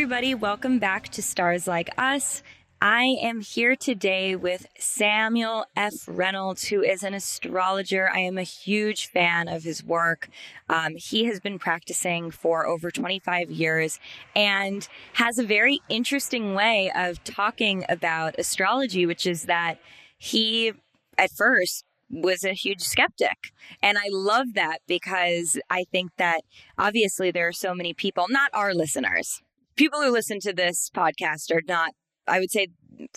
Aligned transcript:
everybody. 0.00 0.34
Welcome 0.34 0.78
back 0.78 1.10
to 1.10 1.22
Stars 1.22 1.66
Like 1.66 1.90
Us. 1.98 2.42
I 2.80 3.18
am 3.20 3.42
here 3.42 3.76
today 3.76 4.34
with 4.34 4.66
Samuel 4.78 5.66
F. 5.76 5.92
Reynolds, 6.08 6.68
who 6.68 6.82
is 6.82 7.02
an 7.02 7.12
astrologer. 7.12 8.08
I 8.08 8.20
am 8.20 8.38
a 8.38 8.42
huge 8.42 9.08
fan 9.08 9.46
of 9.46 9.62
his 9.62 9.84
work. 9.84 10.30
Um, 10.70 10.94
he 10.96 11.26
has 11.26 11.38
been 11.38 11.58
practicing 11.58 12.30
for 12.30 12.66
over 12.66 12.90
25 12.90 13.50
years 13.50 13.98
and 14.34 14.88
has 15.12 15.38
a 15.38 15.44
very 15.44 15.82
interesting 15.90 16.54
way 16.54 16.90
of 16.96 17.22
talking 17.22 17.84
about 17.86 18.38
astrology, 18.38 19.04
which 19.04 19.26
is 19.26 19.42
that 19.42 19.80
he, 20.16 20.72
at 21.18 21.30
first, 21.30 21.84
was 22.08 22.42
a 22.42 22.54
huge 22.54 22.80
skeptic. 22.80 23.52
And 23.82 23.98
I 23.98 24.08
love 24.10 24.54
that 24.54 24.78
because 24.86 25.58
I 25.68 25.84
think 25.92 26.12
that 26.16 26.40
obviously 26.78 27.30
there 27.30 27.48
are 27.48 27.52
so 27.52 27.74
many 27.74 27.92
people, 27.92 28.28
not 28.30 28.50
our 28.54 28.72
listeners, 28.72 29.42
people 29.80 30.02
who 30.02 30.12
listen 30.12 30.38
to 30.38 30.52
this 30.52 30.90
podcast 30.94 31.50
are 31.50 31.62
not 31.66 31.92
I 32.28 32.38
would 32.38 32.50
say 32.50 32.68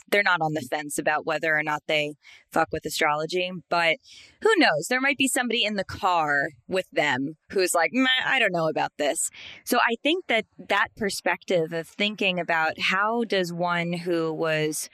they're 0.10 0.24
not 0.24 0.42
on 0.42 0.54
the 0.54 0.62
fence 0.62 0.98
about 0.98 1.26
whether 1.26 1.56
or 1.56 1.62
not 1.62 1.84
they 1.88 2.14
fuck 2.54 2.70
with 2.72 2.86
astrology, 2.86 3.52
but 3.70 3.98
who 4.42 4.50
knows? 4.58 4.88
There 4.90 5.02
might 5.02 5.18
be 5.18 5.28
somebody 5.28 5.66
in 5.66 5.76
the 5.76 5.84
car 5.84 6.52
with 6.70 6.88
them 6.92 7.36
who's 7.50 7.76
like, 7.76 7.92
I 8.26 8.40
don't 8.40 8.54
know 8.54 8.70
about 8.70 8.94
this. 8.98 9.30
So 9.66 9.78
I 9.78 9.96
think 10.02 10.26
that 10.28 10.46
that 10.58 10.88
perspective 10.96 11.74
of 11.74 11.88
thinking 11.88 12.40
about 12.40 12.80
how 12.80 13.26
does 13.26 13.52
one 13.52 13.92
who 13.92 14.34
was 14.34 14.90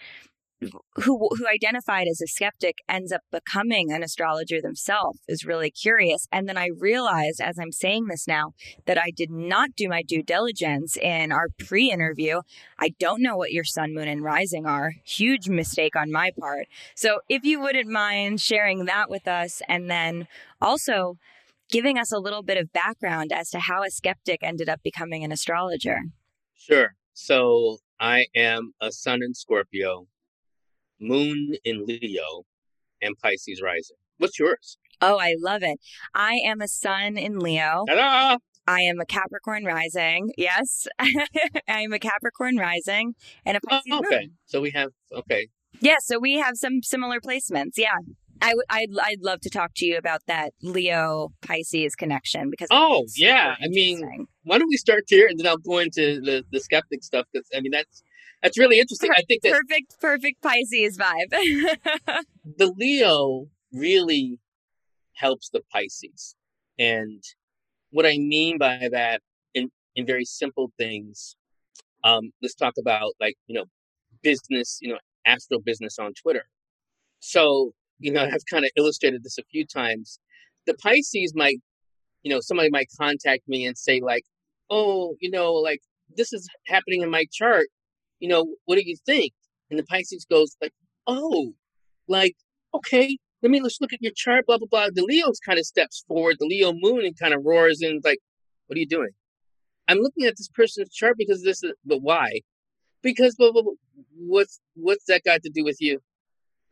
who 0.61 1.29
who 1.29 1.47
identified 1.47 2.07
as 2.07 2.21
a 2.21 2.27
skeptic 2.27 2.79
ends 2.87 3.11
up 3.11 3.21
becoming 3.31 3.91
an 3.91 4.03
astrologer 4.03 4.61
themselves 4.61 5.19
is 5.27 5.45
really 5.45 5.71
curious. 5.71 6.27
And 6.31 6.47
then 6.47 6.57
i 6.57 6.69
realized 6.77 7.39
as 7.41 7.57
i'm 7.59 7.71
saying 7.71 8.07
this 8.07 8.27
now 8.27 8.53
that 8.85 8.97
i 8.97 9.11
did 9.15 9.31
not 9.31 9.75
do 9.75 9.87
my 9.87 10.01
due 10.01 10.23
diligence 10.23 10.97
in 10.97 11.31
our 11.31 11.47
pre-interview. 11.57 12.41
I 12.77 12.89
don't 12.99 13.21
know 13.21 13.37
what 13.37 13.51
your 13.51 13.63
sun 13.63 13.93
moon 13.93 14.07
and 14.07 14.23
rising 14.23 14.65
are. 14.65 14.93
Huge 15.05 15.49
mistake 15.49 15.95
on 15.95 16.11
my 16.11 16.31
part. 16.39 16.67
So 16.95 17.19
if 17.29 17.43
you 17.43 17.59
wouldn't 17.61 17.89
mind 17.89 18.41
sharing 18.41 18.85
that 18.85 19.09
with 19.09 19.27
us 19.27 19.61
and 19.67 19.89
then 19.89 20.27
also 20.61 21.17
giving 21.69 21.97
us 21.97 22.11
a 22.11 22.19
little 22.19 22.43
bit 22.43 22.57
of 22.57 22.73
background 22.73 23.31
as 23.31 23.49
to 23.51 23.59
how 23.59 23.83
a 23.83 23.89
skeptic 23.89 24.39
ended 24.41 24.67
up 24.67 24.81
becoming 24.83 25.23
an 25.23 25.31
astrologer. 25.31 25.99
Sure. 26.55 26.95
So 27.13 27.77
i 27.99 28.25
am 28.35 28.73
a 28.81 28.91
sun 28.91 29.21
in 29.21 29.33
scorpio 29.33 30.07
Moon 30.99 31.55
in 31.63 31.85
Leo, 31.85 32.43
and 33.01 33.15
Pisces 33.17 33.61
rising. 33.61 33.97
What's 34.17 34.37
yours? 34.39 34.77
Oh, 35.01 35.17
I 35.17 35.35
love 35.39 35.63
it. 35.63 35.79
I 36.13 36.41
am 36.45 36.61
a 36.61 36.67
sun 36.67 37.17
in 37.17 37.39
Leo. 37.39 37.85
Ta-da! 37.87 38.37
I 38.67 38.81
am 38.81 38.99
a 38.99 39.05
Capricorn 39.05 39.65
rising. 39.65 40.31
Yes, 40.37 40.87
I 40.99 41.11
am 41.67 41.93
a 41.93 41.99
Capricorn 41.99 42.57
rising 42.57 43.15
and 43.45 43.57
a 43.57 43.59
oh, 43.65 43.69
Pisces 43.69 43.91
oh, 43.91 43.99
okay. 43.99 44.19
moon. 44.19 44.31
So 44.45 44.61
we 44.61 44.71
have 44.71 44.89
okay. 45.11 45.47
Yeah, 45.79 45.95
so 46.01 46.19
we 46.19 46.35
have 46.35 46.55
some 46.55 46.83
similar 46.83 47.19
placements. 47.19 47.77
Yeah. 47.77 47.97
I 48.41 48.53
would 48.53 48.65
I'd, 48.69 48.89
I'd 49.01 49.21
love 49.21 49.41
to 49.41 49.49
talk 49.49 49.71
to 49.77 49.85
you 49.85 49.97
about 49.97 50.21
that 50.27 50.53
Leo 50.61 51.29
Pisces 51.41 51.95
connection 51.95 52.49
because 52.49 52.69
Oh, 52.71 53.05
yeah. 53.17 53.55
I 53.61 53.67
mean, 53.67 54.27
why 54.43 54.57
don't 54.57 54.69
we 54.69 54.77
start 54.77 55.03
here 55.07 55.27
and 55.27 55.37
then 55.37 55.47
I'll 55.47 55.57
go 55.57 55.79
into 55.79 56.21
the 56.21 56.45
the 56.51 56.59
skeptic 56.59 57.03
stuff 57.03 57.25
cuz 57.35 57.47
I 57.55 57.59
mean 57.61 57.71
that's 57.71 58.03
that's 58.41 58.57
really 58.57 58.79
interesting. 58.79 59.11
I 59.11 59.23
think 59.27 59.41
that 59.43 59.51
perfect, 59.51 59.99
perfect 59.99 60.41
Pisces 60.41 60.97
vibe. 60.97 61.29
the 62.57 62.73
Leo 62.77 63.47
really 63.73 64.39
helps 65.13 65.49
the 65.49 65.61
Pisces, 65.71 66.35
and 66.77 67.21
what 67.91 68.05
I 68.05 68.17
mean 68.17 68.57
by 68.57 68.89
that, 68.91 69.21
in 69.53 69.69
in 69.95 70.05
very 70.05 70.25
simple 70.25 70.71
things, 70.77 71.35
um, 72.03 72.31
let's 72.41 72.55
talk 72.55 72.75
about 72.79 73.13
like 73.19 73.35
you 73.47 73.55
know, 73.55 73.65
business, 74.23 74.79
you 74.81 74.89
know, 74.89 74.99
astro 75.25 75.59
business 75.59 75.99
on 75.99 76.13
Twitter. 76.13 76.43
So 77.19 77.73
you 77.99 78.11
know, 78.11 78.23
I've 78.33 78.45
kind 78.49 78.65
of 78.65 78.71
illustrated 78.77 79.23
this 79.23 79.37
a 79.37 79.43
few 79.51 79.65
times. 79.65 80.19
The 80.65 80.75
Pisces 80.75 81.33
might, 81.35 81.59
you 82.23 82.31
know, 82.31 82.39
somebody 82.41 82.69
might 82.69 82.87
contact 82.99 83.47
me 83.47 83.65
and 83.65 83.77
say 83.77 83.99
like, 84.01 84.23
oh, 84.69 85.15
you 85.19 85.29
know, 85.29 85.53
like 85.53 85.81
this 86.15 86.31
is 86.31 86.47
happening 86.67 87.01
in 87.01 87.09
my 87.09 87.25
chart 87.31 87.67
you 88.19 88.27
know, 88.27 88.55
what 88.65 88.75
do 88.75 88.83
you 88.85 88.95
think? 89.05 89.33
And 89.69 89.79
the 89.79 89.83
Pisces 89.83 90.25
goes 90.29 90.55
like, 90.61 90.73
oh, 91.07 91.53
like, 92.07 92.35
okay, 92.73 93.17
let 93.41 93.51
me 93.51 93.61
let's 93.61 93.79
look 93.79 93.93
at 93.93 94.01
your 94.01 94.11
chart, 94.15 94.45
blah, 94.45 94.57
blah, 94.57 94.67
blah. 94.69 94.87
The 94.93 95.03
Leo's 95.03 95.39
kind 95.39 95.59
of 95.59 95.65
steps 95.65 96.03
forward, 96.07 96.37
the 96.39 96.45
Leo 96.45 96.73
moon 96.73 97.05
and 97.05 97.17
kind 97.17 97.33
of 97.33 97.41
roars 97.45 97.81
and 97.81 98.01
like, 98.03 98.19
what 98.67 98.77
are 98.77 98.79
you 98.79 98.87
doing? 98.87 99.11
I'm 99.87 99.99
looking 99.99 100.25
at 100.25 100.37
this 100.37 100.49
person's 100.49 100.89
chart 100.89 101.15
because 101.17 101.43
this 101.43 101.63
is, 101.63 101.73
but 101.85 102.01
why? 102.01 102.41
Because 103.01 103.35
blah, 103.35 103.51
blah, 103.51 103.63
blah. 103.63 103.73
what's, 104.17 104.59
what's 104.75 105.05
that 105.05 105.23
got 105.23 105.41
to 105.43 105.49
do 105.49 105.63
with 105.63 105.77
you? 105.79 105.99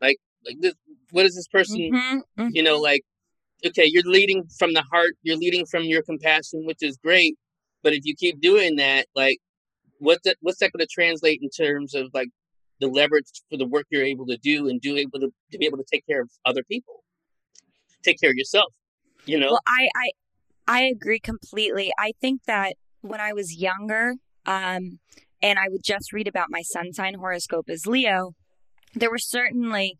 Like, 0.00 0.18
like 0.44 0.56
this, 0.60 0.74
what 1.10 1.26
is 1.26 1.34
this 1.34 1.48
person, 1.48 1.78
mm-hmm, 1.78 2.18
mm-hmm. 2.40 2.48
you 2.52 2.62
know, 2.62 2.78
like, 2.78 3.02
okay, 3.66 3.84
you're 3.86 4.04
leading 4.04 4.44
from 4.58 4.72
the 4.72 4.84
heart, 4.92 5.12
you're 5.22 5.36
leading 5.36 5.66
from 5.66 5.84
your 5.84 6.02
compassion, 6.02 6.64
which 6.64 6.78
is 6.82 6.96
great. 6.96 7.36
But 7.82 7.92
if 7.92 8.04
you 8.04 8.14
keep 8.14 8.40
doing 8.40 8.76
that, 8.76 9.06
like, 9.16 9.38
what's 9.98 10.22
that 10.24 10.36
what's 10.40 10.58
that 10.58 10.72
going 10.72 10.86
to 10.86 10.92
translate 10.92 11.40
in 11.42 11.50
terms 11.50 11.94
of 11.94 12.08
like 12.14 12.28
the 12.80 12.88
leverage 12.88 13.26
for 13.50 13.56
the 13.56 13.66
work 13.66 13.86
you're 13.90 14.04
able 14.04 14.26
to 14.26 14.36
do 14.36 14.68
and 14.68 14.80
do 14.80 14.96
able 14.96 15.18
to, 15.18 15.32
to 15.50 15.58
be 15.58 15.66
able 15.66 15.78
to 15.78 15.84
take 15.90 16.06
care 16.06 16.22
of 16.22 16.30
other 16.44 16.62
people? 16.62 17.02
Take 18.02 18.20
care 18.20 18.30
of 18.30 18.36
yourself 18.36 18.72
you 19.28 19.38
know? 19.38 19.48
Well 19.50 19.60
i 19.66 19.88
i 19.96 20.10
i 20.66 20.82
agree 20.82 21.20
completely. 21.20 21.92
I 21.98 22.12
think 22.20 22.44
that 22.46 22.74
when 23.02 23.20
i 23.20 23.32
was 23.32 23.56
younger 23.56 24.14
um 24.46 24.98
and 25.40 25.58
i 25.58 25.68
would 25.68 25.82
just 25.84 26.12
read 26.12 26.26
about 26.26 26.48
my 26.50 26.62
sun 26.62 26.92
sign 26.92 27.14
horoscope 27.14 27.68
as 27.68 27.86
leo 27.86 28.32
there 28.94 29.10
were 29.10 29.18
certainly 29.18 29.96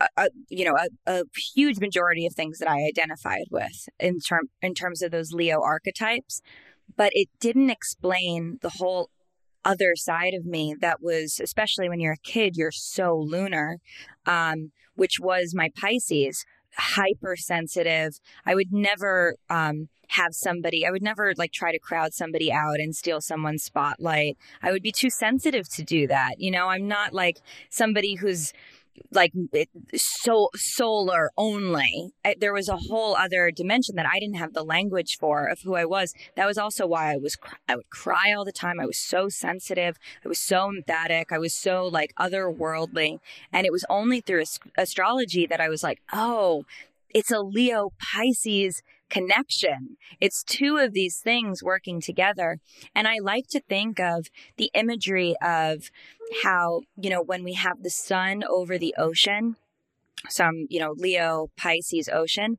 a, 0.00 0.06
a, 0.16 0.28
you 0.50 0.64
know 0.64 0.76
a, 0.76 1.20
a, 1.20 1.24
huge 1.54 1.80
majority 1.80 2.26
of 2.26 2.34
things 2.34 2.58
that 2.58 2.70
I 2.70 2.84
identified 2.84 3.46
with 3.50 3.88
in 3.98 4.20
term 4.20 4.50
in 4.60 4.74
terms 4.74 5.02
of 5.02 5.10
those 5.10 5.32
Leo 5.32 5.60
archetypes 5.62 6.42
but 6.96 7.10
it 7.14 7.28
didn't 7.40 7.70
explain 7.70 8.58
the 8.62 8.74
whole 8.78 9.10
other 9.64 9.94
side 9.96 10.34
of 10.34 10.44
me 10.44 10.74
that 10.80 11.02
was 11.02 11.40
especially 11.42 11.88
when 11.88 11.98
you're 11.98 12.12
a 12.12 12.18
kid 12.18 12.56
you're 12.56 12.70
so 12.70 13.16
lunar 13.16 13.78
um, 14.26 14.70
which 14.94 15.18
was 15.20 15.54
my 15.54 15.70
pisces 15.80 16.44
hypersensitive. 16.76 18.20
I 18.44 18.54
would 18.54 18.72
never 18.72 19.36
um, 19.48 19.88
have 20.08 20.34
somebody 20.34 20.86
i 20.86 20.90
would 20.92 21.02
never 21.02 21.34
like 21.36 21.50
try 21.50 21.72
to 21.72 21.80
crowd 21.80 22.14
somebody 22.14 22.52
out 22.52 22.78
and 22.78 22.94
steal 22.94 23.20
someone's 23.20 23.64
spotlight. 23.64 24.36
I 24.62 24.70
would 24.70 24.82
be 24.82 24.92
too 24.92 25.10
sensitive 25.10 25.68
to 25.70 25.82
do 25.82 26.06
that 26.06 26.38
you 26.38 26.50
know? 26.50 26.68
I'm 26.68 26.86
not 26.86 27.12
like 27.12 27.40
somebody 27.70 28.14
who's 28.14 28.52
like 29.12 29.32
so 29.94 30.50
solar 30.54 31.30
only. 31.36 32.12
I, 32.24 32.34
there 32.38 32.52
was 32.52 32.68
a 32.68 32.76
whole 32.76 33.16
other 33.16 33.50
dimension 33.50 33.96
that 33.96 34.06
I 34.06 34.18
didn't 34.18 34.36
have 34.36 34.52
the 34.52 34.64
language 34.64 35.16
for 35.18 35.46
of 35.46 35.60
who 35.60 35.74
I 35.74 35.84
was. 35.84 36.14
That 36.36 36.46
was 36.46 36.58
also 36.58 36.86
why 36.86 37.12
I 37.12 37.16
was 37.16 37.36
I 37.68 37.76
would 37.76 37.90
cry 37.90 38.32
all 38.36 38.44
the 38.44 38.52
time. 38.52 38.80
I 38.80 38.86
was 38.86 38.98
so 38.98 39.28
sensitive. 39.28 39.98
I 40.24 40.28
was 40.28 40.40
so 40.40 40.68
emphatic. 40.68 41.32
I 41.32 41.38
was 41.38 41.54
so 41.54 41.86
like 41.86 42.12
otherworldly. 42.18 43.20
And 43.52 43.66
it 43.66 43.72
was 43.72 43.84
only 43.88 44.20
through 44.20 44.44
astrology 44.76 45.46
that 45.46 45.60
I 45.60 45.68
was 45.68 45.82
like, 45.82 46.00
oh, 46.12 46.64
it's 47.10 47.30
a 47.30 47.40
Leo 47.40 47.92
Pisces 47.98 48.82
connection. 49.08 49.96
It's 50.20 50.42
two 50.42 50.78
of 50.78 50.92
these 50.92 51.18
things 51.18 51.62
working 51.62 52.00
together. 52.00 52.58
And 52.94 53.06
I 53.06 53.18
like 53.20 53.46
to 53.48 53.60
think 53.60 54.00
of 54.00 54.28
the 54.56 54.70
imagery 54.74 55.34
of 55.42 55.90
how, 56.42 56.82
you 56.96 57.10
know, 57.10 57.22
when 57.22 57.44
we 57.44 57.54
have 57.54 57.82
the 57.82 57.90
sun 57.90 58.42
over 58.48 58.78
the 58.78 58.94
ocean, 58.98 59.56
some, 60.28 60.66
you 60.68 60.80
know, 60.80 60.94
Leo, 60.96 61.50
Pisces 61.56 62.08
ocean, 62.08 62.58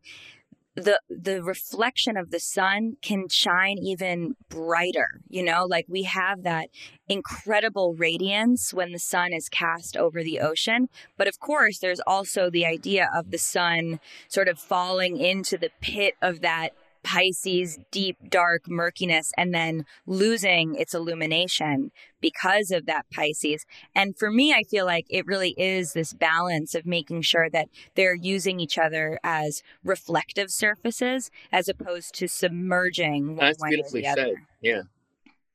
the 0.75 0.99
the 1.09 1.41
reflection 1.41 2.15
of 2.17 2.29
the 2.29 2.39
sun 2.39 2.97
can 3.01 3.27
shine 3.29 3.79
even 3.79 4.35
brighter 4.47 5.17
you 5.29 5.43
know? 5.43 5.65
Like 5.65 5.85
we 5.87 6.03
have 6.03 6.43
that 6.43 6.69
incredible 7.07 7.95
radiance 7.95 8.73
when 8.73 8.91
the 8.91 8.99
sun 8.99 9.33
is 9.33 9.49
cast 9.49 9.97
over 9.97 10.23
the 10.23 10.39
ocean. 10.39 10.89
But 11.17 11.27
of 11.27 11.39
course 11.39 11.79
there's 11.79 11.99
also 12.05 12.49
the 12.49 12.65
idea 12.65 13.09
of 13.13 13.31
the 13.31 13.37
sun 13.37 13.99
sort 14.27 14.47
of 14.47 14.59
falling 14.59 15.17
into 15.17 15.57
the 15.57 15.71
pit 15.81 16.15
of 16.21 16.41
that 16.41 16.73
Pisces 17.07 17.79
deep, 17.89 18.17
dark 18.29 18.67
murkiness 18.67 19.31
and 19.37 19.55
then 19.55 19.85
losing 20.05 20.75
its 20.75 20.93
illumination 20.93 21.89
because 22.19 22.69
of 22.69 22.85
that 22.85 23.05
Pisces. 23.13 23.65
And 23.95 24.17
for 24.19 24.29
me, 24.29 24.51
I 24.53 24.63
feel 24.63 24.85
like 24.85 25.05
it 25.09 25.25
really 25.25 25.51
is 25.51 25.93
this 25.93 26.11
balance 26.11 26.75
of 26.75 26.85
making 26.85 27.21
sure 27.21 27.49
that 27.49 27.69
they're 27.95 28.13
using 28.13 28.59
each 28.59 28.77
other 28.77 29.19
as 29.23 29.63
reflective 29.85 30.51
surfaces 30.51 31.31
as 31.49 31.69
opposed 31.69 32.13
to 32.15 32.27
submerging 32.27 33.37
one 33.37 33.37
that's 33.37 33.63
beautifully 33.63 34.03
said. 34.03 34.19
other. 34.19 34.43
Yeah. 34.61 34.81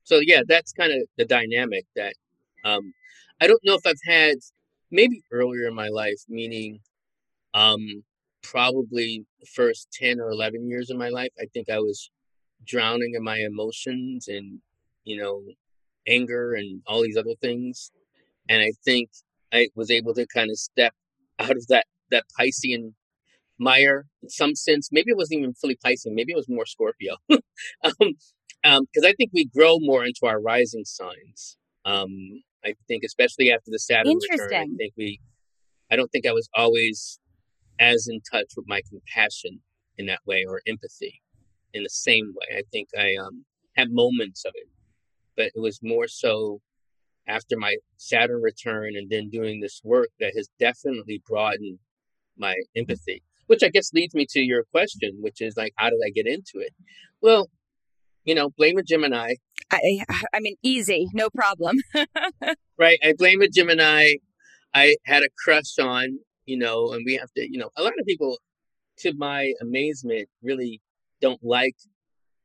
So 0.04 0.20
yeah, 0.24 0.40
that's 0.48 0.72
kind 0.72 0.90
of 0.90 1.06
the 1.18 1.26
dynamic 1.26 1.84
that 1.96 2.14
um 2.64 2.94
I 3.42 3.46
don't 3.46 3.60
know 3.62 3.74
if 3.74 3.86
I've 3.86 3.96
had 4.06 4.36
maybe 4.90 5.20
earlier 5.30 5.68
in 5.68 5.74
my 5.74 5.88
life, 5.88 6.22
meaning 6.30 6.80
um 7.52 8.04
probably 8.42 9.24
the 9.40 9.46
first 9.46 9.88
10 9.92 10.20
or 10.20 10.30
11 10.30 10.68
years 10.68 10.90
of 10.90 10.96
my 10.96 11.08
life, 11.08 11.32
I 11.40 11.46
think 11.52 11.68
I 11.68 11.78
was 11.78 12.10
drowning 12.64 13.12
in 13.16 13.22
my 13.22 13.38
emotions 13.38 14.28
and, 14.28 14.60
you 15.04 15.20
know, 15.20 15.42
anger 16.06 16.54
and 16.54 16.82
all 16.86 17.02
these 17.02 17.16
other 17.16 17.34
things. 17.40 17.90
And 18.48 18.62
I 18.62 18.72
think 18.84 19.10
I 19.52 19.68
was 19.74 19.90
able 19.90 20.14
to 20.14 20.26
kind 20.26 20.50
of 20.50 20.58
step 20.58 20.94
out 21.38 21.52
of 21.52 21.66
that 21.68 21.86
that 22.10 22.24
Piscean 22.38 22.94
mire 23.58 24.06
in 24.22 24.28
some 24.28 24.54
sense. 24.54 24.88
Maybe 24.92 25.10
it 25.10 25.16
wasn't 25.16 25.40
even 25.40 25.54
fully 25.54 25.78
Piscean. 25.84 26.14
Maybe 26.14 26.32
it 26.32 26.36
was 26.36 26.48
more 26.48 26.66
Scorpio. 26.66 27.16
um, 27.30 28.14
um, 28.64 28.84
because 28.92 29.04
I 29.04 29.12
think 29.14 29.30
we 29.32 29.46
grow 29.46 29.78
more 29.80 30.04
into 30.04 30.26
our 30.26 30.40
rising 30.40 30.84
signs. 30.84 31.56
Um, 31.84 32.42
I 32.64 32.74
think, 32.86 33.02
especially 33.04 33.50
after 33.50 33.70
the 33.70 33.78
Saturn 33.78 34.16
return, 34.30 34.52
I 34.52 34.66
think 34.76 34.92
we. 34.96 35.20
I 35.90 35.96
don't 35.96 36.10
think 36.10 36.26
I 36.26 36.32
was 36.32 36.48
always 36.54 37.18
as 37.78 38.08
in 38.08 38.20
touch 38.30 38.52
with 38.56 38.66
my 38.68 38.80
compassion 38.88 39.60
in 39.98 40.06
that 40.06 40.20
way 40.26 40.44
or 40.46 40.62
empathy 40.66 41.20
in 41.72 41.82
the 41.82 41.90
same 41.90 42.34
way. 42.34 42.58
I 42.58 42.62
think 42.70 42.88
I 42.96 43.14
um, 43.20 43.44
had 43.76 43.88
moments 43.90 44.44
of 44.44 44.52
it, 44.54 44.68
but 45.36 45.46
it 45.46 45.60
was 45.60 45.80
more 45.82 46.08
so 46.08 46.60
after 47.26 47.56
my 47.56 47.76
Saturn 47.96 48.42
return 48.42 48.96
and 48.96 49.08
then 49.10 49.30
doing 49.30 49.60
this 49.60 49.80
work 49.84 50.08
that 50.20 50.32
has 50.36 50.48
definitely 50.58 51.22
broadened 51.26 51.78
my 52.36 52.54
empathy. 52.76 53.22
Which 53.46 53.62
I 53.62 53.68
guess 53.68 53.92
leads 53.92 54.14
me 54.14 54.26
to 54.30 54.40
your 54.40 54.64
question, 54.70 55.18
which 55.20 55.40
is 55.40 55.56
like, 55.56 55.72
how 55.76 55.90
did 55.90 55.98
I 56.06 56.10
get 56.10 56.26
into 56.26 56.54
it? 56.56 56.72
Well, 57.20 57.48
you 58.24 58.34
know, 58.34 58.50
blame 58.56 58.78
a 58.78 58.82
Gemini. 58.82 59.34
I, 59.70 60.04
I 60.32 60.40
mean, 60.40 60.56
easy, 60.62 61.08
no 61.12 61.28
problem. 61.34 61.76
right. 62.78 62.98
I 63.02 63.14
blame 63.16 63.42
a 63.42 63.48
Gemini. 63.48 64.06
I 64.74 64.96
had 65.04 65.22
a 65.22 65.28
crush 65.44 65.78
on, 65.78 66.18
you 66.52 66.58
know, 66.58 66.92
and 66.92 67.02
we 67.06 67.14
have 67.16 67.32
to, 67.32 67.50
you 67.50 67.58
know, 67.58 67.70
a 67.78 67.82
lot 67.82 67.94
of 67.98 68.04
people, 68.04 68.36
to 68.98 69.14
my 69.14 69.54
amazement, 69.62 70.28
really 70.42 70.82
don't 71.22 71.42
like 71.42 71.76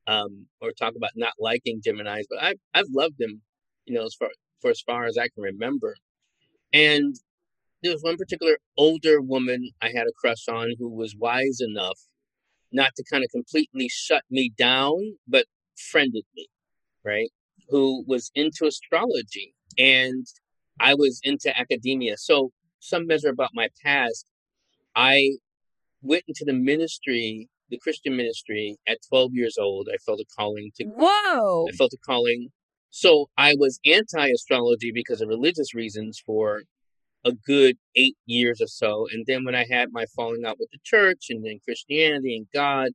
um, 0.08 0.46
or 0.62 0.72
talk 0.72 0.94
about 0.96 1.12
not 1.18 1.34
liking 1.40 1.82
Geminis, 1.86 2.24
but 2.30 2.42
I've 2.42 2.60
I've 2.74 2.92
loved 2.94 3.16
them, 3.20 3.42
you 3.86 3.96
know, 3.96 4.06
as 4.06 4.16
far 4.16 4.30
for 4.62 4.72
as 4.72 4.80
far 4.80 5.08
as 5.08 5.18
I 5.18 5.28
can 5.28 5.44
remember. 5.44 5.98
And 6.72 7.14
there 7.84 7.92
was 7.92 8.02
one 8.02 8.16
particular 8.16 8.58
older 8.78 9.20
woman 9.20 9.72
I 9.82 9.88
had 9.88 10.08
a 10.08 10.18
crush 10.22 10.48
on 10.48 10.68
who 10.80 10.88
was 10.90 11.14
wise 11.18 11.60
enough 11.60 12.00
not 12.72 12.92
to 12.96 13.04
kind 13.12 13.26
of 13.26 13.30
completely 13.30 13.90
shut 13.90 14.24
me 14.32 14.54
down, 14.58 15.18
but 15.28 15.46
friended 15.92 16.24
me, 16.34 16.48
right? 17.04 17.30
Who 17.70 18.06
was 18.08 18.32
into 18.36 18.68
astrology 18.68 19.54
and 19.78 20.26
I 20.80 20.94
was 20.94 21.20
into 21.24 21.58
academia. 21.58 22.16
So, 22.18 22.52
some 22.88 23.08
measure 23.08 23.30
about 23.30 23.52
my 23.54 23.70
past, 23.84 24.26
I 24.96 25.38
went 26.02 26.24
into 26.28 26.46
the 26.46 26.54
ministry, 26.54 27.50
the 27.70 27.78
Christian 27.78 28.16
ministry, 28.16 28.78
at 28.88 29.00
12 29.10 29.34
years 29.34 29.58
old. 29.58 29.90
I 29.94 29.98
felt 29.98 30.20
a 30.20 30.26
calling 30.38 30.72
to. 30.76 30.86
Whoa! 30.86 31.68
I 31.68 31.76
felt 31.76 31.94
a 31.94 31.98
calling. 32.06 32.50
So, 32.90 33.30
I 33.38 33.56
was 33.58 33.80
anti 33.86 34.30
astrology 34.30 34.92
because 34.92 35.22
of 35.22 35.28
religious 35.28 35.76
reasons 35.76 36.22
for 36.26 36.64
a 37.26 37.32
good 37.34 37.78
eight 37.96 38.16
years 38.26 38.62
or 38.62 38.68
so. 38.68 39.08
And 39.12 39.26
then 39.28 39.44
when 39.44 39.56
I 39.56 39.66
had 39.70 39.90
my 39.92 40.06
falling 40.16 40.46
out 40.46 40.58
with 40.60 40.70
the 40.72 40.80
church 40.84 41.26
and 41.30 41.46
then 41.46 41.60
Christianity 41.64 42.38
and 42.38 42.48
God 42.54 42.92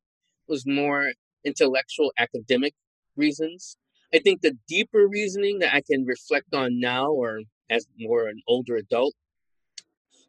was 0.48 0.66
more 0.66 1.12
intellectual 1.44 2.12
academic 2.18 2.74
reasons. 3.16 3.76
I 4.14 4.18
think 4.18 4.40
the 4.40 4.56
deeper 4.68 5.06
reasoning 5.08 5.58
that 5.60 5.74
I 5.74 5.82
can 5.82 6.04
reflect 6.04 6.54
on 6.54 6.80
now 6.80 7.10
or 7.10 7.40
as 7.70 7.86
more 7.98 8.28
an 8.28 8.40
older 8.46 8.76
adult 8.76 9.14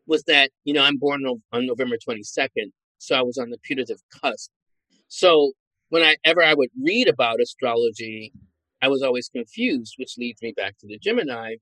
was 0.08 0.24
that, 0.26 0.52
you 0.64 0.74
know, 0.74 0.84
I'm 0.84 0.98
born 0.98 1.26
on 1.26 1.66
November 1.66 1.98
22nd, 1.98 2.72
so 2.98 3.16
I 3.16 3.22
was 3.22 3.38
on 3.38 3.50
the 3.50 3.58
putative 3.64 4.00
cusp. 4.22 4.52
So 5.08 5.54
whenever 5.90 6.44
I 6.44 6.54
would 6.54 6.70
read 6.82 7.08
about 7.08 7.42
astrology, 7.42 8.34
I 8.82 8.90
was 8.90 9.02
always 9.04 9.30
confused, 9.30 9.96
which 9.98 10.18
leads 10.18 10.42
me 10.42 10.54
back 10.56 10.78
to 10.80 10.88
the 10.88 11.00
Gemini, 11.00 11.56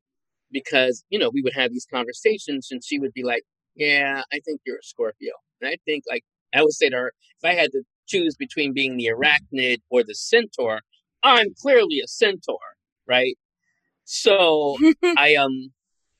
because, 0.52 1.04
you 1.10 1.20
know, 1.20 1.30
we 1.34 1.42
would 1.42 1.54
have 1.54 1.72
these 1.72 1.88
conversations 1.92 2.70
and 2.72 2.84
she 2.84 3.00
would 3.00 3.14
be 3.14 3.24
like, 3.24 3.44
yeah, 3.76 4.24
I 4.32 4.40
think 4.40 4.62
you're 4.66 4.78
a 4.78 4.84
Scorpio. 4.84 5.34
And 5.62 5.70
I 5.70 5.78
think 5.86 6.04
like, 6.10 6.24
I 6.54 6.62
would 6.64 6.74
say 6.74 6.90
to 6.90 6.96
her, 6.98 7.14
if 7.44 7.50
I 7.50 7.54
had 7.54 7.72
to 7.72 7.84
choose 8.08 8.36
between 8.36 8.74
being 8.74 8.98
the 8.98 9.08
arachnid 9.16 9.80
or 9.90 10.04
the 10.04 10.16
centaur, 10.16 10.82
I'm 11.24 11.54
clearly 11.62 12.00
a 12.04 12.08
centaur, 12.08 12.60
right? 13.08 13.38
So 14.06 14.78
I 15.18 15.36
um 15.36 15.72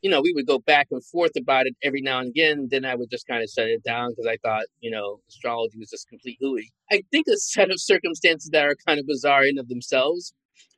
you 0.02 0.10
know, 0.10 0.22
we 0.22 0.34
would 0.34 0.48
go 0.48 0.60
back 0.60 0.88
and 0.92 1.04
forth 1.06 1.32
about 1.38 1.68
it 1.68 1.76
every 1.84 2.02
now 2.02 2.20
and 2.20 2.30
again. 2.30 2.68
Then 2.72 2.86
I 2.86 2.96
would 2.96 3.10
just 3.12 3.28
kind 3.28 3.44
of 3.44 3.50
shut 3.50 3.68
it 3.68 3.84
down 3.84 4.12
because 4.12 4.28
I 4.28 4.38
thought, 4.38 4.66
you 4.80 4.90
know, 4.90 5.20
astrology 5.30 5.78
was 5.78 5.90
just 5.90 6.10
complete 6.10 6.38
hooey. 6.42 6.72
I 6.92 7.04
think 7.12 7.28
a 7.28 7.38
set 7.38 7.70
of 7.70 7.80
circumstances 7.80 8.50
that 8.52 8.66
are 8.66 8.76
kind 8.88 9.00
of 9.00 9.08
bizarre 9.08 9.46
in 9.46 9.60
of 9.60 9.68
themselves. 9.70 10.34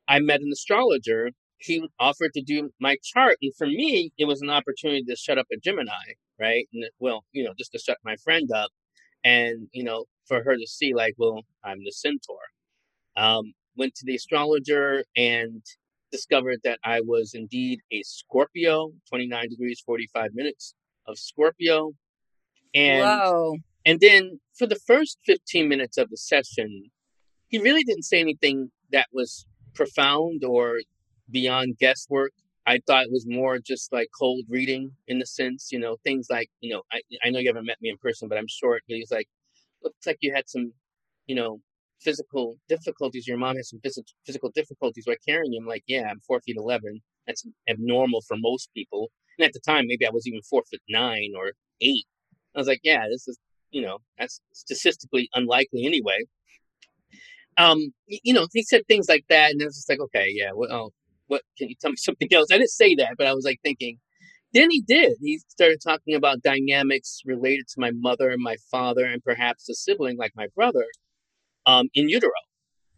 I 0.07 0.19
met 0.19 0.41
an 0.41 0.49
astrologer. 0.51 1.31
He 1.57 1.87
offered 1.99 2.33
to 2.33 2.41
do 2.41 2.71
my 2.81 2.97
chart, 3.03 3.37
and 3.41 3.55
for 3.57 3.67
me, 3.67 4.11
it 4.17 4.25
was 4.25 4.41
an 4.41 4.49
opportunity 4.49 5.03
to 5.03 5.15
shut 5.15 5.37
up 5.37 5.47
a 5.53 5.57
Gemini, 5.57 5.91
right? 6.37 6.67
And 6.73 6.83
well, 6.99 7.23
you 7.31 7.43
know, 7.45 7.53
just 7.57 7.71
to 7.71 7.79
shut 7.79 7.97
my 8.03 8.17
friend 8.17 8.49
up, 8.51 8.71
and 9.23 9.69
you 9.71 9.83
know, 9.85 10.05
for 10.27 10.43
her 10.43 10.57
to 10.57 10.67
see, 10.67 10.93
like, 10.93 11.13
well, 11.17 11.43
I'm 11.63 11.79
the 11.85 11.91
centaur. 11.91 12.39
Um, 13.15 13.53
went 13.77 13.95
to 13.95 14.05
the 14.05 14.15
astrologer 14.15 15.03
and 15.15 15.63
discovered 16.13 16.59
that 16.63 16.79
I 16.85 17.01
was 17.01 17.33
indeed 17.33 17.81
a 17.91 18.01
Scorpio, 18.03 18.93
29 19.09 19.49
degrees, 19.49 19.81
45 19.85 20.31
minutes 20.33 20.75
of 21.07 21.17
Scorpio. 21.17 21.91
And, 22.73 23.01
Whoa. 23.01 23.57
and 23.85 23.99
then 23.99 24.39
for 24.57 24.67
the 24.67 24.79
first 24.87 25.17
15 25.25 25.67
minutes 25.67 25.97
of 25.97 26.09
the 26.09 26.17
session, 26.17 26.91
he 27.47 27.57
really 27.59 27.83
didn't 27.83 28.03
say 28.03 28.21
anything 28.21 28.71
that 28.91 29.07
was 29.11 29.45
profound 29.73 30.43
or 30.45 30.81
beyond 31.29 31.77
guesswork. 31.79 32.31
I 32.65 32.79
thought 32.87 33.05
it 33.05 33.11
was 33.11 33.25
more 33.27 33.59
just 33.59 33.91
like 33.91 34.09
cold 34.17 34.45
reading 34.47 34.91
in 35.07 35.19
the 35.19 35.25
sense, 35.25 35.69
you 35.71 35.79
know, 35.79 35.97
things 36.03 36.27
like, 36.29 36.49
you 36.61 36.73
know, 36.73 36.83
I, 36.93 37.01
I 37.23 37.29
know 37.29 37.39
you 37.39 37.49
haven't 37.49 37.65
met 37.65 37.81
me 37.81 37.89
in 37.89 37.97
person, 37.97 38.29
but 38.29 38.37
I'm 38.37 38.47
short. 38.47 38.83
But 38.87 38.97
he's 38.97 39.11
like, 39.11 39.27
looks 39.83 40.05
like 40.07 40.19
you 40.21 40.33
had 40.33 40.47
some, 40.47 40.71
you 41.27 41.35
know, 41.35 41.59
physical 42.03 42.57
difficulties. 42.67 43.27
Your 43.27 43.37
mom 43.37 43.55
has 43.55 43.69
some 43.69 43.79
phys- 43.79 44.13
physical 44.25 44.51
difficulties 44.53 45.05
by 45.05 45.15
carrying 45.27 45.53
you. 45.53 45.59
I'm 45.61 45.67
like, 45.67 45.83
yeah, 45.87 46.07
I'm 46.09 46.19
four 46.19 46.41
feet 46.41 46.57
11. 46.57 47.01
That's 47.27 47.45
abnormal 47.69 48.21
for 48.27 48.37
most 48.37 48.69
people. 48.73 49.09
And 49.37 49.45
at 49.45 49.53
the 49.53 49.59
time, 49.59 49.85
maybe 49.87 50.05
I 50.05 50.11
was 50.11 50.27
even 50.27 50.41
four 50.41 50.63
foot 50.69 50.81
nine 50.89 51.31
or 51.37 51.53
eight. 51.81 52.05
I 52.55 52.59
was 52.59 52.67
like, 52.67 52.81
yeah, 52.83 53.07
this 53.09 53.27
is, 53.27 53.39
you 53.71 53.81
know, 53.81 53.99
that's 54.19 54.41
statistically 54.53 55.29
unlikely 55.33 55.85
anyway. 55.85 56.19
Um, 57.57 57.93
you 58.07 58.33
know, 58.33 58.47
he 58.51 58.63
said 58.63 58.81
things 58.87 59.07
like 59.07 59.25
that, 59.29 59.51
and 59.51 59.61
I 59.61 59.65
was 59.65 59.75
just 59.75 59.89
like, 59.89 59.99
okay, 59.99 60.27
yeah, 60.29 60.51
well, 60.53 60.91
what 61.27 61.43
can 61.57 61.69
you 61.69 61.75
tell 61.79 61.91
me 61.91 61.97
something 61.97 62.31
else? 62.31 62.47
I 62.51 62.57
didn't 62.57 62.69
say 62.69 62.95
that, 62.95 63.15
but 63.17 63.27
I 63.27 63.33
was 63.33 63.45
like 63.45 63.59
thinking. 63.63 63.99
Then 64.53 64.69
he 64.69 64.81
did. 64.81 65.13
He 65.19 65.39
started 65.47 65.79
talking 65.83 66.13
about 66.13 66.43
dynamics 66.43 67.21
related 67.25 67.67
to 67.69 67.79
my 67.79 67.89
mother 67.89 68.29
and 68.29 68.41
my 68.41 68.55
father, 68.69 69.03
and 69.03 69.23
perhaps 69.23 69.67
a 69.67 69.73
sibling 69.73 70.17
like 70.17 70.31
my 70.35 70.47
brother 70.55 70.85
um, 71.65 71.87
in 71.93 72.09
utero. 72.09 72.31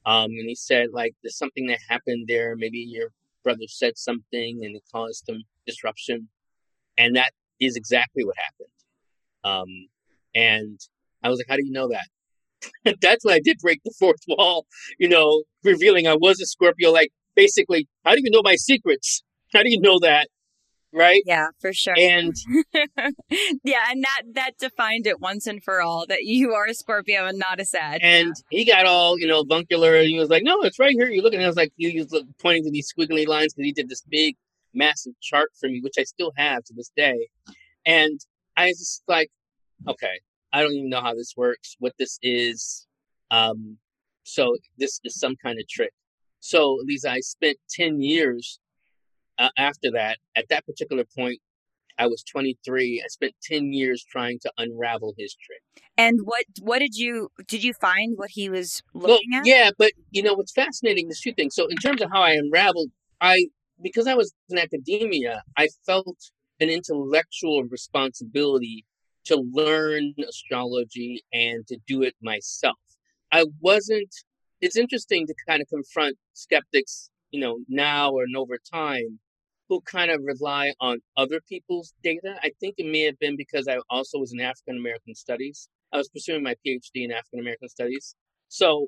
Um, 0.06 0.32
and 0.32 0.48
he 0.48 0.56
said, 0.56 0.88
like, 0.94 1.16
there's 1.24 1.38
something 1.38 1.68
that 1.68 1.80
happened 1.90 2.26
there. 2.28 2.56
Maybe 2.56 2.80
your 2.80 3.10
brother 3.44 3.66
said 3.68 3.98
something 3.98 4.62
and 4.64 4.76
it 4.76 4.84
caused 4.94 5.24
some 5.26 5.44
disruption. 5.66 6.30
And 6.98 7.16
that 7.16 7.32
is 7.60 7.76
exactly 7.76 8.24
what 8.24 8.36
happened. 8.38 8.70
Um, 9.44 9.88
and 10.34 10.80
I 11.24 11.30
was 11.30 11.40
like, 11.40 11.48
how 11.50 11.56
do 11.56 11.66
you 11.66 11.72
know 11.72 11.90
that? 11.90 12.98
That's 13.02 13.26
when 13.26 13.36
I 13.36 13.40
did 13.44 13.58
break 13.62 13.82
the 13.84 13.94
fourth 13.98 14.22
wall, 14.28 14.66
you 15.00 15.10
know, 15.10 15.44
revealing 15.64 16.08
I 16.08 16.16
was 16.16 16.40
a 16.40 16.46
Scorpio. 16.46 16.92
Like, 16.92 17.10
basically, 17.36 17.88
how 18.04 18.14
do 18.14 18.22
you 18.24 18.32
know 18.32 18.42
my 18.44 18.56
secrets? 18.56 19.24
How 19.54 19.64
do 19.64 19.70
you 19.70 19.80
know 19.80 20.00
that? 20.00 20.28
Right? 20.96 21.22
Yeah, 21.26 21.48
for 21.60 21.74
sure. 21.74 21.94
And 21.98 22.34
yeah, 23.64 23.84
and 23.90 24.04
that 24.04 24.22
that 24.34 24.52
defined 24.60 25.06
it 25.06 25.20
once 25.20 25.46
and 25.46 25.62
for 25.64 25.82
all 25.82 26.06
that 26.08 26.24
you 26.24 26.54
are 26.54 26.66
a 26.66 26.74
Scorpio 26.74 27.26
and 27.26 27.38
not 27.38 27.60
a 27.60 27.66
Sag. 27.66 28.00
And 28.02 28.34
yeah. 28.50 28.58
he 28.58 28.66
got 28.66 28.86
all 28.86 29.20
you 29.20 29.28
know 29.28 29.42
avuncular, 29.42 29.96
and 29.96 30.08
he 30.08 30.18
was 30.18 30.30
like, 30.30 30.44
"No, 30.44 30.62
it's 30.64 30.80
right 30.80 30.94
here." 30.94 31.10
You 31.10 31.22
look, 31.22 31.34
and 31.34 31.44
I 31.44 31.48
was 31.48 31.58
like, 31.58 31.74
"He 31.76 32.00
was 32.00 32.24
pointing 32.42 32.64
to 32.64 32.72
these 32.72 32.92
squiggly 32.92 33.28
lines 33.28 33.54
because 33.54 33.66
he 33.66 33.74
did 33.74 33.90
this 33.90 34.04
big, 34.10 34.36
massive 34.74 35.14
chart 35.22 35.52
for 35.60 35.68
me, 35.68 35.82
which 35.82 35.96
I 36.00 36.04
still 36.04 36.32
have 36.38 36.64
to 36.66 36.74
this 36.74 36.92
day." 36.96 37.28
And 37.86 38.20
I 38.58 38.68
was 38.68 38.80
just 38.80 39.04
like, 39.08 39.30
"Okay, 39.88 40.20
I 40.54 40.62
don't 40.62 40.74
even 40.74 40.90
know 40.90 41.02
how 41.02 41.14
this 41.14 41.34
works, 41.36 41.76
what 41.80 41.94
this 42.00 42.18
is." 42.22 42.88
Um, 43.32 43.78
so 44.24 44.56
this 44.78 45.00
is 45.04 45.20
some 45.20 45.36
kind 45.44 45.60
of 45.60 45.68
trick. 45.68 45.92
So 46.40 46.80
Lisa, 46.84 47.12
I 47.12 47.20
spent 47.20 47.58
ten 47.70 48.02
years 48.02 48.60
uh, 49.38 49.50
after 49.58 49.92
that, 49.92 50.18
at 50.36 50.46
that 50.50 50.66
particular 50.66 51.04
point, 51.18 51.40
I 51.98 52.08
was 52.08 52.24
23. 52.24 53.02
I 53.04 53.08
spent 53.08 53.34
10 53.44 53.72
years 53.72 54.04
trying 54.04 54.40
to 54.40 54.52
unravel 54.58 55.14
his 55.18 55.36
trick. 55.36 55.62
And 55.98 56.20
what 56.24 56.44
what 56.62 56.80
did 56.80 56.96
you 56.96 57.30
did 57.48 57.64
you 57.64 57.74
find 57.74 58.18
what 58.18 58.32
he 58.32 58.50
was 58.50 58.84
looking 58.94 59.30
well, 59.32 59.40
at? 59.42 59.48
Yeah, 59.48 59.70
but 59.78 59.92
you 60.12 60.22
know 60.22 60.34
what's 60.34 60.52
fascinating 60.52 61.10
is 61.10 61.22
two 61.22 61.34
things. 61.34 61.56
So 61.56 61.68
in 61.68 61.78
terms 61.78 62.02
of 62.02 62.10
how 62.12 62.22
I 62.22 62.32
unraveled, 62.32 62.90
I 63.22 63.48
because 63.82 64.08
I 64.08 64.16
was 64.16 64.34
in 64.50 64.58
academia, 64.58 65.42
I 65.58 65.70
felt 65.86 66.18
an 66.60 66.70
intellectual 66.70 67.64
responsibility 67.64 68.86
to 69.26 69.38
learn 69.54 70.14
astrology 70.28 71.24
and 71.32 71.66
to 71.68 71.78
do 71.88 72.04
it 72.04 72.16
myself. 72.22 72.78
I 73.32 73.46
wasn't 73.62 74.14
it's 74.60 74.76
interesting 74.76 75.28
to 75.28 75.34
kind 75.48 75.62
of 75.62 75.70
confront 75.70 76.18
skeptics 76.34 77.10
you 77.36 77.42
know, 77.42 77.60
now 77.68 78.12
or 78.12 78.26
over 78.38 78.58
time, 78.74 79.20
who 79.70 79.82
kind 79.82 80.12
of 80.12 80.22
rely 80.24 80.74
on 80.80 81.00
other 81.18 81.42
people's 81.50 81.94
data. 82.04 82.36
I 82.44 82.52
think 82.60 82.76
it 82.78 82.86
may 82.86 83.02
have 83.02 83.18
been 83.20 83.36
because 83.36 83.68
I 83.68 83.78
also 83.90 84.20
was 84.20 84.32
in 84.34 84.40
African 84.40 84.78
American 84.78 85.16
studies. 85.16 85.68
I 85.92 85.98
was 85.98 86.10
pursuing 86.10 86.44
my 86.44 86.56
PhD 86.66 87.04
in 87.06 87.12
African 87.12 87.40
American 87.40 87.70
studies. 87.70 88.16
So 88.48 88.88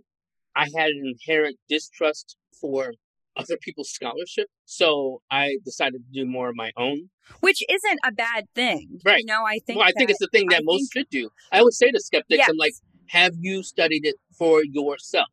I 0.55 0.65
had 0.75 0.89
an 0.89 1.03
inherent 1.15 1.57
distrust 1.69 2.35
for 2.59 2.93
other 3.37 3.57
people's 3.61 3.89
scholarship. 3.89 4.47
So 4.65 5.21
I 5.31 5.57
decided 5.63 6.01
to 6.05 6.11
do 6.13 6.25
more 6.25 6.49
of 6.49 6.55
my 6.55 6.71
own. 6.77 7.09
Which 7.41 7.61
isn't 7.69 7.99
a 8.05 8.11
bad 8.11 8.45
thing. 8.55 8.99
Right. 9.05 9.19
You 9.19 9.25
know, 9.25 9.43
I 9.45 9.59
think 9.65 9.77
Well, 9.79 9.87
I 9.87 9.91
think 9.91 10.09
it's 10.09 10.19
the 10.19 10.29
thing 10.31 10.47
that 10.49 10.59
I 10.59 10.63
most 10.63 10.91
think- 10.93 11.05
should 11.05 11.09
do. 11.09 11.29
I 11.51 11.61
would 11.63 11.73
say 11.73 11.91
to 11.91 11.99
skeptics, 11.99 12.39
Yes. 12.39 12.49
I'm 12.49 12.57
like, 12.57 12.73
have 13.09 13.33
you 13.39 13.63
studied 13.63 14.05
it 14.05 14.15
for 14.37 14.63
yourself? 14.63 15.27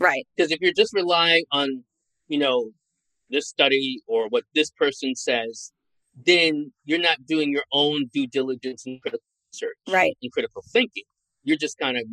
Right. 0.00 0.26
Because 0.36 0.50
if 0.50 0.60
you're 0.60 0.72
just 0.72 0.92
relying 0.92 1.44
on, 1.52 1.84
you 2.28 2.38
know, 2.38 2.70
this 3.30 3.48
study 3.48 4.02
or 4.06 4.28
what 4.28 4.44
this 4.54 4.70
person 4.70 5.14
says, 5.14 5.72
then 6.26 6.72
you're 6.84 6.98
not 7.00 7.26
doing 7.26 7.50
your 7.50 7.64
own 7.72 8.06
due 8.12 8.26
diligence 8.26 8.86
and 8.86 9.00
critical 9.02 9.24
research 9.52 9.76
Right. 9.88 10.16
and 10.22 10.32
critical 10.32 10.62
thinking. 10.72 11.04
You're 11.42 11.56
just 11.58 11.78
kind 11.78 11.96
of 11.96 12.04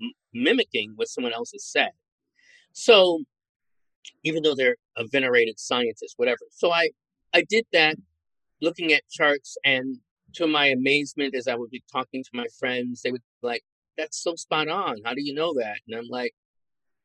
m- 0.00 0.12
mimicking 0.32 0.92
what 0.96 1.08
someone 1.08 1.32
else 1.32 1.52
has 1.52 1.64
said. 1.64 1.90
So, 2.72 3.24
even 4.24 4.42
though 4.42 4.54
they're 4.54 4.76
a 4.96 5.04
venerated 5.06 5.58
scientist, 5.58 6.14
whatever. 6.16 6.40
So 6.50 6.72
I, 6.72 6.90
I 7.34 7.44
did 7.48 7.66
that, 7.72 7.96
looking 8.60 8.92
at 8.92 9.02
charts, 9.10 9.56
and 9.64 9.98
to 10.34 10.46
my 10.46 10.66
amazement, 10.68 11.34
as 11.34 11.46
I 11.48 11.54
would 11.54 11.70
be 11.70 11.82
talking 11.92 12.22
to 12.22 12.30
my 12.32 12.46
friends, 12.58 13.02
they 13.02 13.12
would 13.12 13.20
be 13.42 13.46
like, 13.46 13.62
"That's 13.98 14.22
so 14.22 14.34
spot 14.34 14.68
on. 14.68 15.02
How 15.04 15.14
do 15.14 15.22
you 15.22 15.34
know 15.34 15.52
that?" 15.54 15.78
And 15.86 15.96
I'm 15.96 16.08
like, 16.08 16.34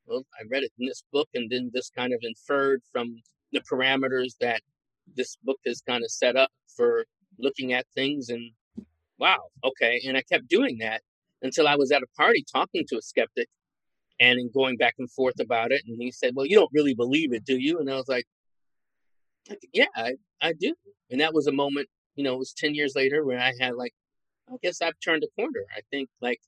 "Well, 0.06 0.26
I 0.40 0.44
read 0.50 0.64
it 0.64 0.72
in 0.80 0.86
this 0.88 1.04
book, 1.12 1.28
and 1.34 1.50
then 1.52 1.72
this 1.74 1.90
kind 1.90 2.14
of 2.14 2.20
inferred 2.22 2.82
from 2.92 3.22
the 3.52 3.62
parameters 3.62 4.34
that 4.42 4.62
this 5.16 5.38
book 5.44 5.60
has 5.66 5.82
kind 5.82 6.04
of 6.04 6.12
set 6.12 6.36
up 6.36 6.50
for 6.76 7.06
looking 7.40 7.74
at 7.74 7.86
things." 7.96 8.30
And 8.30 8.52
wow, 9.20 9.50
okay. 9.64 10.02
And 10.06 10.18
I 10.18 10.22
kept 10.24 10.48
doing 10.48 10.78
that 10.80 11.02
until 11.42 11.68
I 11.68 11.76
was 11.76 11.92
at 11.92 12.04
a 12.04 12.08
party 12.18 12.44
talking 12.52 12.86
to 12.88 12.98
a 12.98 13.02
skeptic 13.02 13.48
and 14.20 14.40
then 14.40 14.50
going 14.54 14.78
back 14.78 14.96
and 14.98 15.12
forth 15.12 15.40
about 15.40 15.72
it. 15.72 15.82
And 15.88 16.02
he 16.02 16.12
said, 16.12 16.34
Well, 16.36 16.46
you 16.46 16.56
don't 16.56 16.72
really 16.74 16.94
believe 16.94 17.34
it, 17.34 17.46
do 17.46 17.58
you? 17.58 17.80
And 17.80 17.90
I 17.90 17.96
was 17.96 18.08
like, 18.08 18.26
Yeah, 19.74 19.86
I, 19.96 20.14
I 20.42 20.54
do. 20.54 20.74
And 21.12 21.22
that 21.22 21.34
was 21.34 21.48
a 21.48 21.52
moment, 21.52 21.88
you 22.16 22.24
know, 22.24 22.34
it 22.34 22.40
was 22.40 22.54
10 22.54 22.76
years 22.76 22.94
later 22.96 23.24
where 23.26 23.40
I 23.40 23.54
had 23.60 23.76
like, 23.76 23.94
I 24.50 24.56
guess 24.64 24.82
I've 24.82 25.00
turned 25.04 25.24
a 25.24 25.42
corner. 25.42 25.66
I 25.76 25.82
think 25.92 26.10
like 26.22 26.40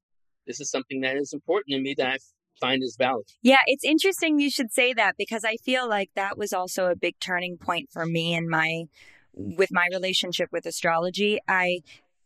this 0.48 0.60
is 0.60 0.72
something 0.72 1.02
that 1.02 1.18
is 1.18 1.34
important 1.34 1.74
to 1.74 1.82
me 1.82 1.94
that 1.98 2.08
I 2.08 2.18
find 2.60 2.84
is 2.84 2.96
valid. 2.98 3.26
Yeah, 3.42 3.60
it's 3.66 3.84
interesting 3.84 4.40
you 4.40 4.50
should 4.50 4.72
say 4.72 4.94
that 4.94 5.16
because 5.18 5.44
I 5.44 5.58
feel 5.58 5.88
like 5.88 6.12
that 6.16 6.38
was 6.38 6.54
also 6.54 6.86
a 6.86 6.96
big 6.96 7.20
turning 7.20 7.58
point 7.58 7.90
for 7.92 8.06
me 8.06 8.34
and 8.34 8.50
my 8.50 8.86
with 9.34 9.70
my 9.72 9.88
relationship 9.92 10.50
with 10.52 10.66
astrology. 10.66 11.40
I 11.48 11.82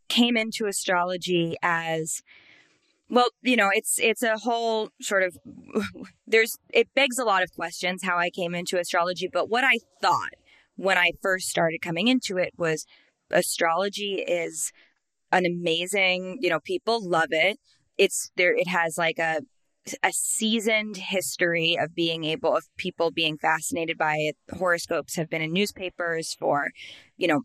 came 0.10 0.38
into 0.38 0.66
astrology 0.66 1.56
as 1.62 2.22
well, 3.10 3.28
you 3.42 3.56
know, 3.56 3.70
it's 3.72 4.00
it's 4.00 4.24
a 4.24 4.38
whole 4.38 4.90
sort 5.02 5.24
of 5.24 5.38
there's 6.28 6.58
it 6.74 6.88
begs 6.96 7.20
a 7.20 7.26
lot 7.26 7.44
of 7.44 7.54
questions 7.54 8.04
how 8.04 8.18
I 8.18 8.30
came 8.30 8.56
into 8.56 8.80
astrology, 8.80 9.30
but 9.32 9.50
what 9.50 9.64
I 9.64 9.80
thought 10.02 10.34
when 10.76 10.98
I 10.98 11.12
first 11.22 11.48
started 11.48 11.82
coming 11.82 12.08
into 12.08 12.38
it 12.38 12.54
was 12.58 12.86
astrology 13.30 14.24
is 14.28 14.72
an 15.32 15.46
amazing, 15.46 16.40
you 16.42 16.50
know, 16.50 16.60
people 16.60 17.08
love 17.08 17.30
it. 17.32 17.60
It's 17.98 18.32
there 18.36 18.56
it 18.56 18.68
has 18.68 18.98
like 18.98 19.20
a 19.20 19.42
a 20.02 20.12
seasoned 20.12 20.98
history 20.98 21.78
of 21.80 21.94
being 21.94 22.24
able 22.24 22.56
of 22.56 22.66
people 22.78 23.12
being 23.12 23.38
fascinated 23.38 23.98
by 23.98 24.16
it. 24.18 24.38
Horoscopes 24.58 25.16
have 25.16 25.30
been 25.30 25.42
in 25.42 25.52
newspapers 25.52 26.36
for, 26.40 26.70
you 27.18 27.28
know, 27.28 27.42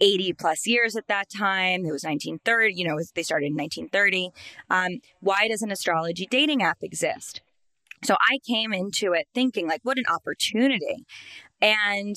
80 0.00 0.32
plus 0.34 0.66
years 0.66 0.96
at 0.96 1.08
that 1.08 1.28
time. 1.30 1.80
It 1.80 1.92
was 1.92 2.04
1930, 2.04 2.74
you 2.74 2.86
know, 2.86 2.98
they 3.14 3.22
started 3.22 3.46
in 3.46 3.56
1930. 3.56 4.30
Um, 4.70 5.00
why 5.20 5.48
does 5.48 5.62
an 5.62 5.70
astrology 5.70 6.26
dating 6.28 6.62
app 6.62 6.78
exist? 6.82 7.42
So 8.02 8.14
I 8.14 8.38
came 8.46 8.72
into 8.72 9.12
it 9.12 9.28
thinking, 9.34 9.66
like, 9.66 9.80
what 9.82 9.98
an 9.98 10.04
opportunity. 10.12 11.06
And 11.60 12.16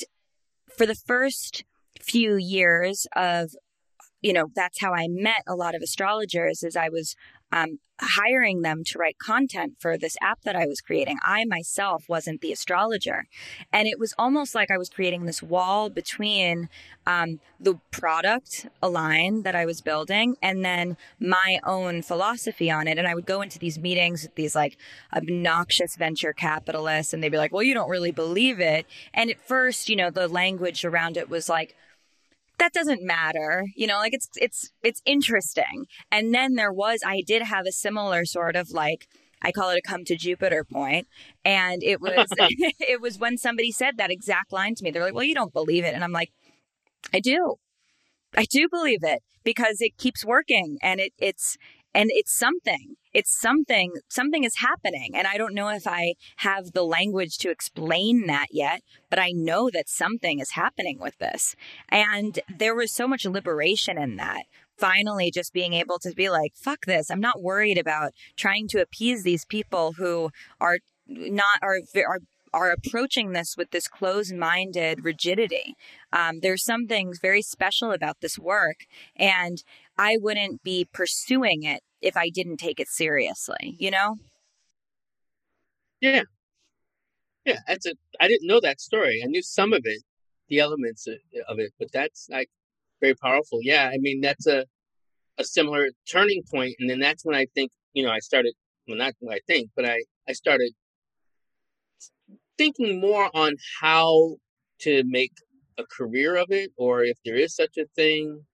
for 0.75 0.86
the 0.86 0.95
first 0.95 1.63
few 2.01 2.36
years 2.36 3.07
of, 3.15 3.51
you 4.21 4.33
know, 4.33 4.47
that's 4.53 4.81
how 4.81 4.93
I 4.93 5.07
met 5.09 5.43
a 5.47 5.55
lot 5.55 5.75
of 5.75 5.81
astrologers, 5.81 6.63
is 6.63 6.75
I 6.75 6.89
was 6.89 7.15
um, 7.51 7.80
hiring 8.00 8.62
them 8.62 8.84
to 8.84 9.00
write 9.00 9.18
content 9.18 9.74
for 9.80 9.98
this 9.98 10.16
app 10.22 10.42
that 10.44 10.56
I 10.56 10.68
was 10.68 10.82
creating. 10.82 11.18
I 11.25 11.46
myself 11.46 12.06
wasn't 12.08 12.42
the 12.42 12.51
astrologer. 12.51 13.25
And 13.74 13.88
it 13.88 14.00
was 14.00 14.13
almost 14.20 14.54
like 14.54 14.70
I 14.70 14.77
was 14.77 14.89
creating 14.89 15.25
this 15.25 15.42
wall 15.42 15.89
between 15.89 16.70
um, 17.08 17.39
the 17.60 17.80
product, 17.92 18.68
line 18.84 19.42
that 19.44 19.56
I 19.56 19.66
was 19.66 19.82
building, 19.82 20.36
and 20.42 20.63
then 20.63 20.98
my 21.20 21.60
own 21.66 22.01
philosophy 22.04 22.70
on 22.70 22.88
it. 22.88 22.98
And 22.98 23.08
I 23.08 23.16
would 23.16 23.25
go 23.25 23.42
into 23.42 23.58
these 23.58 23.80
meetings 23.80 24.24
with 24.24 24.36
these 24.36 24.56
like 24.56 24.77
obnoxious 25.16 25.96
venture 25.96 26.34
capitalists, 26.34 27.13
and 27.13 27.24
they'd 27.24 27.30
be 27.30 27.38
like, 27.38 27.54
well, 27.54 27.63
you 27.63 27.74
don't 27.74 27.89
really 27.89 28.12
believe 28.12 28.60
it. 28.60 28.86
And 29.13 29.32
at 29.32 29.42
first, 29.42 29.89
you 29.89 29.96
know, 29.96 30.12
the 30.12 30.27
language 30.27 30.86
around 30.86 31.18
it 31.18 31.30
was 31.30 31.50
like, 31.50 31.75
that 32.60 32.74
doesn't 32.74 33.04
matter 33.04 33.66
you 33.76 33.88
know 33.88 33.98
like 33.98 34.14
it's 34.14 34.30
it's 34.36 34.72
it's 34.84 35.02
interesting. 35.06 35.86
And 36.12 36.34
then 36.34 36.56
there 36.56 36.74
was 36.74 37.02
i 37.06 37.22
did 37.26 37.44
have 37.44 37.66
a 37.66 37.72
similar 37.72 38.26
sort 38.26 38.56
of 38.56 38.72
like 38.72 39.08
i 39.42 39.52
call 39.52 39.70
it 39.70 39.78
a 39.78 39.88
come 39.88 40.04
to 40.06 40.16
jupiter 40.16 40.64
point. 40.64 41.08
And 41.46 41.84
it 41.84 42.02
was 42.02 42.28
it 42.38 43.02
was 43.02 43.18
when 43.20 43.38
somebody 43.38 43.72
said 43.72 43.98
that 43.98 44.12
exact 44.12 44.52
line 44.52 44.76
to 44.76 44.84
me 44.84 44.92
they're 44.92 45.04
like 45.04 45.14
well 45.14 45.24
you 45.24 45.36
don't 45.36 45.54
believe 45.54 45.84
it. 45.84 45.94
And 45.94 46.04
i'm 46.04 46.12
like 46.12 46.32
i 47.14 47.20
do. 47.20 47.56
I 48.36 48.46
do 48.46 48.68
believe 48.70 49.04
it 49.04 49.24
because 49.44 49.78
it 49.80 49.98
keeps 49.98 50.26
working 50.26 50.78
and 50.82 51.00
it 51.00 51.14
it's 51.18 51.58
and 51.94 52.10
it's 52.14 52.38
something 52.38 52.96
it's 53.17 53.36
something 53.41 53.93
something 54.07 54.43
is 54.43 54.57
happening. 54.57 55.09
And 55.15 55.25
i 55.25 55.38
don't 55.38 55.55
know 55.55 55.69
if 55.69 55.88
i 55.88 56.13
have 56.47 56.74
the 56.74 56.83
language 56.83 57.38
to 57.39 57.50
explain 57.50 58.27
that 58.27 58.50
yet 58.51 58.81
but 59.09 59.19
i 59.19 59.31
know 59.31 59.71
that 59.74 59.89
something 59.89 60.39
is 60.39 60.51
happening 60.51 61.00
with 61.00 61.17
this. 61.17 61.55
And 61.89 62.39
there 62.63 62.75
was 62.75 62.91
so 62.93 63.07
much 63.07 63.25
liberation 63.25 63.97
in 63.97 64.17
that. 64.17 64.43
Finally 64.77 65.31
just 65.31 65.51
being 65.51 65.74
able 65.74 65.97
to 66.00 66.12
be 66.12 66.29
like 66.29 66.53
fuck 66.55 66.86
this. 66.86 67.09
I'm 67.09 67.25
not 67.29 67.41
worried 67.41 67.79
about 67.79 68.12
trying 68.36 68.67
to 68.69 68.81
appease 68.81 69.24
these 69.24 69.45
people 69.45 69.93
who 69.93 70.29
are 70.62 70.77
not 71.07 71.57
are 71.63 71.79
are 72.12 72.19
are 72.58 72.72
approaching 72.72 73.34
this 73.34 73.56
with 73.58 73.70
this 73.72 73.88
closed-minded 73.88 75.06
rigidity. 75.06 75.76
Um, 76.12 76.40
there's 76.42 76.64
something 76.64 77.14
very 77.22 77.44
special 77.44 77.92
about 77.92 78.18
this 78.22 78.38
work, 78.40 78.80
and 79.16 79.64
I 79.98 80.18
wouldn't 80.20 80.64
be 80.64 80.88
pursuing 81.00 81.62
it 81.64 81.82
if 82.02 82.18
I 82.18 82.30
didn't 82.30 82.58
take 82.58 82.80
it 82.80 82.88
seriously. 82.88 83.76
You 83.78 83.92
know? 83.92 84.16
Yeah. 86.02 86.24
Yeah, 87.46 87.60
that's 87.68 87.86
a. 87.86 87.94
I 88.20 88.28
didn't 88.28 88.48
know 88.48 88.60
that 88.60 88.82
story. 88.82 89.22
I 89.24 89.28
knew 89.28 89.42
some 89.42 89.72
of 89.72 89.82
it, 89.86 90.02
the 90.50 90.60
elements 90.60 91.08
of, 91.08 91.18
of 91.48 91.60
it, 91.60 91.72
but 91.80 91.90
that's 91.94 92.28
like 92.30 92.50
very 93.00 93.16
powerful. 93.16 93.60
Yeah, 93.62 93.90
I 93.94 93.98
mean 94.00 94.20
that's 94.20 94.48
a 94.48 94.66
a 95.38 95.44
similar 95.44 95.90
turning 96.12 96.42
point, 96.54 96.76
and 96.80 96.90
then 96.90 97.00
that's 97.00 97.24
when 97.24 97.36
I 97.36 97.46
think 97.56 97.72
you 97.94 98.04
know 98.04 98.12
I 98.12 98.20
started. 98.20 98.54
Well, 98.88 98.98
not 98.98 99.14
when 99.20 99.34
I 99.34 99.40
think, 99.48 99.70
but 99.78 99.86
I 99.86 99.98
I 100.28 100.34
started 100.34 100.74
thinking 102.58 103.00
more 103.00 103.30
on 103.36 103.56
how 103.80 104.38
to 104.80 105.04
make 105.06 105.34
a 105.78 105.84
career 105.86 106.36
of 106.36 106.48
it, 106.50 106.72
or 106.78 107.04
if 107.04 107.18
there 107.24 107.36
is 107.36 107.56
such 107.56 107.78
a 107.78 107.86
thing. 107.96 108.46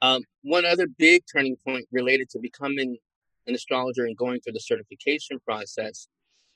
Um, 0.00 0.22
one 0.42 0.64
other 0.64 0.86
big 0.86 1.22
turning 1.32 1.56
point 1.56 1.86
related 1.90 2.28
to 2.30 2.38
becoming 2.38 2.98
an 3.46 3.54
astrologer 3.54 4.04
and 4.04 4.16
going 4.16 4.40
through 4.40 4.52
the 4.52 4.60
certification 4.60 5.40
process 5.40 6.06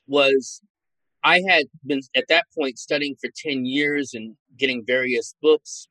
was 0.07 0.61
I 1.23 1.41
had 1.47 1.65
been 1.85 2.01
at 2.15 2.25
that 2.29 2.45
point 2.57 2.77
studying 2.77 3.15
for 3.19 3.29
10 3.35 3.65
years 3.65 4.13
and 4.13 4.35
getting 4.57 4.85
various 4.85 5.35
books. 5.41 5.87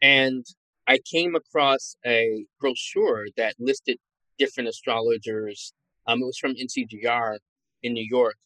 And 0.00 0.44
I 0.86 0.98
came 0.98 1.34
across 1.34 1.96
a 2.06 2.44
brochure 2.60 3.26
that 3.36 3.54
listed 3.58 3.98
different 4.38 4.68
astrologers. 4.68 5.72
Um, 6.06 6.22
it 6.22 6.26
was 6.26 6.38
from 6.38 6.54
NCGR 6.54 7.38
in 7.82 7.92
New 7.92 8.06
York 8.08 8.36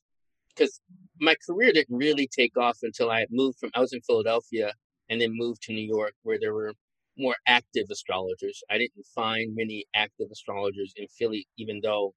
because 0.54 0.80
my 1.20 1.34
career 1.46 1.72
didn't 1.72 1.96
really 1.96 2.28
take 2.28 2.56
off 2.56 2.78
until 2.82 3.10
I 3.10 3.26
moved 3.30 3.58
from, 3.58 3.70
I 3.74 3.80
was 3.80 3.92
in 3.92 4.00
Philadelphia 4.02 4.72
and 5.08 5.20
then 5.20 5.36
moved 5.36 5.62
to 5.62 5.72
New 5.72 5.86
York 5.86 6.14
where 6.22 6.38
there 6.38 6.54
were 6.54 6.72
more 7.16 7.36
active 7.46 7.86
astrologers. 7.90 8.62
I 8.70 8.78
didn't 8.78 9.06
find 9.14 9.54
many 9.54 9.86
active 9.94 10.28
astrologers 10.32 10.92
in 10.96 11.06
Philly, 11.08 11.46
even 11.56 11.80
though, 11.82 12.14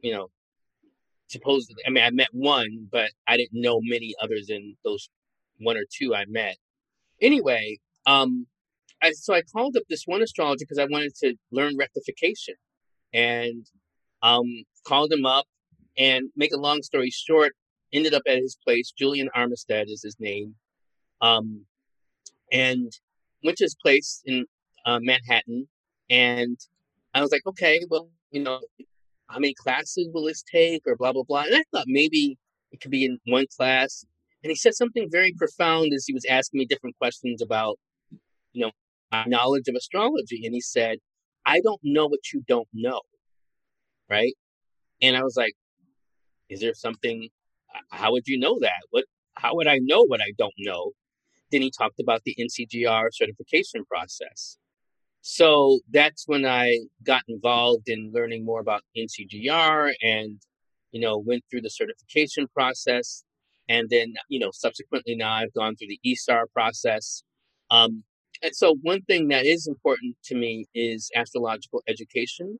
you 0.00 0.12
know, 0.12 0.30
supposedly, 1.28 1.82
I 1.86 1.90
mean, 1.90 2.04
I 2.04 2.10
met 2.10 2.28
one, 2.32 2.88
but 2.90 3.10
I 3.26 3.36
didn't 3.36 3.60
know 3.60 3.80
many 3.82 4.14
others 4.22 4.46
than 4.46 4.76
those 4.84 5.08
one 5.58 5.76
or 5.76 5.84
two 5.90 6.14
I 6.14 6.24
met. 6.26 6.56
Anyway, 7.20 7.78
um, 8.06 8.46
I, 9.02 9.12
so 9.12 9.34
I 9.34 9.42
called 9.42 9.76
up 9.76 9.82
this 9.88 10.04
one 10.06 10.22
astrologer 10.22 10.58
because 10.60 10.78
I 10.78 10.86
wanted 10.86 11.14
to 11.16 11.34
learn 11.52 11.76
rectification 11.76 12.54
and 13.12 13.66
um, 14.22 14.46
called 14.86 15.12
him 15.12 15.26
up 15.26 15.46
and 15.98 16.30
make 16.36 16.52
a 16.52 16.58
long 16.58 16.82
story 16.82 17.10
short, 17.10 17.52
ended 17.92 18.14
up 18.14 18.22
at 18.28 18.38
his 18.38 18.56
place. 18.64 18.92
Julian 18.96 19.28
Armistead 19.36 19.84
is 19.88 20.02
his 20.02 20.16
name. 20.18 20.54
Um, 21.20 21.66
and 22.52 22.90
went 23.44 23.58
to 23.58 23.64
his 23.64 23.76
place 23.80 24.22
in 24.24 24.46
uh, 24.86 24.98
Manhattan. 25.00 25.68
And 26.08 26.58
I 27.14 27.20
was 27.20 27.30
like, 27.30 27.46
okay, 27.46 27.80
well, 27.88 28.10
you 28.30 28.42
know, 28.42 28.60
how 29.28 29.38
many 29.38 29.54
classes 29.54 30.08
will 30.12 30.24
this 30.24 30.42
take 30.42 30.82
or 30.86 30.96
blah, 30.96 31.12
blah, 31.12 31.22
blah. 31.22 31.42
And 31.42 31.54
I 31.54 31.62
thought 31.70 31.84
maybe 31.86 32.36
it 32.72 32.80
could 32.80 32.90
be 32.90 33.04
in 33.04 33.18
one 33.26 33.46
class. 33.56 34.04
And 34.42 34.50
he 34.50 34.56
said 34.56 34.74
something 34.74 35.08
very 35.10 35.32
profound 35.36 35.92
as 35.94 36.04
he 36.06 36.14
was 36.14 36.24
asking 36.28 36.58
me 36.58 36.66
different 36.66 36.96
questions 36.98 37.42
about, 37.42 37.78
you 38.52 38.62
know, 38.62 38.72
my 39.12 39.24
knowledge 39.26 39.68
of 39.68 39.74
astrology. 39.76 40.42
And 40.44 40.54
he 40.54 40.60
said, 40.60 40.98
I 41.46 41.60
don't 41.60 41.80
know 41.82 42.06
what 42.06 42.32
you 42.32 42.42
don't 42.48 42.68
know. 42.72 43.00
Right. 44.08 44.34
And 45.02 45.16
I 45.16 45.22
was 45.22 45.36
like, 45.36 45.52
is 46.48 46.60
there 46.60 46.74
something, 46.74 47.28
how 47.90 48.12
would 48.12 48.26
you 48.26 48.38
know 48.38 48.58
that? 48.60 48.82
What, 48.90 49.04
how 49.34 49.54
would 49.54 49.66
I 49.66 49.78
know 49.82 50.04
what 50.04 50.20
I 50.20 50.32
don't 50.38 50.54
know? 50.58 50.92
Then 51.52 51.62
he 51.62 51.72
talked 51.76 52.00
about 52.00 52.22
the 52.24 52.36
NCGR 52.38 53.08
certification 53.12 53.84
process. 53.84 54.56
So 55.22 55.80
that's 55.90 56.26
when 56.26 56.46
I 56.46 56.78
got 57.04 57.22
involved 57.28 57.88
in 57.88 58.12
learning 58.14 58.44
more 58.44 58.60
about 58.60 58.82
NCGR 58.96 59.92
and, 60.02 60.40
you 60.92 61.00
know, 61.00 61.18
went 61.18 61.44
through 61.50 61.62
the 61.62 61.70
certification 61.70 62.46
process. 62.54 63.24
And 63.68 63.88
then, 63.90 64.14
you 64.28 64.38
know, 64.38 64.50
subsequently 64.52 65.16
now 65.16 65.32
I've 65.32 65.52
gone 65.52 65.76
through 65.76 65.88
the 65.88 66.00
ISAR 66.06 66.44
process. 66.52 67.22
Um, 67.70 68.04
and 68.42 68.56
so 68.56 68.76
one 68.82 69.02
thing 69.02 69.28
that 69.28 69.44
is 69.44 69.66
important 69.66 70.16
to 70.24 70.34
me 70.34 70.66
is 70.74 71.10
astrological 71.14 71.82
education 71.86 72.58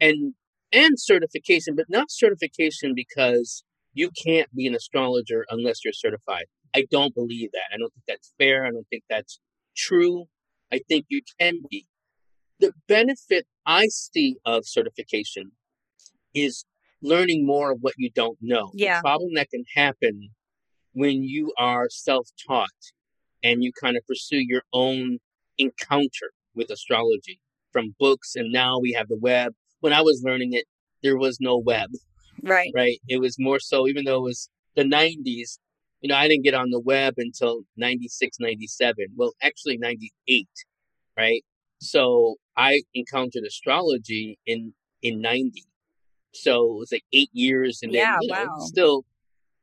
and 0.00 0.34
and 0.72 0.98
certification, 0.98 1.74
but 1.74 1.86
not 1.90 2.10
certification 2.10 2.94
because 2.94 3.62
you 3.94 4.10
can't 4.10 4.52
be 4.54 4.66
an 4.66 4.74
astrologer 4.74 5.44
unless 5.50 5.84
you're 5.84 5.92
certified. 5.92 6.44
I 6.74 6.84
don't 6.90 7.14
believe 7.14 7.50
that. 7.52 7.74
I 7.74 7.76
don't 7.78 7.92
think 7.92 8.04
that's 8.08 8.32
fair. 8.38 8.64
I 8.64 8.70
don't 8.70 8.86
think 8.88 9.04
that's 9.08 9.38
true. 9.76 10.26
I 10.72 10.80
think 10.88 11.06
you 11.08 11.20
can 11.38 11.60
be. 11.70 11.86
The 12.60 12.72
benefit 12.88 13.46
I 13.66 13.88
see 13.88 14.36
of 14.46 14.62
certification 14.66 15.52
is 16.34 16.64
learning 17.02 17.46
more 17.46 17.72
of 17.72 17.78
what 17.80 17.94
you 17.98 18.10
don't 18.14 18.38
know. 18.40 18.70
Yeah. 18.74 18.98
The 18.98 19.02
problem 19.02 19.30
that 19.34 19.50
can 19.50 19.64
happen 19.74 20.30
when 20.94 21.22
you 21.22 21.52
are 21.58 21.88
self 21.90 22.28
taught 22.46 22.68
and 23.42 23.62
you 23.62 23.72
kind 23.72 23.96
of 23.96 24.06
pursue 24.06 24.38
your 24.38 24.62
own 24.72 25.18
encounter 25.58 26.32
with 26.54 26.70
astrology 26.70 27.40
from 27.72 27.94
books 27.98 28.34
and 28.36 28.52
now 28.52 28.78
we 28.78 28.92
have 28.92 29.08
the 29.08 29.18
web. 29.18 29.52
When 29.80 29.92
I 29.92 30.00
was 30.00 30.22
learning 30.24 30.52
it, 30.52 30.64
there 31.02 31.16
was 31.16 31.38
no 31.40 31.58
web. 31.58 31.90
Right. 32.42 32.70
Right. 32.74 32.98
It 33.08 33.20
was 33.20 33.36
more 33.38 33.60
so, 33.60 33.86
even 33.86 34.04
though 34.04 34.18
it 34.18 34.22
was 34.22 34.48
the 34.74 34.84
90s, 34.84 35.58
you 36.00 36.08
know, 36.08 36.16
I 36.16 36.26
didn't 36.28 36.44
get 36.44 36.54
on 36.54 36.70
the 36.70 36.80
web 36.80 37.14
until 37.18 37.62
96, 37.76 38.38
97. 38.40 39.06
Well, 39.16 39.32
actually 39.42 39.78
98. 39.78 40.48
Right. 41.16 41.44
So 41.80 42.36
I 42.56 42.82
encountered 42.94 43.44
astrology 43.44 44.38
in, 44.46 44.74
in 45.02 45.20
90. 45.20 45.64
So 46.34 46.64
it 46.74 46.78
was 46.78 46.92
like 46.92 47.04
eight 47.12 47.30
years 47.32 47.80
and 47.82 47.92
then, 47.92 48.00
Yeah, 48.00 48.18
you 48.20 48.28
know, 48.28 48.44
wow. 48.46 48.58
still, 48.60 49.04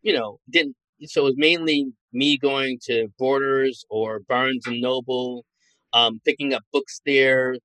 you 0.02 0.14
know, 0.14 0.40
didn't, 0.50 0.76
so 1.06 1.22
it 1.22 1.26
was 1.26 1.38
mainly 1.38 1.88
me 2.14 2.38
going 2.38 2.80
to 2.84 3.08
Borders 3.18 3.86
or 3.90 4.20
Barnes 4.22 4.66
and 4.68 4.82
Noble, 4.82 5.46
um, 5.94 6.20
picking 6.26 6.54
up 6.54 6.64
books 6.72 7.02
there 7.06 7.58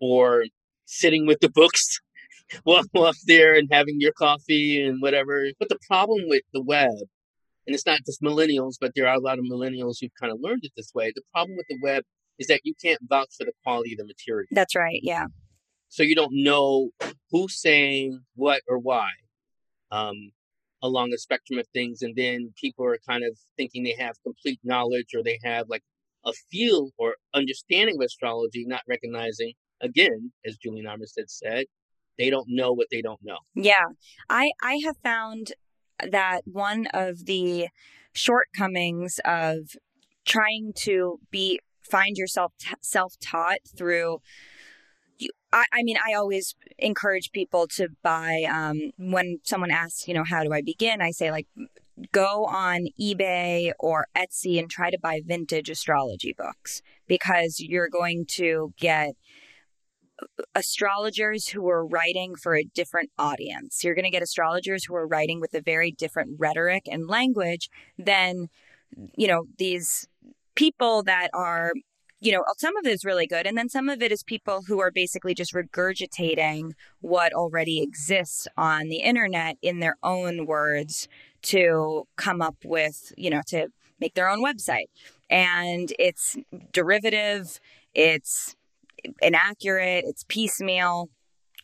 or 0.00 0.44
sitting 0.84 1.26
with 1.26 1.40
the 1.40 1.48
books 1.54 2.00
while 2.64 2.84
up 2.96 3.14
there 3.26 3.54
and 3.54 3.68
having 3.70 4.00
your 4.00 4.12
coffee 4.12 4.82
and 4.82 5.00
whatever. 5.00 5.48
But 5.58 5.68
the 5.68 5.78
problem 5.86 6.22
with 6.26 6.42
the 6.52 6.62
web, 6.62 6.90
and 7.66 7.74
it's 7.74 7.86
not 7.86 8.00
just 8.06 8.22
millennials, 8.22 8.74
but 8.80 8.92
there 8.94 9.06
are 9.06 9.16
a 9.16 9.20
lot 9.20 9.38
of 9.38 9.44
millennials 9.44 9.96
who've 10.00 10.10
kind 10.20 10.32
of 10.32 10.40
learned 10.40 10.64
it 10.64 10.72
this 10.76 10.92
way. 10.94 11.12
The 11.14 11.22
problem 11.32 11.56
with 11.56 11.66
the 11.68 11.78
web 11.82 12.04
is 12.38 12.46
that 12.48 12.60
you 12.64 12.74
can't 12.82 13.00
vouch 13.08 13.28
for 13.36 13.44
the 13.44 13.52
quality 13.62 13.92
of 13.92 13.98
the 13.98 14.06
material. 14.06 14.48
That's 14.50 14.74
right. 14.74 15.00
Yeah. 15.02 15.26
So 15.88 16.02
you 16.02 16.14
don't 16.14 16.32
know 16.32 16.90
who's 17.30 17.60
saying 17.60 18.20
what 18.34 18.62
or 18.68 18.78
why 18.78 19.10
um, 19.90 20.30
along 20.82 21.10
the 21.10 21.18
spectrum 21.18 21.58
of 21.58 21.66
things. 21.68 22.02
And 22.02 22.14
then 22.16 22.52
people 22.60 22.84
are 22.86 22.98
kind 23.06 23.24
of 23.24 23.36
thinking 23.56 23.82
they 23.82 23.96
have 23.98 24.14
complete 24.22 24.60
knowledge 24.64 25.08
or 25.14 25.22
they 25.22 25.38
have 25.44 25.68
like 25.68 25.82
a 26.24 26.32
feel 26.50 26.90
or 26.98 27.16
understanding 27.34 27.96
of 27.96 28.04
astrology, 28.04 28.64
not 28.66 28.82
recognizing, 28.88 29.52
again, 29.80 30.32
as 30.46 30.56
Julian 30.56 30.86
Armistead 30.86 31.28
said, 31.28 31.66
they 32.20 32.30
don't 32.30 32.46
know 32.48 32.72
what 32.72 32.88
they 32.90 33.02
don't 33.02 33.20
know. 33.24 33.38
Yeah. 33.54 33.86
I 34.28 34.50
I 34.62 34.80
have 34.84 34.96
found 35.02 35.52
that 35.98 36.42
one 36.44 36.86
of 36.92 37.26
the 37.26 37.68
shortcomings 38.12 39.18
of 39.24 39.76
trying 40.24 40.72
to 40.86 41.18
be 41.30 41.60
find 41.82 42.16
yourself 42.16 42.52
t- 42.60 42.74
self-taught 42.82 43.58
through 43.76 44.18
you, 45.18 45.30
I, 45.52 45.64
I 45.72 45.82
mean, 45.82 45.96
I 46.06 46.14
always 46.14 46.54
encourage 46.78 47.32
people 47.32 47.66
to 47.76 47.88
buy. 48.02 48.44
Um, 48.50 48.92
when 48.96 49.38
someone 49.44 49.70
asks, 49.70 50.08
you 50.08 50.14
know, 50.14 50.24
how 50.24 50.44
do 50.44 50.52
I 50.52 50.62
begin? 50.62 51.02
I 51.02 51.10
say, 51.10 51.30
like, 51.30 51.46
go 52.12 52.46
on 52.46 52.86
eBay 52.98 53.72
or 53.78 54.06
Etsy 54.16 54.58
and 54.58 54.70
try 54.70 54.90
to 54.90 54.98
buy 54.98 55.20
vintage 55.24 55.68
astrology 55.68 56.34
books 56.36 56.82
because 57.06 57.60
you're 57.60 57.88
going 57.88 58.24
to 58.28 58.72
get 58.78 59.10
astrologers 60.54 61.48
who 61.48 61.68
are 61.68 61.86
writing 61.86 62.34
for 62.34 62.56
a 62.56 62.64
different 62.64 63.10
audience. 63.18 63.84
You're 63.84 63.94
going 63.94 64.04
to 64.04 64.10
get 64.10 64.22
astrologers 64.22 64.84
who 64.84 64.94
are 64.94 65.06
writing 65.06 65.40
with 65.40 65.54
a 65.54 65.60
very 65.60 65.90
different 65.92 66.36
rhetoric 66.38 66.84
and 66.90 67.08
language 67.08 67.68
than, 67.98 68.48
you 69.16 69.26
know, 69.26 69.44
these 69.58 70.08
people 70.54 71.02
that 71.04 71.28
are, 71.32 71.72
you 72.20 72.32
know, 72.32 72.44
some 72.58 72.76
of 72.76 72.86
it 72.86 72.92
is 72.92 73.04
really 73.04 73.26
good. 73.26 73.46
And 73.46 73.56
then 73.56 73.68
some 73.68 73.88
of 73.88 74.02
it 74.02 74.12
is 74.12 74.22
people 74.22 74.62
who 74.66 74.80
are 74.80 74.90
basically 74.90 75.34
just 75.34 75.54
regurgitating 75.54 76.72
what 77.00 77.32
already 77.32 77.82
exists 77.82 78.46
on 78.56 78.88
the 78.88 78.98
internet 78.98 79.56
in 79.62 79.80
their 79.80 79.96
own 80.02 80.46
words 80.46 81.08
to 81.42 82.06
come 82.16 82.42
up 82.42 82.56
with, 82.64 83.12
you 83.16 83.30
know, 83.30 83.42
to 83.46 83.68
make 83.98 84.14
their 84.14 84.28
own 84.28 84.44
website. 84.44 84.88
And 85.30 85.92
it's 85.98 86.36
derivative, 86.72 87.60
it's 87.94 88.56
inaccurate, 89.20 90.04
it's 90.06 90.24
piecemeal. 90.28 91.08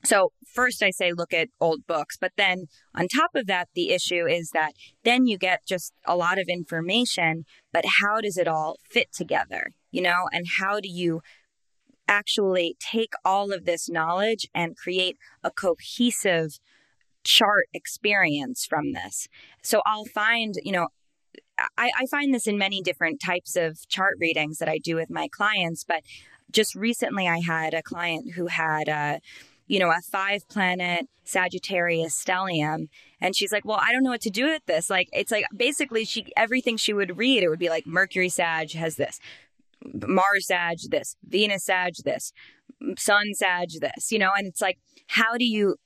So, 0.05 0.33
first 0.46 0.83
I 0.83 0.90
say 0.90 1.12
look 1.12 1.33
at 1.33 1.49
old 1.61 1.87
books, 1.87 2.16
but 2.20 2.33
then 2.37 2.66
on 2.94 3.09
top 3.09 3.31
of 3.35 3.46
that, 3.46 3.68
the 3.75 3.90
issue 3.90 4.27
is 4.27 4.51
that 4.53 4.72
then 5.05 5.27
you 5.27 5.38
get 5.38 5.66
just 5.66 5.92
a 6.07 6.16
lot 6.16 6.38
of 6.38 6.49
information, 6.49 7.44
but 7.72 7.85
how 8.01 8.20
does 8.20 8.37
it 8.37 8.46
all 8.46 8.77
fit 8.88 9.12
together? 9.12 9.72
You 9.90 10.03
know, 10.03 10.29
and 10.33 10.46
how 10.59 10.81
do 10.81 10.88
you 10.88 11.22
actually 12.09 12.77
take 12.79 13.14
all 13.25 13.53
of 13.53 13.64
this 13.64 13.88
knowledge 13.88 14.46
and 14.55 14.77
create 14.77 15.16
a 15.42 15.51
cohesive 15.51 16.59
chart 17.25 17.66
experience 17.72 18.66
from 18.66 18.92
this? 18.92 19.29
So, 19.62 19.81
I'll 19.87 20.05
find, 20.05 20.55
you 20.62 20.72
know, 20.72 20.88
I, 21.59 21.90
I 21.99 22.07
find 22.11 22.35
this 22.35 22.46
in 22.46 22.59
many 22.59 22.83
different 22.83 23.20
types 23.25 23.57
of 23.57 23.88
chart 23.88 24.16
readings 24.20 24.59
that 24.59 24.68
I 24.68 24.79
do 24.79 24.96
with 24.96 25.11
my 25.11 25.29
clients, 25.29 25.85
but 25.85 26.03
just 26.51 26.75
recently 26.75 27.29
I 27.29 27.41
had 27.41 27.75
a 27.75 27.83
client 27.83 28.35
who 28.35 28.47
had 28.47 28.89
a, 28.89 29.21
you 29.67 29.79
know, 29.79 29.91
a 29.91 30.01
five 30.01 30.49
planet 30.49 31.09
Sagittarius 31.25 32.23
stellium. 32.23 32.89
And 33.21 33.35
she's 33.35 33.53
like, 33.53 33.65
well, 33.65 33.81
I 33.83 33.93
don't 33.93 34.03
know 34.03 34.11
what 34.11 34.21
to 34.23 34.31
do 34.31 34.47
with 34.47 34.65
this. 34.67 34.89
Like, 34.89 35.09
it's 35.13 35.33
like 35.33 35.47
basically 35.55 36.05
she, 36.05 36.27
everything 36.37 36.77
she 36.77 36.93
would 36.93 37.19
read, 37.19 37.43
it 37.43 37.49
would 37.49 37.59
be 37.59 37.69
like 37.69 37.87
Mercury 37.87 38.29
Sag 38.29 38.73
has 38.73 38.97
this, 38.97 39.19
Mars 39.85 40.47
Sag 40.47 40.79
this, 40.89 41.17
Venus 41.27 41.65
Sag 41.65 41.95
this, 42.05 42.33
Sun 42.97 43.35
Sag 43.35 43.69
this, 43.81 44.13
you 44.13 44.19
know, 44.19 44.31
and 44.37 44.47
it's 44.47 44.61
like, 44.61 44.79
how 45.09 45.37
do 45.37 45.45
you, 45.45 45.77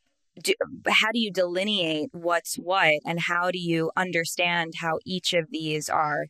do, 0.42 0.52
how 0.88 1.10
do 1.12 1.18
you 1.18 1.32
delineate 1.32 2.10
what's 2.12 2.56
what 2.56 2.94
and 3.04 3.20
how 3.20 3.50
do 3.50 3.58
you 3.58 3.90
understand 3.96 4.74
how 4.80 4.98
each 5.04 5.32
of 5.32 5.46
these 5.50 5.88
are 5.88 6.26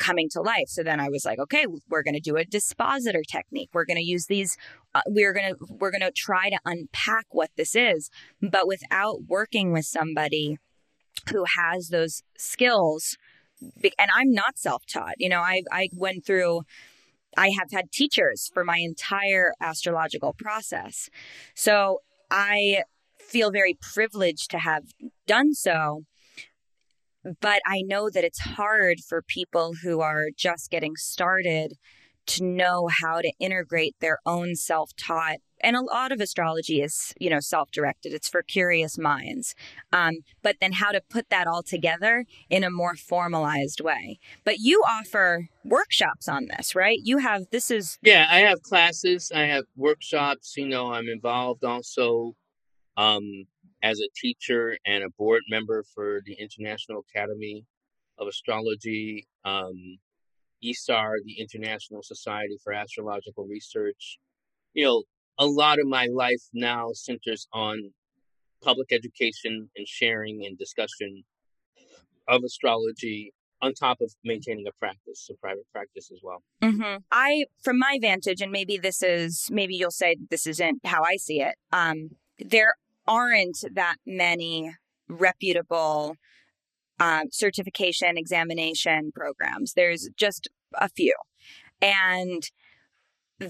coming 0.00 0.28
to 0.30 0.40
life. 0.40 0.68
So 0.68 0.82
then 0.82 0.98
I 0.98 1.08
was 1.08 1.24
like, 1.24 1.38
okay, 1.38 1.66
we're 1.88 2.02
going 2.02 2.14
to 2.14 2.20
do 2.20 2.36
a 2.36 2.44
dispositor 2.44 3.22
technique. 3.22 3.68
We're 3.72 3.84
going 3.84 3.98
to 3.98 4.04
use 4.04 4.26
these 4.26 4.56
uh, 4.94 5.02
we're 5.06 5.32
going 5.32 5.54
to 5.54 5.66
we're 5.78 5.92
going 5.92 6.00
to 6.00 6.10
try 6.10 6.50
to 6.50 6.58
unpack 6.64 7.26
what 7.30 7.50
this 7.56 7.76
is, 7.76 8.10
but 8.42 8.66
without 8.66 9.22
working 9.28 9.72
with 9.72 9.84
somebody 9.84 10.58
who 11.30 11.44
has 11.56 11.88
those 11.88 12.22
skills 12.36 13.16
and 13.60 14.10
I'm 14.14 14.32
not 14.32 14.58
self-taught. 14.58 15.14
You 15.18 15.28
know, 15.28 15.40
I 15.40 15.62
I 15.70 15.90
went 15.92 16.24
through 16.24 16.62
I 17.36 17.50
have 17.50 17.70
had 17.70 17.92
teachers 17.92 18.50
for 18.52 18.64
my 18.64 18.78
entire 18.78 19.52
astrological 19.60 20.34
process. 20.36 21.08
So 21.54 22.00
I 22.30 22.82
feel 23.18 23.52
very 23.52 23.78
privileged 23.80 24.50
to 24.50 24.58
have 24.58 24.84
done 25.26 25.54
so 25.54 26.04
but 27.40 27.60
I 27.66 27.82
know 27.82 28.10
that 28.10 28.24
it's 28.24 28.40
hard 28.40 29.00
for 29.00 29.22
people 29.22 29.74
who 29.82 30.00
are 30.00 30.26
just 30.36 30.70
getting 30.70 30.96
started 30.96 31.74
to 32.26 32.44
know 32.44 32.88
how 33.02 33.20
to 33.20 33.32
integrate 33.38 33.96
their 34.00 34.18
own 34.26 34.54
self 34.54 34.90
taught 34.96 35.38
and 35.62 35.76
a 35.76 35.82
lot 35.82 36.12
of 36.12 36.20
astrology 36.20 36.80
is 36.80 37.12
you 37.20 37.30
know 37.30 37.40
self-directed. 37.40 38.12
It's 38.12 38.28
for 38.28 38.42
curious 38.42 38.98
minds. 38.98 39.54
Um, 39.92 40.18
but 40.42 40.56
then 40.60 40.72
how 40.72 40.90
to 40.90 41.00
put 41.08 41.28
that 41.30 41.46
all 41.46 41.62
together 41.62 42.24
in 42.48 42.64
a 42.64 42.70
more 42.70 42.96
formalized 42.96 43.80
way. 43.80 44.18
But 44.44 44.58
you 44.58 44.82
offer 44.88 45.48
workshops 45.64 46.28
on 46.28 46.46
this 46.56 46.74
right? 46.74 46.98
You 47.02 47.18
have 47.18 47.42
this 47.50 47.70
is 47.70 47.98
yeah 48.02 48.26
i 48.30 48.38
have 48.40 48.62
classes. 48.62 49.30
I 49.34 49.42
have 49.42 49.64
workshops. 49.76 50.54
You 50.56 50.68
know 50.68 50.92
i'm 50.92 51.08
involved 51.08 51.64
also 51.64 52.34
um, 52.96 53.46
as 53.82 53.98
a 54.00 54.08
teacher 54.14 54.76
and 54.84 55.02
a 55.02 55.10
board 55.18 55.42
member 55.48 55.84
for 55.94 56.20
the 56.24 56.34
international 56.34 57.02
academy 57.08 57.64
of 58.18 58.28
astrology 58.28 59.26
um, 59.44 59.98
ISAR, 60.62 61.14
the 61.24 61.40
International 61.40 62.02
Society 62.02 62.58
for 62.62 62.72
Astrological 62.72 63.46
Research. 63.46 64.18
You 64.74 64.84
know, 64.84 65.02
a 65.38 65.46
lot 65.46 65.78
of 65.78 65.86
my 65.86 66.06
life 66.12 66.42
now 66.52 66.90
centers 66.92 67.48
on 67.52 67.92
public 68.62 68.92
education 68.92 69.70
and 69.74 69.88
sharing 69.88 70.44
and 70.44 70.58
discussion 70.58 71.24
of 72.28 72.42
astrology 72.44 73.32
on 73.62 73.74
top 73.74 73.98
of 74.00 74.12
maintaining 74.24 74.66
a 74.66 74.72
practice, 74.78 75.28
a 75.30 75.34
private 75.34 75.66
practice 75.72 76.10
as 76.12 76.20
well. 76.22 76.42
Mm-hmm. 76.62 76.98
I, 77.10 77.44
from 77.62 77.78
my 77.78 77.98
vantage, 78.00 78.40
and 78.40 78.52
maybe 78.52 78.78
this 78.78 79.02
is, 79.02 79.48
maybe 79.50 79.74
you'll 79.74 79.90
say 79.90 80.16
this 80.30 80.46
isn't 80.46 80.84
how 80.84 81.02
I 81.02 81.16
see 81.16 81.40
it. 81.40 81.56
Um, 81.72 82.10
there 82.38 82.74
aren't 83.10 83.64
that 83.74 83.96
many 84.06 84.76
reputable 85.08 86.14
um, 87.00 87.24
certification 87.32 88.16
examination 88.16 89.10
programs. 89.12 89.72
There's 89.74 90.08
just 90.16 90.48
a 90.74 90.88
few. 90.88 91.14
And 91.82 92.42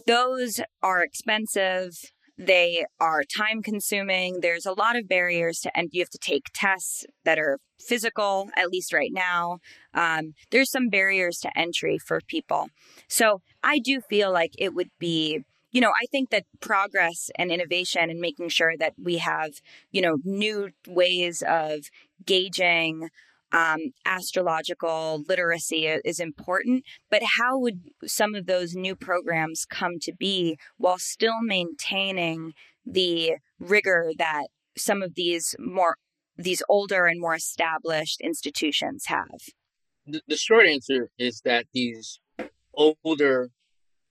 those 0.06 0.60
are 0.82 1.02
expensive. 1.02 1.90
They 2.38 2.86
are 2.98 3.22
time 3.24 3.60
consuming. 3.60 4.40
There's 4.40 4.64
a 4.64 4.72
lot 4.72 4.96
of 4.96 5.08
barriers 5.08 5.58
to, 5.60 5.76
and 5.76 5.90
you 5.92 6.00
have 6.00 6.10
to 6.10 6.18
take 6.18 6.46
tests 6.54 7.04
that 7.24 7.38
are 7.38 7.58
physical, 7.78 8.48
at 8.56 8.70
least 8.70 8.94
right 8.94 9.10
now. 9.12 9.58
Um, 9.92 10.32
there's 10.50 10.70
some 10.70 10.88
barriers 10.88 11.38
to 11.42 11.58
entry 11.58 11.98
for 11.98 12.20
people. 12.26 12.68
So 13.08 13.42
I 13.62 13.78
do 13.78 14.00
feel 14.00 14.32
like 14.32 14.52
it 14.56 14.74
would 14.74 14.90
be 14.98 15.40
you 15.72 15.80
know, 15.80 15.90
I 15.90 16.06
think 16.10 16.30
that 16.30 16.46
progress 16.60 17.30
and 17.36 17.50
innovation 17.50 18.10
and 18.10 18.20
making 18.20 18.48
sure 18.48 18.76
that 18.78 18.94
we 19.00 19.18
have, 19.18 19.52
you 19.92 20.02
know, 20.02 20.18
new 20.24 20.70
ways 20.86 21.42
of 21.46 21.90
gauging 22.24 23.08
um, 23.52 23.92
astrological 24.06 25.24
literacy 25.28 25.86
is 25.86 26.20
important, 26.20 26.84
but 27.10 27.22
how 27.38 27.58
would 27.58 27.80
some 28.06 28.34
of 28.34 28.46
those 28.46 28.74
new 28.74 28.94
programs 28.94 29.64
come 29.64 29.98
to 30.02 30.12
be 30.12 30.56
while 30.76 30.98
still 30.98 31.40
maintaining 31.42 32.52
the 32.86 33.34
rigor 33.58 34.12
that 34.18 34.46
some 34.76 35.02
of 35.02 35.14
these 35.14 35.54
more 35.58 35.96
these 36.36 36.62
older 36.68 37.06
and 37.06 37.20
more 37.20 37.34
established 37.34 38.20
institutions 38.20 39.06
have? 39.06 39.40
The, 40.06 40.22
the 40.26 40.36
short 40.36 40.66
answer 40.66 41.10
is 41.18 41.42
that 41.44 41.66
these 41.74 42.20
older 42.72 43.50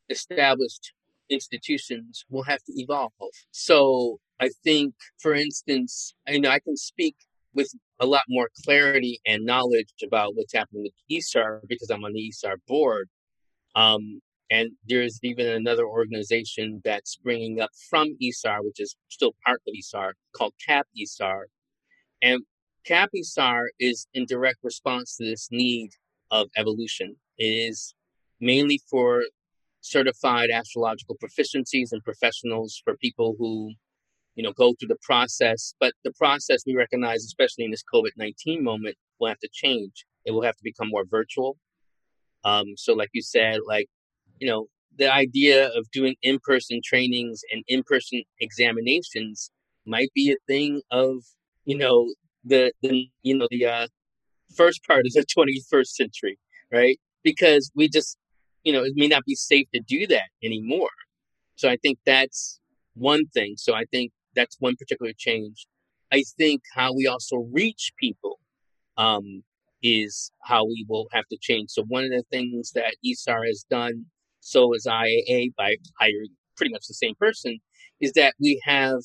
established 0.10 0.94
institutions 1.30 2.26
will 2.30 2.44
have 2.44 2.64
to 2.64 2.74
evolve. 2.76 3.12
So 3.52 4.20
I 4.40 4.50
think, 4.64 4.94
for 5.20 5.34
instance, 5.34 6.14
I 6.28 6.38
know 6.38 6.50
I 6.50 6.60
can 6.60 6.78
speak 6.78 7.16
with 7.54 7.72
a 8.00 8.06
lot 8.06 8.24
more 8.30 8.50
clarity 8.64 9.20
and 9.26 9.46
knowledge 9.46 9.94
about 10.04 10.36
what's 10.36 10.54
happening 10.54 10.84
with 10.84 10.94
ISAR 11.12 11.62
because 11.68 11.90
I'm 11.90 12.04
on 12.04 12.14
the 12.14 12.32
ISAR 12.32 12.56
board. 12.68 13.10
Um, 13.76 14.22
and 14.52 14.72
there's 14.88 15.20
even 15.24 15.48
another 15.48 15.86
organization 15.86 16.82
that's 16.84 17.12
springing 17.12 17.60
up 17.60 17.70
from 17.90 18.16
ISAR, 18.22 18.64
which 18.64 18.80
is 18.80 18.96
still 19.10 19.34
part 19.46 19.62
of 19.68 19.74
ISAR, 19.74 20.14
called 20.36 20.54
CAP 20.66 20.88
ISAR. 20.98 21.44
And 22.22 22.42
CAP 22.86 23.10
ISAR 23.16 23.66
is 23.80 24.08
in 24.14 24.26
direct 24.26 24.60
response 24.64 25.18
to 25.18 25.26
this 25.26 25.50
need 25.52 25.92
of 26.32 26.48
evolution. 26.58 27.16
It 27.38 27.46
is 27.46 27.94
mainly 28.40 28.82
for 28.90 29.24
certified 29.82 30.50
astrological 30.50 31.18
proficiencies 31.24 31.92
and 31.92 32.04
professionals 32.04 32.82
for 32.84 32.98
people 32.98 33.36
who 33.38 33.74
you 34.40 34.44
know, 34.44 34.54
go 34.54 34.74
through 34.74 34.88
the 34.88 34.98
process. 35.02 35.74
But 35.82 35.92
the 36.06 36.14
process 36.14 36.64
we 36.66 36.74
recognize, 36.74 37.26
especially 37.26 37.66
in 37.66 37.72
this 37.72 37.84
COVID 37.94 38.12
19 38.16 38.64
moment, 38.64 38.96
will 39.20 39.28
have 39.28 39.40
to 39.40 39.50
change. 39.52 40.06
It 40.24 40.32
will 40.32 40.44
have 40.44 40.56
to 40.56 40.64
become 40.64 40.88
more 40.88 41.04
virtual. 41.04 41.58
Um, 42.46 42.76
so, 42.78 42.94
like 42.94 43.10
you 43.12 43.22
said, 43.22 43.60
like, 43.68 43.88
you 44.40 44.48
know, 44.48 44.68
the 44.98 45.14
idea 45.14 45.68
of 45.78 45.92
doing 45.92 46.16
in 46.22 46.40
person 46.42 46.80
trainings 46.82 47.42
and 47.52 47.66
in 47.68 47.84
person 47.84 48.24
examinations 48.40 49.52
might 49.86 50.10
be 50.16 50.32
a 50.32 50.38
thing 50.48 50.82
of, 50.90 51.26
you 51.66 51.78
know, 51.78 52.14
the, 52.46 52.72
the 52.82 53.10
you 53.24 53.38
know, 53.38 53.48
the 53.52 53.66
uh, 53.66 53.88
first 54.56 54.86
part 54.86 55.06
of 55.06 55.12
the 55.12 55.26
21st 55.38 55.88
century, 55.88 56.40
right? 56.72 56.98
Because 57.24 57.72
we 57.76 57.90
just, 57.90 58.18
you 58.64 58.74
know, 58.74 58.84
it 58.84 58.94
may 58.96 59.08
not 59.08 59.24
be 59.26 59.36
safe 59.36 59.68
to 59.74 59.82
do 59.82 60.08
that 60.08 60.30
anymore. 60.44 60.90
So 61.56 61.70
I 61.70 61.78
think 61.78 62.00
that's 62.06 62.60
one 62.94 63.26
thing. 63.34 63.56
So 63.58 63.74
I 63.74 63.86
think 63.92 64.12
that's 64.36 64.58
one 64.60 64.76
particular 64.76 65.12
change. 65.18 65.68
I 66.12 66.24
think 66.38 66.62
how 66.74 66.94
we 66.94 67.08
also 67.08 67.48
reach 67.52 67.92
people 68.00 68.40
um, 68.98 69.44
is 69.84 70.32
how 70.44 70.66
we 70.66 70.86
will 70.88 71.08
have 71.12 71.28
to 71.28 71.38
change. 71.40 71.70
So 71.70 71.84
one 71.84 72.06
of 72.06 72.12
the 72.12 72.24
things 72.32 72.72
that 72.74 72.96
ISAR 73.06 73.46
has 73.46 73.66
done, 73.70 74.06
so 74.40 74.74
is 74.74 74.86
IAA 74.86 75.54
by 75.56 75.76
hiring 76.00 76.30
pretty 76.58 76.72
much 76.72 76.88
the 76.88 76.94
same 76.94 77.16
person, 77.16 77.60
is 78.02 78.14
that 78.14 78.34
we 78.40 78.62
have 78.64 79.00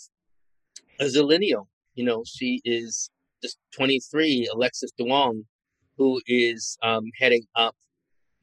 a 1.01 1.05
Zillennial. 1.05 1.67
You 1.95 2.05
know, 2.05 2.23
she 2.27 2.61
is 2.65 3.11
just 3.43 3.59
23, 3.77 4.49
Alexis 4.53 4.91
Duong, 4.99 5.45
who 5.97 6.21
is 6.27 6.77
um, 6.83 7.05
heading 7.21 7.45
up 7.55 7.77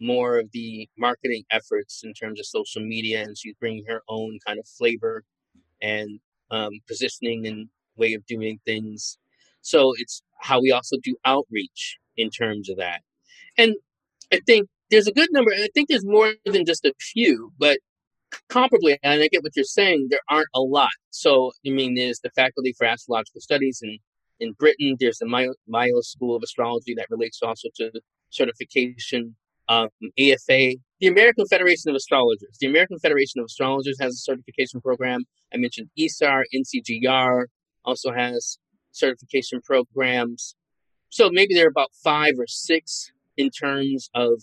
more 0.02 0.40
of 0.40 0.50
the 0.52 0.90
marketing 0.98 1.44
efforts 1.52 2.02
in 2.04 2.14
terms 2.14 2.40
of 2.40 2.46
social 2.46 2.82
media, 2.82 3.22
and 3.22 3.38
she's 3.38 3.56
bringing 3.60 3.86
her 3.88 4.02
own 4.10 4.40
kind 4.46 4.60
of 4.60 4.68
flavor 4.68 5.24
and 5.82 6.20
um, 6.50 6.72
positioning 6.88 7.48
and 7.48 7.70
way 7.96 8.14
of 8.14 8.26
doing 8.26 8.60
things. 8.66 9.18
So 9.62 9.94
it's 9.98 10.24
how 10.40 10.60
we 10.62 10.72
also 10.72 10.98
do 11.04 11.16
outreach 11.24 11.98
in 12.18 12.30
terms 12.30 12.70
of 12.70 12.78
that. 12.78 13.02
And 13.58 13.76
I 14.34 14.40
think 14.46 14.68
there's 14.90 15.08
a 15.08 15.14
good 15.14 15.30
number, 15.32 15.52
and 15.52 15.64
I 15.64 15.70
think 15.74 15.88
there's 15.90 16.06
more 16.06 16.34
than 16.46 16.66
just 16.66 16.84
a 16.86 16.94
few, 17.00 17.52
but 17.58 17.80
comparably, 18.50 18.98
and 19.04 19.22
I 19.22 19.28
get 19.28 19.44
what 19.44 19.56
you're 19.56 19.66
saying, 19.66 20.08
there 20.10 20.20
aren't 20.30 20.48
a 20.54 20.62
lot. 20.62 20.90
So, 21.10 21.52
I 21.66 21.70
mean, 21.70 21.96
there's 21.96 22.20
the 22.20 22.30
Faculty 22.32 22.74
for 22.78 22.86
Astrological 22.86 23.42
Studies 23.42 23.82
in, 23.84 23.98
in 24.40 24.54
Britain, 24.54 24.96
there's 25.00 25.20
the 25.20 25.54
Mayo 25.68 26.02
School 26.02 26.36
of 26.36 26.44
Astrology 26.44 26.96
that 26.96 27.08
relates 27.10 27.42
also 27.44 27.70
to 27.76 27.92
certification 28.30 29.36
um, 29.72 29.88
AFA, 30.20 30.76
the 31.00 31.08
American 31.08 31.46
Federation 31.48 31.90
of 31.90 31.96
Astrologers. 31.96 32.58
The 32.60 32.68
American 32.68 33.00
Federation 33.00 33.40
of 33.40 33.46
Astrologers 33.46 33.98
has 34.02 34.14
a 34.14 34.18
certification 34.18 34.82
program. 34.82 35.24
I 35.54 35.58
mentioned 35.58 35.90
ISAR, 35.98 36.44
NCGR 36.54 37.46
also 37.86 38.12
has 38.12 38.60
certification 38.92 39.62
programs. 39.62 40.56
So 41.10 41.30
maybe 41.32 41.54
there 41.54 41.66
are 41.66 41.70
about 41.70 41.92
five 42.04 42.34
or 42.38 42.48
six 42.48 43.12
in 43.38 43.50
terms 43.50 44.10
of 44.14 44.42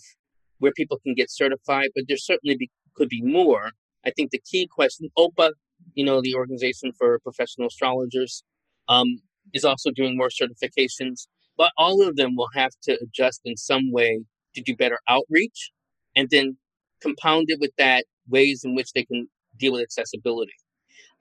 where 0.57 0.71
people 0.71 0.97
can 1.03 1.13
get 1.13 1.29
certified, 1.29 1.89
but 1.93 2.05
there 2.07 2.17
certainly 2.17 2.57
be, 2.57 2.71
could 2.95 3.09
be 3.09 3.21
more. 3.21 3.69
I 4.03 4.09
think 4.09 4.31
the 4.31 4.41
key 4.49 4.67
question, 4.67 5.09
OPA, 5.15 5.51
you 5.93 6.03
know, 6.03 6.21
the 6.21 6.33
Organization 6.33 6.91
for 6.97 7.19
Professional 7.19 7.67
Astrologers, 7.67 8.43
um, 8.87 9.19
is 9.53 9.63
also 9.63 9.91
doing 9.91 10.17
more 10.17 10.29
certifications, 10.29 11.27
but 11.55 11.71
all 11.77 12.07
of 12.07 12.15
them 12.15 12.35
will 12.35 12.49
have 12.55 12.71
to 12.83 12.97
adjust 13.01 13.41
in 13.45 13.55
some 13.55 13.91
way 13.91 14.21
to 14.55 14.61
do 14.61 14.75
better 14.75 14.99
outreach 15.07 15.71
and 16.15 16.29
then 16.29 16.57
compound 17.01 17.45
it 17.49 17.59
with 17.59 17.71
that 17.77 18.05
ways 18.27 18.63
in 18.63 18.75
which 18.75 18.91
they 18.93 19.05
can 19.05 19.27
deal 19.57 19.73
with 19.73 19.81
accessibility. 19.81 20.53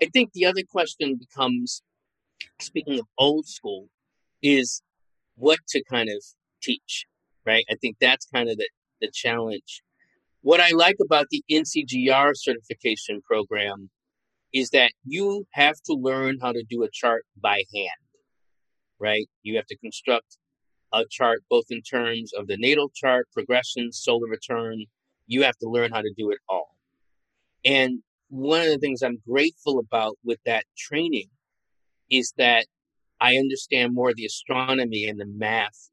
I 0.02 0.06
think 0.12 0.32
the 0.32 0.46
other 0.46 0.62
question 0.70 1.18
becomes 1.18 1.82
speaking 2.60 2.98
of 2.98 3.06
old 3.18 3.46
school, 3.46 3.88
is 4.42 4.82
what 5.36 5.58
to 5.68 5.82
kind 5.90 6.08
of 6.08 6.22
teach, 6.62 7.06
right? 7.46 7.64
I 7.70 7.74
think 7.80 7.96
that's 8.00 8.26
kind 8.26 8.48
of 8.48 8.56
the, 8.56 8.68
the 9.00 9.10
challenge. 9.12 9.82
What 10.42 10.60
I 10.60 10.70
like 10.70 10.96
about 11.00 11.26
the 11.30 11.42
NCGR 11.50 12.32
certification 12.34 13.20
program 13.22 13.90
is 14.52 14.70
that 14.70 14.92
you 15.04 15.46
have 15.52 15.76
to 15.86 15.92
learn 15.92 16.38
how 16.40 16.52
to 16.52 16.64
do 16.68 16.82
a 16.82 16.88
chart 16.92 17.24
by 17.40 17.62
hand, 17.74 17.90
right? 18.98 19.28
You 19.42 19.56
have 19.56 19.66
to 19.66 19.76
construct 19.76 20.38
a 20.92 21.04
chart, 21.10 21.42
both 21.50 21.66
in 21.70 21.82
terms 21.82 22.32
of 22.32 22.46
the 22.46 22.56
natal 22.56 22.90
chart, 22.94 23.28
progression, 23.32 23.92
solar 23.92 24.28
return. 24.28 24.84
You 25.26 25.42
have 25.42 25.56
to 25.58 25.68
learn 25.68 25.92
how 25.92 26.00
to 26.00 26.12
do 26.16 26.30
it 26.30 26.38
all. 26.48 26.74
And 27.64 28.02
one 28.30 28.60
of 28.60 28.68
the 28.68 28.78
things 28.78 29.02
I'm 29.02 29.22
grateful 29.28 29.78
about 29.78 30.16
with 30.24 30.38
that 30.46 30.64
training 30.76 31.28
is 32.10 32.32
that 32.38 32.66
I 33.20 33.36
understand 33.36 33.94
more 33.94 34.14
the 34.14 34.26
astronomy 34.26 35.06
and 35.06 35.20
the 35.20 35.26
math 35.26 35.90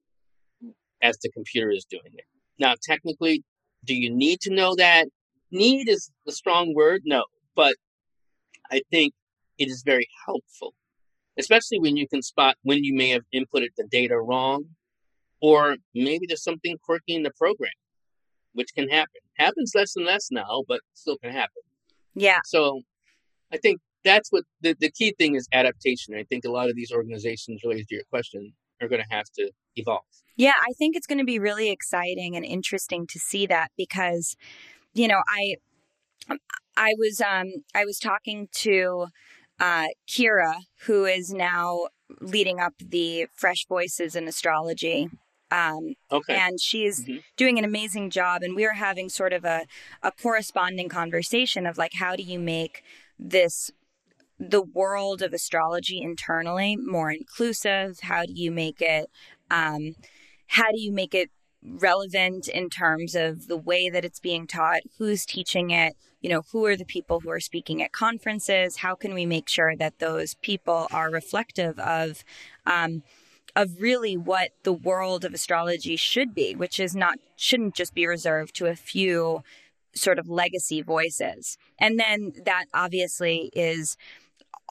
as 1.01 1.17
the 1.21 1.31
computer 1.31 1.71
is 1.71 1.85
doing 1.89 2.13
it. 2.13 2.25
Now, 2.59 2.75
technically, 2.81 3.43
do 3.83 3.95
you 3.95 4.13
need 4.13 4.41
to 4.41 4.53
know 4.53 4.75
that? 4.75 5.07
Need 5.51 5.89
is 5.89 6.11
a 6.27 6.31
strong 6.31 6.73
word, 6.73 7.01
no. 7.05 7.23
But 7.55 7.75
I 8.71 8.81
think 8.91 9.13
it 9.57 9.69
is 9.69 9.83
very 9.85 10.07
helpful, 10.25 10.73
especially 11.37 11.79
when 11.79 11.95
you 11.97 12.07
can 12.07 12.21
spot 12.21 12.55
when 12.63 12.83
you 12.83 12.93
may 12.93 13.09
have 13.09 13.23
inputted 13.33 13.69
the 13.77 13.85
data 13.89 14.17
wrong, 14.17 14.65
or 15.45 15.77
maybe 15.93 16.25
there's 16.27 16.41
something 16.41 16.75
quirky 16.83 17.13
in 17.15 17.21
the 17.21 17.31
program, 17.37 17.77
which 18.53 18.69
can 18.73 18.89
happen. 18.89 19.21
Happens 19.37 19.73
less 19.75 19.95
and 19.95 20.05
less 20.05 20.29
now, 20.31 20.63
but 20.67 20.79
still 20.95 21.17
can 21.17 21.31
happen. 21.31 21.61
Yeah. 22.15 22.39
So 22.45 22.81
I 23.53 23.57
think 23.57 23.79
that's 24.03 24.31
what 24.31 24.43
the, 24.61 24.75
the 24.79 24.89
key 24.89 25.13
thing 25.19 25.35
is 25.35 25.47
adaptation. 25.53 26.15
I 26.15 26.23
think 26.23 26.45
a 26.45 26.51
lot 26.51 26.67
of 26.67 26.75
these 26.75 26.91
organizations, 26.91 27.61
related 27.63 27.87
to 27.89 27.95
your 27.95 28.05
question, 28.09 28.53
are 28.81 28.87
going 28.87 29.03
to 29.07 29.15
have 29.15 29.25
to 29.37 29.51
evolve. 29.75 30.01
Yeah, 30.35 30.57
I 30.67 30.73
think 30.79 30.95
it's 30.95 31.05
going 31.05 31.19
to 31.19 31.25
be 31.25 31.37
really 31.37 31.69
exciting 31.69 32.35
and 32.35 32.43
interesting 32.43 33.05
to 33.07 33.19
see 33.19 33.45
that 33.45 33.69
because, 33.77 34.35
you 34.95 35.07
know, 35.07 35.21
I 35.27 35.57
I 36.75 36.93
was 36.97 37.21
um 37.21 37.51
I 37.75 37.85
was 37.85 37.99
talking 37.99 38.47
to 38.63 39.07
uh, 39.59 39.87
Kira, 40.09 40.55
who 40.85 41.05
is 41.05 41.31
now 41.31 41.87
leading 42.19 42.59
up 42.59 42.73
the 42.79 43.27
Fresh 43.33 43.67
Voices 43.67 44.15
in 44.15 44.27
Astrology. 44.27 45.09
Um, 45.51 45.95
okay. 46.11 46.35
And 46.35 46.59
she's 46.59 47.03
mm-hmm. 47.03 47.17
doing 47.37 47.57
an 47.57 47.65
amazing 47.65 48.09
job. 48.09 48.41
And 48.43 48.55
we 48.55 48.65
are 48.65 48.73
having 48.73 49.09
sort 49.09 49.33
of 49.33 49.45
a, 49.45 49.65
a 50.03 50.11
corresponding 50.11 50.89
conversation 50.89 51.65
of 51.65 51.77
like, 51.77 51.93
how 51.93 52.15
do 52.15 52.23
you 52.23 52.39
make 52.39 52.83
this 53.17 53.71
the 54.37 54.61
world 54.61 55.21
of 55.21 55.33
astrology 55.33 56.01
internally 56.01 56.75
more 56.75 57.11
inclusive? 57.11 57.99
How 58.01 58.25
do 58.25 58.33
you 58.33 58.51
make 58.51 58.81
it? 58.81 59.09
Um, 59.49 59.95
how 60.47 60.71
do 60.71 60.79
you 60.79 60.91
make 60.91 61.15
it 61.15 61.29
relevant 61.63 62.47
in 62.47 62.69
terms 62.69 63.15
of 63.15 63.47
the 63.47 63.57
way 63.57 63.89
that 63.89 64.05
it's 64.05 64.19
being 64.19 64.45
taught? 64.45 64.81
Who's 64.97 65.25
teaching 65.25 65.71
it? 65.71 65.95
You 66.21 66.29
know, 66.29 66.41
who 66.51 66.65
are 66.65 66.75
the 66.75 66.85
people 66.85 67.21
who 67.21 67.29
are 67.29 67.39
speaking 67.39 67.81
at 67.81 67.91
conferences? 67.91 68.77
How 68.77 68.95
can 68.95 69.13
we 69.13 69.25
make 69.25 69.47
sure 69.47 69.75
that 69.77 69.99
those 69.99 70.35
people 70.35 70.87
are 70.91 71.09
reflective 71.09 71.79
of? 71.79 72.23
Um, 72.65 73.03
of 73.55 73.81
really 73.81 74.17
what 74.17 74.51
the 74.63 74.73
world 74.73 75.23
of 75.23 75.33
astrology 75.33 75.95
should 75.95 76.35
be, 76.35 76.55
which 76.55 76.79
is 76.79 76.95
not 76.95 77.17
shouldn't 77.35 77.75
just 77.75 77.93
be 77.93 78.05
reserved 78.05 78.55
to 78.55 78.65
a 78.65 78.75
few 78.75 79.43
sort 79.95 80.19
of 80.19 80.29
legacy 80.29 80.81
voices. 80.81 81.57
And 81.79 81.99
then 81.99 82.33
that 82.45 82.65
obviously 82.73 83.49
is 83.53 83.95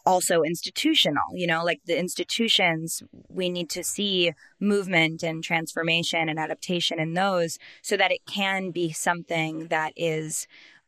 also 0.06 0.42
institutional 0.42 1.24
you 1.32 1.46
know 1.46 1.64
like 1.64 1.80
the 1.86 1.98
institutions 1.98 3.02
we 3.28 3.48
need 3.48 3.70
to 3.70 3.82
see 3.82 4.32
movement 4.60 5.22
and 5.22 5.42
transformation 5.42 6.28
and 6.28 6.38
adaptation 6.38 7.00
in 7.00 7.14
those 7.14 7.58
so 7.82 7.96
that 7.96 8.12
it 8.12 8.20
can 8.26 8.70
be 8.70 8.92
something 8.92 9.68
that 9.68 9.92
is 9.96 10.46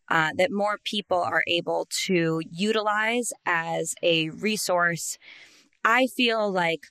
uh, 0.08 0.30
that 0.36 0.52
more 0.52 0.78
people 0.84 1.18
are 1.18 1.42
able 1.48 1.88
to 1.90 2.40
utilize 2.50 3.32
as 3.46 3.94
a 4.02 4.28
resource 4.30 5.18
i 5.84 6.06
feel 6.06 6.50
like 6.50 6.88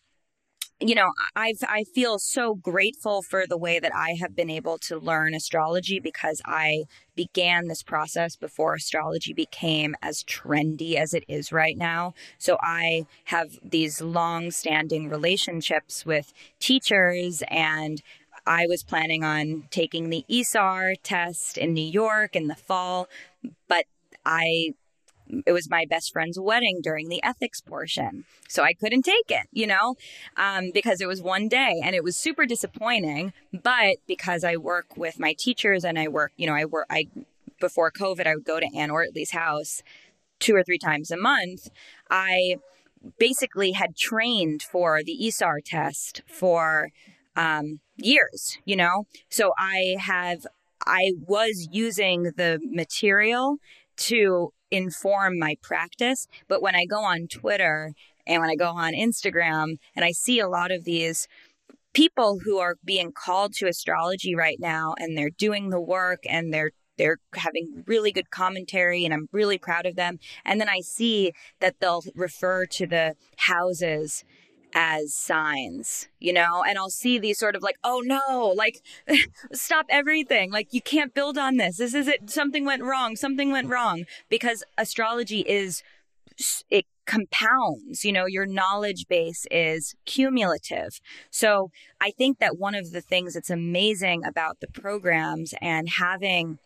you 0.81 0.93
know, 0.93 1.11
I've 1.35 1.59
I 1.67 1.85
feel 1.85 2.19
so 2.19 2.55
grateful 2.55 3.21
for 3.21 3.45
the 3.47 3.57
way 3.57 3.79
that 3.79 3.95
I 3.95 4.17
have 4.19 4.35
been 4.35 4.49
able 4.49 4.77
to 4.79 4.99
learn 4.99 5.33
astrology 5.33 5.99
because 5.99 6.41
I 6.45 6.83
began 7.15 7.67
this 7.67 7.81
process 7.81 8.35
before 8.35 8.73
astrology 8.75 9.33
became 9.33 9.95
as 10.01 10.23
trendy 10.23 10.95
as 10.95 11.13
it 11.13 11.23
is 11.29 11.51
right 11.51 11.77
now. 11.77 12.13
So 12.37 12.57
I 12.61 13.05
have 13.25 13.57
these 13.63 14.01
long-standing 14.01 15.09
relationships 15.09 16.05
with 16.05 16.33
teachers 16.59 17.41
and 17.49 18.01
I 18.45 18.67
was 18.67 18.83
planning 18.83 19.23
on 19.23 19.63
taking 19.71 20.09
the 20.09 20.25
ISAR 20.29 20.95
test 21.03 21.57
in 21.57 21.73
New 21.73 21.89
York 21.89 22.35
in 22.35 22.47
the 22.47 22.55
fall, 22.55 23.07
but 23.67 23.85
I 24.25 24.73
it 25.45 25.51
was 25.51 25.69
my 25.69 25.85
best 25.85 26.13
friend's 26.13 26.39
wedding 26.39 26.79
during 26.81 27.09
the 27.09 27.23
ethics 27.23 27.61
portion. 27.61 28.25
So 28.47 28.63
I 28.63 28.73
couldn't 28.73 29.03
take 29.03 29.29
it, 29.29 29.47
you 29.51 29.67
know, 29.67 29.95
um, 30.37 30.71
because 30.73 31.01
it 31.01 31.07
was 31.07 31.21
one 31.21 31.47
day 31.47 31.81
and 31.83 31.95
it 31.95 32.03
was 32.03 32.17
super 32.17 32.45
disappointing. 32.45 33.33
But 33.51 33.97
because 34.07 34.43
I 34.43 34.57
work 34.57 34.97
with 34.97 35.19
my 35.19 35.33
teachers 35.37 35.83
and 35.83 35.97
I 35.97 36.07
work, 36.07 36.31
you 36.37 36.47
know, 36.47 36.53
I 36.53 36.65
work, 36.65 36.87
I, 36.89 37.07
before 37.59 37.91
COVID, 37.91 38.27
I 38.27 38.35
would 38.35 38.45
go 38.45 38.59
to 38.59 38.67
Anne 38.75 38.89
Ortelee's 38.89 39.31
house 39.31 39.81
two 40.39 40.55
or 40.55 40.63
three 40.63 40.77
times 40.77 41.11
a 41.11 41.17
month. 41.17 41.69
I 42.09 42.57
basically 43.19 43.71
had 43.71 43.95
trained 43.95 44.61
for 44.61 45.03
the 45.03 45.17
ISAR 45.21 45.63
test 45.63 46.21
for 46.27 46.89
um, 47.35 47.79
years, 47.97 48.57
you 48.65 48.75
know? 48.75 49.05
So 49.29 49.53
I 49.57 49.95
have, 49.99 50.45
I 50.85 51.13
was 51.25 51.67
using 51.71 52.31
the 52.35 52.59
material 52.63 53.57
to 53.97 54.51
inform 54.75 55.39
my 55.39 55.55
practice. 55.61 56.27
But 56.47 56.61
when 56.61 56.75
I 56.75 56.85
go 56.85 57.03
on 57.03 57.27
Twitter 57.27 57.93
and 58.27 58.41
when 58.41 58.49
I 58.49 58.55
go 58.55 58.69
on 58.69 58.93
Instagram 58.93 59.77
and 59.95 60.05
I 60.05 60.11
see 60.11 60.39
a 60.39 60.49
lot 60.49 60.71
of 60.71 60.83
these 60.83 61.27
people 61.93 62.39
who 62.43 62.57
are 62.57 62.75
being 62.83 63.11
called 63.11 63.53
to 63.53 63.67
astrology 63.67 64.35
right 64.35 64.59
now 64.59 64.93
and 64.99 65.17
they're 65.17 65.29
doing 65.29 65.69
the 65.69 65.79
work 65.79 66.19
and 66.29 66.53
they're 66.53 66.71
they're 66.97 67.17
having 67.35 67.83
really 67.87 68.11
good 68.11 68.29
commentary 68.29 69.03
and 69.03 69.13
I'm 69.13 69.27
really 69.33 69.57
proud 69.57 69.85
of 69.85 69.97
them. 69.97 70.17
And 70.45 70.61
then 70.61 70.69
I 70.69 70.79
see 70.79 71.33
that 71.59 71.75
they'll 71.81 72.03
refer 72.15 72.65
to 72.67 72.87
the 72.87 73.15
houses 73.37 74.23
as 74.75 75.13
signs, 75.13 76.09
you 76.19 76.33
know, 76.33 76.61
and 76.67 76.77
I'll 76.77 76.89
see 76.89 77.17
these 77.17 77.39
sort 77.39 77.55
of 77.55 77.63
like, 77.63 77.77
oh 77.83 78.03
no, 78.05 78.53
like 78.55 78.83
stop 79.53 79.85
everything. 79.89 80.51
Like 80.51 80.73
you 80.73 80.81
can't 80.81 81.13
build 81.13 81.37
on 81.37 81.55
this. 81.55 81.77
This 81.77 81.93
is 81.93 82.09
it. 82.09 82.29
Something 82.29 82.65
went 82.65 82.83
wrong. 82.83 83.15
Something 83.15 83.51
went 83.51 83.69
wrong 83.69 84.03
because 84.29 84.63
astrology 84.77 85.39
is, 85.47 85.81
it 86.69 86.85
compounds, 87.05 88.03
you 88.03 88.11
know, 88.11 88.25
your 88.25 88.45
knowledge 88.45 89.07
base 89.07 89.47
is 89.49 89.95
cumulative. 90.05 90.99
So 91.31 91.71
I 92.01 92.11
think 92.11 92.39
that 92.39 92.57
one 92.57 92.75
of 92.75 92.91
the 92.91 93.01
things 93.01 93.35
that's 93.35 93.49
amazing 93.49 94.25
about 94.25 94.59
the 94.59 94.67
programs 94.67 95.53
and 95.61 95.87
having 95.87 96.59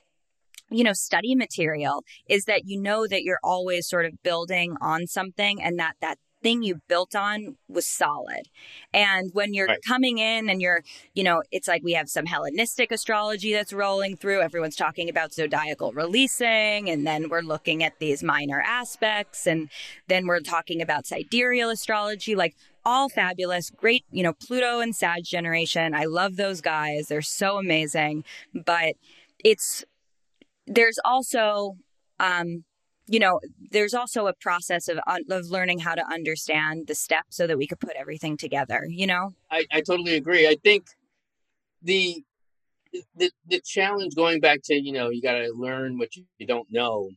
you 0.72 0.84
know 0.84 0.94
study 0.94 1.34
material 1.34 2.04
is 2.28 2.46
that 2.46 2.62
you 2.66 2.80
know 2.80 3.08
that 3.08 3.24
you're 3.24 3.40
always 3.44 3.88
sort 3.88 4.06
of 4.06 4.22
building 4.22 4.76
on 4.80 5.08
something 5.08 5.60
and 5.60 5.80
that 5.80 5.96
that 6.00 6.20
thing 6.42 6.64
you 6.64 6.82
built 6.88 7.16
on 7.16 7.58
was 7.68 7.86
solid. 7.86 8.48
And 8.94 9.30
when 9.34 9.54
you're 9.54 9.68
right. 9.68 9.80
coming 9.88 10.18
in 10.20 10.50
and 10.50 10.62
you're, 10.62 10.84
you 11.14 11.24
know, 11.24 11.44
it's 11.52 11.68
like 11.68 11.84
we 11.84 11.94
have 11.94 12.10
some 12.10 12.26
Hellenistic 12.26 12.92
astrology 12.92 13.54
that's 13.54 13.74
rolling 13.74 14.16
through. 14.16 14.42
Everyone's 14.42 14.76
talking 14.76 15.10
about 15.10 15.34
zodiacal 15.34 15.92
releasing. 15.92 16.90
And 16.90 17.06
then 17.06 17.30
we're 17.30 17.42
looking 17.42 17.84
at 17.84 18.00
these 18.00 18.24
minor 18.24 18.62
aspects. 18.62 19.48
And 19.48 19.70
then 20.08 20.28
we're 20.28 20.40
talking 20.40 20.82
about 20.82 21.06
sidereal 21.06 21.70
astrology. 21.70 22.36
Like, 22.36 22.56
all 22.86 23.10
fabulous, 23.10 23.70
great, 23.70 24.06
you 24.10 24.24
know, 24.24 24.34
Pluto 24.34 24.80
and 24.80 24.96
Sag 24.96 25.24
generation. 25.26 25.94
I 25.94 26.06
love 26.06 26.38
those 26.38 26.62
guys. 26.62 27.08
They're 27.08 27.22
so 27.22 27.58
amazing. 27.58 28.24
But 28.54 28.96
it's, 29.44 29.84
there's 30.66 30.98
also, 31.04 31.76
um, 32.20 32.64
you 33.10 33.20
know, 33.20 33.40
there's 33.72 33.96
also 33.96 34.28
a 34.28 34.34
process 34.34 34.88
of 34.88 35.00
of 35.30 35.46
learning 35.48 35.80
how 35.80 35.96
to 35.96 36.06
understand 36.06 36.86
the 36.88 36.94
steps 36.94 37.36
so 37.38 37.48
that 37.48 37.58
we 37.58 37.66
could 37.66 37.80
put 37.80 37.96
everything 37.98 38.38
together. 38.38 38.86
You 38.88 39.08
know, 39.08 39.34
I, 39.50 39.66
I 39.72 39.82
totally 39.82 40.16
agree. 40.16 40.48
I 40.48 40.56
think 40.64 40.86
the 41.82 42.24
the 43.16 43.32
the 43.48 43.62
challenge 43.62 44.16
going 44.16 44.40
back 44.40 44.60
to 44.66 44.76
you 44.76 44.94
know 44.94 45.10
you 45.10 45.24
got 45.24 45.40
to 45.40 45.52
learn 45.56 45.98
what 45.98 46.16
you, 46.16 46.24
you 46.38 46.46
don't 46.46 46.68
know 46.72 47.10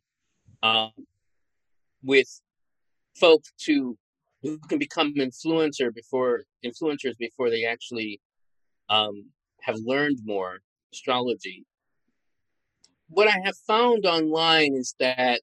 um, 0.63 0.93
with 2.03 2.41
folks 3.15 3.53
who 3.67 3.99
who 4.43 4.59
can 4.71 4.79
become 4.79 5.15
influencer 5.15 5.95
before 5.95 6.45
influencers 6.65 7.19
before 7.19 7.51
they 7.51 7.67
actually 7.67 8.19
um, 8.89 9.27
have 9.61 9.77
learned 9.85 10.19
more 10.25 10.61
astrology. 10.93 11.67
What 13.09 13.29
I 13.29 13.39
have 13.45 13.57
found 13.67 14.07
online 14.07 14.75
is 14.75 14.95
that 14.99 15.43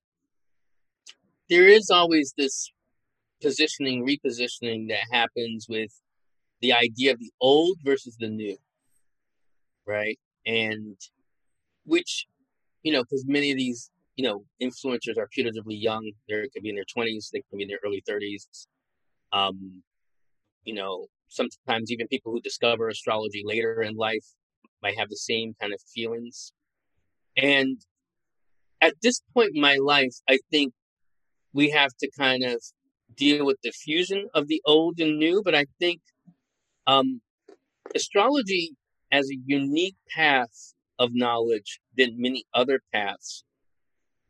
there 1.50 1.68
is 1.68 1.90
always 1.90 2.34
this 2.38 2.72
positioning, 3.42 4.06
repositioning 4.06 4.90
that 4.90 5.04
happens 5.12 5.66
with 5.68 5.92
the 6.62 6.74
idea 6.74 7.14
of 7.14 7.20
the 7.20 7.32
old 7.42 7.78
versus 7.84 8.16
the 8.20 8.28
new, 8.28 8.58
right? 9.88 10.20
And 10.46 10.98
which, 11.86 12.28
you 12.84 12.92
know, 12.92 13.04
because 13.04 13.26
many 13.28 13.52
of 13.52 13.58
these, 13.58 13.90
you 14.16 14.24
know, 14.24 14.44
influencers 14.62 15.18
are 15.18 15.30
putatively 15.36 15.82
young. 15.82 16.12
They 16.28 16.48
could 16.54 16.64
be 16.64 16.70
in 16.70 16.76
their 16.76 16.84
20s, 16.86 17.30
they 17.32 17.42
could 17.50 17.58
be 17.58 17.64
in 17.64 17.70
their 17.70 17.80
early 17.86 18.04
30s. 18.08 18.68
Um, 19.32 19.84
you 20.66 20.74
know, 20.74 21.08
sometimes 21.30 21.92
even 21.92 22.08
people 22.08 22.32
who 22.32 22.42
discover 22.42 22.90
astrology 22.90 23.44
later 23.46 23.82
in 23.82 23.96
life 23.96 24.26
might 24.84 24.98
have 24.98 25.10
the 25.10 25.18
same 25.18 25.56
kind 25.60 25.74
of 25.74 25.82
feelings. 25.94 26.52
And 27.38 27.78
at 28.82 28.96
this 29.02 29.22
point 29.34 29.52
in 29.56 29.62
my 29.62 29.78
life, 29.78 30.16
I 30.28 30.40
think 30.52 30.74
we 31.54 31.70
have 31.72 31.92
to 32.00 32.10
kind 32.18 32.44
of 32.44 32.62
deal 33.16 33.46
with 33.46 33.58
the 33.64 33.72
fusion 33.72 34.28
of 34.34 34.48
the 34.48 34.62
old 34.66 35.00
and 35.00 35.18
new. 35.18 35.42
But 35.44 35.56
I 35.56 35.66
think 35.80 36.02
um, 36.88 37.22
astrology 37.96 38.76
as 39.12 39.30
a 39.30 39.38
unique 39.46 39.96
path 40.16 40.74
of 41.00 41.12
knowledge 41.14 41.80
than 41.98 42.22
many 42.22 42.46
other 42.54 42.82
paths 42.94 43.44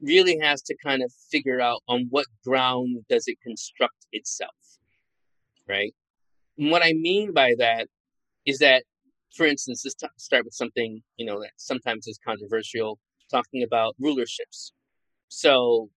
really 0.01 0.38
has 0.41 0.62
to 0.62 0.75
kind 0.84 1.03
of 1.03 1.12
figure 1.32 1.60
out 1.60 1.82
on 1.88 2.08
what 2.10 2.25
ground 2.45 3.03
does 3.10 3.25
it 3.27 3.38
construct 3.43 4.08
itself, 4.12 4.51
right? 5.67 5.93
And 6.58 6.71
what 6.71 6.84
I 6.84 6.93
mean 6.93 7.34
by 7.34 7.53
that 7.58 7.88
is 8.45 8.60
that, 8.60 8.84
for 9.36 9.45
instance, 9.45 9.82
let's 9.84 9.95
t- 9.95 10.08
start 10.17 10.45
with 10.45 10.53
something 10.53 11.01
you 11.17 11.25
know 11.25 11.41
that 11.41 11.51
sometimes 11.58 12.08
is 12.08 12.19
controversial, 12.25 12.99
talking 13.29 13.63
about 13.63 13.95
rulerships. 14.01 14.71
So, 15.27 15.89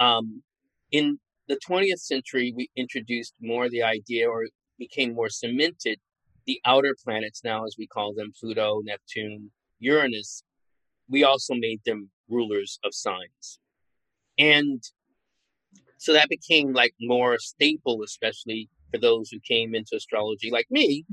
um, 0.00 0.42
in 0.90 1.18
the 1.48 1.58
20th 1.68 2.00
century, 2.00 2.52
we 2.56 2.70
introduced 2.76 3.34
more 3.40 3.68
the 3.68 3.82
idea, 3.82 4.28
or 4.28 4.46
became 4.78 5.14
more 5.14 5.28
cemented, 5.28 5.98
the 6.46 6.60
outer 6.64 6.96
planets 7.04 7.42
now, 7.44 7.64
as 7.64 7.76
we 7.78 7.86
call 7.86 8.14
them, 8.14 8.32
Pluto, 8.38 8.80
Neptune, 8.82 9.50
Uranus. 9.78 10.42
We 11.08 11.22
also 11.22 11.54
made 11.54 11.80
them 11.84 12.10
rulers 12.28 12.78
of 12.84 12.94
signs. 12.94 13.58
And 14.38 14.82
so 15.98 16.12
that 16.14 16.28
became 16.28 16.72
like 16.72 16.94
more 17.00 17.36
staple, 17.38 18.02
especially 18.02 18.68
for 18.90 18.98
those 18.98 19.28
who 19.30 19.38
came 19.46 19.74
into 19.74 19.96
astrology 19.96 20.50
like 20.50 20.66
me 20.70 21.04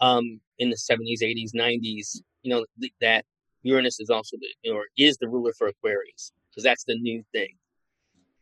um, 0.00 0.40
in 0.58 0.70
the 0.70 0.76
70s, 0.76 1.22
80s, 1.22 1.54
90s, 1.54 2.20
you 2.42 2.50
know, 2.50 2.64
that 3.00 3.24
Uranus 3.62 4.00
is 4.00 4.08
also 4.08 4.36
the, 4.38 4.70
or 4.70 4.86
is 4.96 5.18
the 5.18 5.28
ruler 5.28 5.52
for 5.52 5.68
Aquarius, 5.68 6.32
because 6.50 6.64
that's 6.64 6.84
the 6.84 6.98
new 6.98 7.22
thing. 7.32 7.54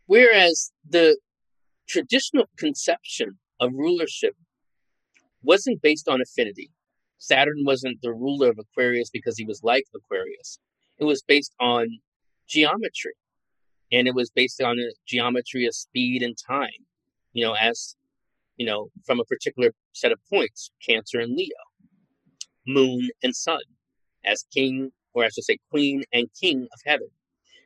Whereas 0.09 0.73
the 0.89 1.19
traditional 1.87 2.47
conception 2.57 3.39
of 3.61 3.73
rulership 3.75 4.35
wasn't 5.43 5.83
based 5.83 6.09
on 6.09 6.23
affinity. 6.23 6.71
Saturn 7.19 7.63
wasn't 7.67 8.01
the 8.01 8.15
ruler 8.15 8.49
of 8.49 8.59
Aquarius 8.59 9.11
because 9.11 9.37
he 9.37 9.45
was 9.45 9.61
like 9.63 9.85
Aquarius. 9.95 10.59
It 10.99 11.05
was 11.05 11.23
based 11.23 11.53
on 11.61 11.99
geometry. 12.49 13.13
And 13.93 14.09
it 14.09 14.15
was 14.15 14.31
based 14.31 14.63
on 14.63 14.79
a 14.79 14.93
geometry 15.07 15.67
of 15.67 15.75
speed 15.75 16.23
and 16.23 16.37
time, 16.49 16.87
you 17.35 17.45
know, 17.45 17.55
as, 17.55 17.95
you 18.57 18.65
know, 18.65 18.89
from 19.05 19.21
a 19.21 19.25
particular 19.25 19.73
set 19.93 20.11
of 20.11 20.19
points, 20.31 20.71
Cancer 20.87 21.21
and 21.21 21.37
Leo, 21.37 21.49
Moon 22.67 23.11
and 23.23 23.37
Sun, 23.37 23.61
as 24.25 24.45
king, 24.55 24.91
or 25.13 25.25
I 25.25 25.29
should 25.29 25.45
say, 25.45 25.59
queen 25.71 26.05
and 26.15 26.29
king 26.41 26.63
of 26.63 26.81
heaven. 26.87 27.09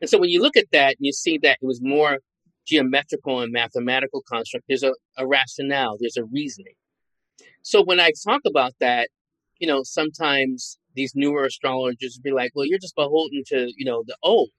And 0.01 0.11
so 0.11 0.19
when 0.19 0.31
you 0.31 0.43
look 0.43 0.57
at 0.57 0.71
that, 0.73 0.97
you 0.99 1.13
see 1.13 1.39
that 1.39 1.59
it 1.63 1.67
was 1.67 1.81
more 1.81 2.19
geometrical 2.67 3.41
and 3.41 3.53
mathematical 3.53 4.23
construct. 4.29 4.67
There's 4.69 4.83
a, 4.83 4.93
a 5.17 5.27
rationale, 5.27 5.97
there's 6.01 6.17
a 6.17 6.25
reasoning. 6.25 6.75
So 7.63 7.83
when 7.83 8.01
I 8.01 8.13
talk 8.27 8.43
about 8.47 8.73
that, 8.81 9.09
you 9.59 9.67
know, 9.67 9.83
sometimes 9.85 10.79
these 10.95 11.13
newer 11.15 11.45
astrologers 11.45 12.19
be 12.19 12.33
like, 12.33 12.53
well, 12.55 12.67
you're 12.67 12.79
just 12.79 12.97
beholden 12.97 13.43
to, 13.47 13.73
you 13.77 13.85
know, 13.85 14.03
the 14.07 14.17
old. 14.23 14.51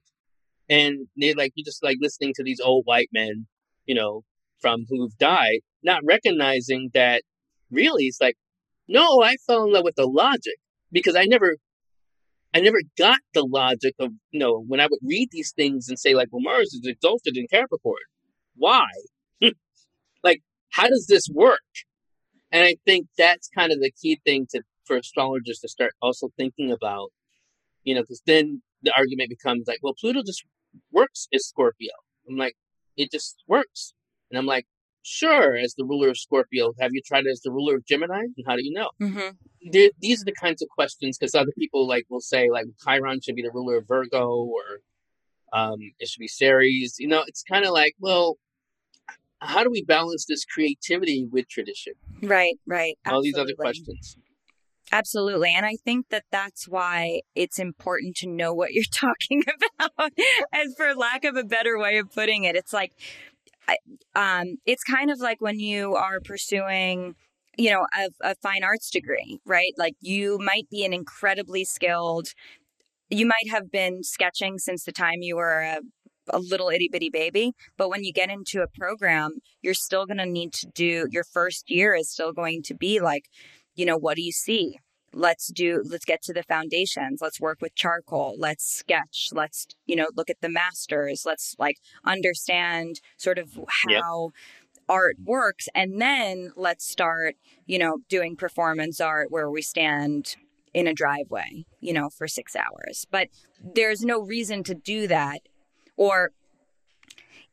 And 0.68 1.06
they're 1.16 1.34
like, 1.34 1.52
you're 1.54 1.64
just 1.64 1.82
like 1.82 1.98
listening 2.00 2.32
to 2.36 2.42
these 2.42 2.60
old 2.60 2.84
white 2.86 3.10
men, 3.12 3.46
you 3.84 3.94
know, 3.94 4.24
from 4.60 4.86
who've 4.88 5.16
died, 5.18 5.60
not 5.82 6.00
recognizing 6.04 6.90
that 6.94 7.22
really 7.70 8.04
it's 8.04 8.20
like, 8.20 8.36
no, 8.88 9.22
I 9.22 9.36
fell 9.46 9.64
in 9.64 9.72
love 9.72 9.84
with 9.84 9.96
the 9.96 10.06
logic 10.06 10.56
because 10.90 11.16
I 11.16 11.24
never, 11.24 11.56
I 12.54 12.60
never 12.60 12.80
got 12.96 13.18
the 13.34 13.44
logic 13.44 13.94
of, 13.98 14.12
you 14.30 14.38
know, 14.38 14.64
when 14.68 14.80
I 14.80 14.86
would 14.86 15.00
read 15.02 15.28
these 15.32 15.52
things 15.52 15.88
and 15.88 15.98
say 15.98 16.14
like, 16.14 16.28
well, 16.30 16.40
Mars 16.40 16.72
is 16.72 16.82
exalted 16.84 17.36
in 17.36 17.48
Capricorn. 17.48 17.96
Why? 18.54 18.86
like, 20.22 20.40
how 20.70 20.88
does 20.88 21.06
this 21.08 21.26
work? 21.32 21.58
And 22.52 22.62
I 22.62 22.76
think 22.86 23.08
that's 23.18 23.48
kind 23.48 23.72
of 23.72 23.80
the 23.80 23.90
key 23.90 24.20
thing 24.24 24.46
to 24.50 24.62
for 24.84 24.96
astrologers 24.96 25.58
to 25.60 25.68
start 25.68 25.92
also 26.00 26.28
thinking 26.36 26.70
about, 26.70 27.10
you 27.82 27.94
know, 27.94 28.02
because 28.02 28.22
then 28.26 28.62
the 28.82 28.92
argument 28.96 29.30
becomes 29.30 29.64
like, 29.66 29.78
well, 29.82 29.94
Pluto 29.98 30.22
just 30.24 30.44
works 30.92 31.26
as 31.34 31.46
Scorpio. 31.46 31.90
I'm 32.28 32.36
like, 32.36 32.54
it 32.96 33.10
just 33.10 33.42
works. 33.48 33.94
And 34.30 34.38
I'm 34.38 34.46
like, 34.46 34.66
sure, 35.04 35.56
as 35.56 35.74
the 35.74 35.84
ruler 35.84 36.08
of 36.08 36.18
Scorpio, 36.18 36.72
have 36.80 36.90
you 36.92 37.02
tried 37.04 37.26
as 37.26 37.40
the 37.42 37.52
ruler 37.52 37.76
of 37.76 37.84
Gemini? 37.84 38.20
And 38.20 38.46
how 38.46 38.56
do 38.56 38.64
you 38.64 38.72
know? 38.72 38.90
Mm-hmm. 39.00 39.86
these 40.00 40.22
are 40.22 40.24
the 40.24 40.32
kinds 40.32 40.62
of 40.62 40.68
questions 40.68 41.18
because 41.18 41.34
other 41.34 41.52
people 41.58 41.86
like 41.86 42.06
will 42.08 42.20
say 42.20 42.50
like 42.50 42.66
Chiron 42.82 43.20
should 43.20 43.36
be 43.36 43.42
the 43.42 43.52
ruler 43.52 43.78
of 43.78 43.86
Virgo 43.86 44.28
or 44.28 44.80
um, 45.52 45.78
it 46.00 46.08
should 46.08 46.20
be 46.20 46.28
Ceres. 46.28 46.96
You 46.98 47.08
know, 47.08 47.22
it's 47.26 47.42
kind 47.42 47.64
of 47.64 47.72
like, 47.72 47.94
well, 48.00 48.36
how 49.38 49.62
do 49.62 49.70
we 49.70 49.84
balance 49.84 50.26
this 50.26 50.44
creativity 50.44 51.26
with 51.30 51.48
tradition? 51.48 51.92
Right, 52.22 52.58
right. 52.66 52.98
All 53.06 53.22
these 53.22 53.38
other 53.38 53.54
questions. 53.54 54.16
Absolutely. 54.92 55.52
And 55.54 55.64
I 55.64 55.76
think 55.84 56.08
that 56.10 56.24
that's 56.30 56.68
why 56.68 57.22
it's 57.34 57.58
important 57.58 58.16
to 58.16 58.28
know 58.28 58.52
what 58.52 58.72
you're 58.72 58.84
talking 58.92 59.42
about. 59.78 60.12
As 60.52 60.74
for 60.76 60.94
lack 60.94 61.24
of 61.24 61.36
a 61.36 61.44
better 61.44 61.78
way 61.78 61.98
of 61.98 62.12
putting 62.12 62.44
it, 62.44 62.56
it's 62.56 62.72
like, 62.72 62.92
um, 64.14 64.56
it's 64.66 64.84
kind 64.84 65.10
of 65.10 65.20
like 65.20 65.40
when 65.40 65.58
you 65.58 65.94
are 65.94 66.20
pursuing, 66.24 67.14
you 67.56 67.70
know, 67.70 67.86
a, 67.96 68.30
a 68.30 68.34
fine 68.36 68.64
arts 68.64 68.90
degree, 68.90 69.40
right? 69.46 69.72
Like 69.78 69.94
you 70.00 70.38
might 70.38 70.68
be 70.70 70.84
an 70.84 70.92
incredibly 70.92 71.64
skilled, 71.64 72.28
you 73.10 73.26
might 73.26 73.50
have 73.50 73.70
been 73.70 74.02
sketching 74.02 74.58
since 74.58 74.84
the 74.84 74.92
time 74.92 75.22
you 75.22 75.36
were 75.36 75.60
a, 75.60 75.80
a 76.30 76.38
little 76.38 76.68
itty 76.70 76.88
bitty 76.90 77.10
baby. 77.10 77.52
But 77.76 77.90
when 77.90 78.04
you 78.04 78.12
get 78.12 78.30
into 78.30 78.62
a 78.62 78.68
program, 78.68 79.38
you're 79.62 79.74
still 79.74 80.06
going 80.06 80.18
to 80.18 80.26
need 80.26 80.52
to 80.54 80.66
do 80.74 81.06
your 81.10 81.24
first 81.24 81.70
year 81.70 81.94
is 81.94 82.10
still 82.10 82.32
going 82.32 82.62
to 82.64 82.74
be 82.74 83.00
like, 83.00 83.26
you 83.74 83.86
know, 83.86 83.96
what 83.98 84.16
do 84.16 84.22
you 84.22 84.32
see? 84.32 84.78
Let's 85.14 85.48
do, 85.48 85.82
let's 85.84 86.04
get 86.04 86.22
to 86.22 86.32
the 86.32 86.42
foundations. 86.42 87.20
Let's 87.22 87.40
work 87.40 87.60
with 87.60 87.74
charcoal. 87.74 88.34
Let's 88.38 88.64
sketch. 88.64 89.28
Let's, 89.32 89.66
you 89.86 89.96
know, 89.96 90.08
look 90.16 90.28
at 90.28 90.40
the 90.40 90.48
masters. 90.48 91.22
Let's 91.24 91.54
like 91.58 91.76
understand 92.04 93.00
sort 93.16 93.38
of 93.38 93.58
how 93.84 94.32
yep. 94.32 94.32
art 94.88 95.16
works. 95.24 95.68
And 95.74 96.00
then 96.00 96.52
let's 96.56 96.86
start, 96.86 97.36
you 97.66 97.78
know, 97.78 97.98
doing 98.08 98.36
performance 98.36 99.00
art 99.00 99.30
where 99.30 99.50
we 99.50 99.62
stand 99.62 100.36
in 100.74 100.88
a 100.88 100.92
driveway, 100.92 101.64
you 101.80 101.92
know, 101.92 102.10
for 102.10 102.26
six 102.26 102.56
hours. 102.56 103.06
But 103.10 103.28
there's 103.62 104.02
no 104.02 104.20
reason 104.20 104.64
to 104.64 104.74
do 104.74 105.06
that. 105.06 105.42
Or 105.96 106.32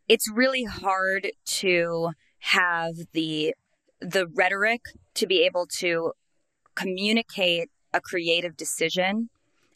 it's 0.08 0.30
really 0.30 0.64
hard 0.64 1.28
to 1.46 2.10
have 2.40 2.96
the 3.14 3.54
the 4.02 4.26
rhetoric 4.26 4.82
to 5.14 5.28
be 5.28 5.46
able 5.46 5.68
to 5.68 6.14
communicate 6.76 7.70
a 7.94 8.02
creative 8.02 8.56
decision, 8.56 9.30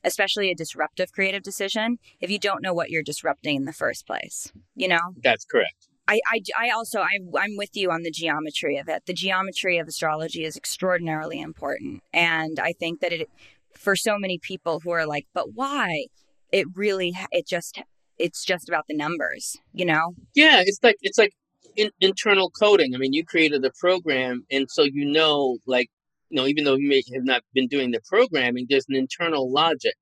especially 0.03 0.51
a 0.51 0.55
disruptive 0.55 1.11
creative 1.11 1.43
decision, 1.43 1.97
if 2.21 2.29
you 2.29 2.39
don't 2.39 2.61
know 2.61 2.73
what 2.73 2.89
you're 2.89 3.03
disrupting 3.03 3.55
in 3.55 3.65
the 3.65 3.73
first 3.73 4.05
place. 4.05 4.51
You 4.75 4.87
know? 4.87 5.13
That's 5.23 5.45
correct. 5.45 5.87
I, 6.07 6.19
I, 6.31 6.41
I 6.59 6.69
also 6.69 6.99
I, 6.99 7.17
I'm 7.37 7.57
with 7.57 7.71
you 7.73 7.89
on 7.89 8.03
the 8.03 8.11
geometry 8.11 8.77
of 8.77 8.87
it. 8.87 9.03
The 9.07 9.13
geometry 9.13 9.79
of 9.79 9.87
astrology 9.87 10.43
is 10.43 10.55
extraordinarily 10.55 11.41
important, 11.41 12.03
and 12.13 12.59
I 12.59 12.73
think 12.73 12.99
that 13.01 13.11
it 13.11 13.29
for 13.73 13.95
so 13.95 14.17
many 14.17 14.37
people 14.37 14.81
who 14.81 14.91
are 14.91 15.07
like, 15.07 15.25
but 15.33 15.53
why? 15.55 16.05
It 16.51 16.67
really 16.75 17.13
it 17.31 17.47
just 17.47 17.81
it's 18.17 18.45
just 18.45 18.69
about 18.69 18.85
the 18.87 18.95
numbers, 18.95 19.57
you 19.73 19.85
know? 19.85 20.13
Yeah, 20.35 20.61
it's 20.63 20.79
like 20.83 20.97
it's 21.01 21.17
like 21.17 21.33
in, 21.75 21.91
internal 21.99 22.49
coding. 22.49 22.95
I 22.95 22.97
mean, 22.97 23.13
you 23.13 23.25
created 23.25 23.61
the 23.61 23.71
program, 23.79 24.45
and 24.51 24.69
so 24.69 24.83
you 24.83 25.05
know, 25.05 25.57
like, 25.65 25.89
you 26.29 26.37
know, 26.37 26.47
even 26.47 26.63
though 26.63 26.75
you 26.75 26.89
may 26.89 27.03
have 27.13 27.23
not 27.23 27.43
been 27.53 27.67
doing 27.67 27.91
the 27.91 28.01
programming, 28.07 28.67
there's 28.69 28.85
an 28.89 28.95
internal 28.95 29.51
logic. 29.51 29.95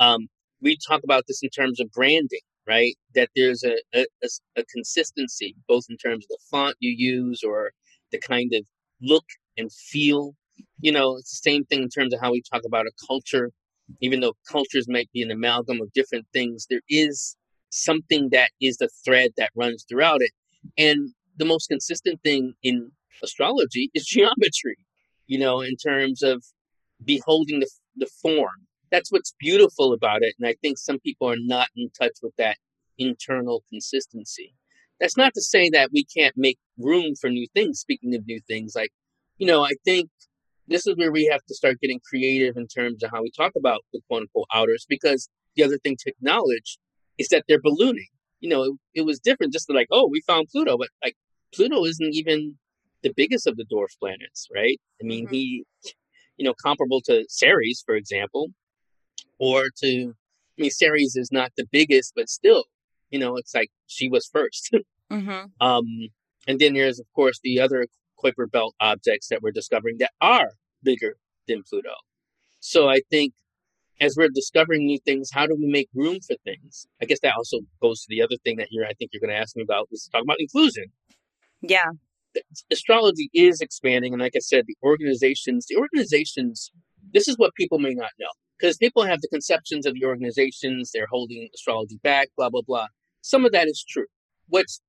Um, 0.00 0.28
we 0.60 0.76
talk 0.88 1.02
about 1.04 1.24
this 1.28 1.42
in 1.42 1.50
terms 1.50 1.80
of 1.80 1.90
branding, 1.92 2.40
right? 2.66 2.94
That 3.14 3.28
there's 3.36 3.62
a, 3.64 3.76
a, 3.94 4.06
a 4.56 4.64
consistency, 4.72 5.54
both 5.68 5.84
in 5.88 5.96
terms 5.96 6.24
of 6.24 6.28
the 6.28 6.38
font 6.50 6.76
you 6.80 6.94
use 6.96 7.42
or 7.42 7.70
the 8.10 8.18
kind 8.18 8.52
of 8.54 8.64
look 9.00 9.24
and 9.56 9.72
feel. 9.72 10.34
You 10.80 10.92
know, 10.92 11.16
it's 11.16 11.40
the 11.40 11.50
same 11.50 11.64
thing 11.64 11.82
in 11.82 11.88
terms 11.88 12.14
of 12.14 12.20
how 12.20 12.32
we 12.32 12.42
talk 12.42 12.62
about 12.66 12.86
a 12.86 13.06
culture. 13.06 13.50
Even 14.00 14.20
though 14.20 14.32
cultures 14.50 14.88
might 14.88 15.10
be 15.12 15.22
an 15.22 15.30
amalgam 15.30 15.80
of 15.80 15.92
different 15.92 16.26
things, 16.32 16.66
there 16.70 16.80
is 16.88 17.36
something 17.70 18.30
that 18.30 18.50
is 18.60 18.78
the 18.78 18.88
thread 19.04 19.32
that 19.36 19.50
runs 19.54 19.84
throughout 19.88 20.22
it. 20.22 20.30
And 20.78 21.10
the 21.36 21.44
most 21.44 21.68
consistent 21.68 22.20
thing 22.22 22.54
in 22.62 22.90
astrology 23.22 23.90
is 23.94 24.06
geometry, 24.06 24.76
you 25.26 25.38
know, 25.38 25.60
in 25.60 25.76
terms 25.76 26.22
of 26.22 26.44
beholding 27.04 27.60
the, 27.60 27.70
the 27.96 28.08
form. 28.22 28.66
That's 28.90 29.10
what's 29.10 29.34
beautiful 29.40 29.92
about 29.92 30.22
it. 30.22 30.34
And 30.38 30.48
I 30.48 30.54
think 30.62 30.78
some 30.78 30.98
people 31.00 31.28
are 31.28 31.38
not 31.38 31.68
in 31.76 31.90
touch 31.98 32.12
with 32.22 32.34
that 32.38 32.56
internal 32.98 33.64
consistency. 33.68 34.54
That's 35.00 35.16
not 35.16 35.34
to 35.34 35.42
say 35.42 35.68
that 35.70 35.90
we 35.92 36.04
can't 36.04 36.36
make 36.36 36.58
room 36.78 37.14
for 37.20 37.28
new 37.28 37.46
things. 37.54 37.80
Speaking 37.80 38.14
of 38.14 38.26
new 38.26 38.40
things, 38.46 38.74
like, 38.76 38.92
you 39.38 39.46
know, 39.46 39.64
I 39.64 39.72
think 39.84 40.10
this 40.68 40.86
is 40.86 40.96
where 40.96 41.10
we 41.10 41.26
have 41.26 41.44
to 41.46 41.54
start 41.54 41.80
getting 41.80 42.00
creative 42.08 42.56
in 42.56 42.68
terms 42.68 43.02
of 43.02 43.10
how 43.10 43.22
we 43.22 43.30
talk 43.30 43.52
about 43.58 43.80
the 43.92 44.00
quote 44.08 44.22
unquote 44.22 44.46
outers, 44.54 44.86
because 44.88 45.28
the 45.56 45.64
other 45.64 45.78
thing 45.78 45.96
to 46.00 46.10
acknowledge 46.10 46.78
is 47.18 47.28
that 47.28 47.44
they're 47.48 47.60
ballooning 47.60 48.06
you 48.44 48.50
know, 48.50 48.62
it, 48.64 48.72
it 48.94 49.00
was 49.06 49.18
different 49.18 49.54
just 49.54 49.72
like, 49.72 49.88
oh, 49.90 50.06
we 50.06 50.20
found 50.26 50.48
Pluto, 50.52 50.76
but 50.76 50.88
like 51.02 51.16
Pluto 51.54 51.82
isn't 51.86 52.14
even 52.14 52.58
the 53.04 53.12
biggest 53.14 53.46
of 53.46 53.56
the 53.56 53.64
dwarf 53.64 53.96
planets, 54.00 54.48
right? 54.52 54.80
I 55.00 55.04
mean, 55.04 55.26
mm-hmm. 55.26 55.34
he, 55.34 55.64
you 56.36 56.44
know, 56.44 56.54
comparable 56.60 57.00
to 57.02 57.24
Ceres, 57.28 57.84
for 57.86 57.94
example, 57.94 58.48
or 59.38 59.66
to, 59.82 60.14
I 60.58 60.62
mean, 60.62 60.70
Ceres 60.70 61.14
is 61.14 61.30
not 61.30 61.52
the 61.56 61.66
biggest, 61.70 62.14
but 62.16 62.28
still, 62.28 62.64
you 63.10 63.20
know, 63.20 63.36
it's 63.36 63.54
like 63.54 63.70
she 63.86 64.08
was 64.08 64.28
1st 64.34 64.80
Mm-hmm. 65.12 65.64
um, 65.64 65.84
and 66.48 66.58
then 66.58 66.72
there's, 66.72 66.98
of 66.98 67.06
course, 67.14 67.38
the 67.44 67.60
other 67.60 67.86
Kuiper 68.18 68.50
Belt 68.50 68.74
objects 68.80 69.28
that 69.28 69.42
we're 69.42 69.52
discovering 69.52 69.98
that 69.98 70.12
are 70.20 70.52
bigger 70.82 71.16
than 71.46 71.62
Pluto. 71.62 71.92
So 72.60 72.88
I 72.88 73.00
think 73.10 73.34
as 74.00 74.16
we're 74.16 74.30
discovering 74.34 74.86
new 74.86 74.98
things, 75.04 75.30
how 75.32 75.46
do 75.46 75.54
we 75.56 75.66
make 75.66 75.88
room 75.94 76.18
for 76.26 76.36
things? 76.42 76.86
I 77.00 77.04
guess 77.04 77.20
that 77.20 77.34
also 77.36 77.58
goes 77.80 78.00
to 78.00 78.06
the 78.08 78.22
other 78.22 78.36
thing 78.44 78.56
that 78.56 78.68
you're, 78.70 78.86
I 78.86 78.94
think 78.94 79.10
you're 79.12 79.20
going 79.20 79.30
to 79.30 79.40
ask 79.40 79.54
me 79.54 79.62
about 79.62 79.88
is 79.92 80.08
talk 80.10 80.22
about 80.22 80.40
inclusion. 80.40 80.86
Yeah. 81.60 81.90
Astrology 82.70 83.30
is 83.34 83.60
expanding, 83.60 84.12
and 84.12 84.22
like 84.22 84.36
I 84.36 84.40
said, 84.40 84.64
the 84.66 84.76
organizations, 84.82 85.66
the 85.66 85.76
organizations, 85.76 86.70
this 87.12 87.28
is 87.28 87.36
what 87.38 87.54
people 87.54 87.78
may 87.78 87.94
not 87.94 88.10
know 88.18 88.28
because 88.58 88.76
people 88.76 89.04
have 89.04 89.20
the 89.20 89.28
conceptions 89.28 89.86
of 89.86 89.94
the 89.94 90.04
organizations, 90.04 90.90
they're 90.92 91.08
holding 91.10 91.48
astrology 91.54 91.98
back, 92.02 92.28
blah 92.36 92.50
blah 92.50 92.62
blah. 92.62 92.86
Some 93.20 93.44
of 93.44 93.52
that 93.52 93.68
is 93.68 93.84
true. 93.88 94.06
What's 94.48 94.80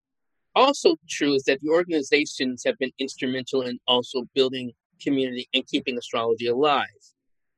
also 0.55 0.95
true 1.09 1.33
is 1.33 1.43
that 1.43 1.59
the 1.61 1.69
organizations 1.69 2.63
have 2.65 2.77
been 2.77 2.91
instrumental 2.99 3.61
in 3.61 3.79
also 3.87 4.23
building 4.33 4.71
community 5.01 5.47
and 5.53 5.67
keeping 5.67 5.97
astrology 5.97 6.47
alive, 6.47 6.85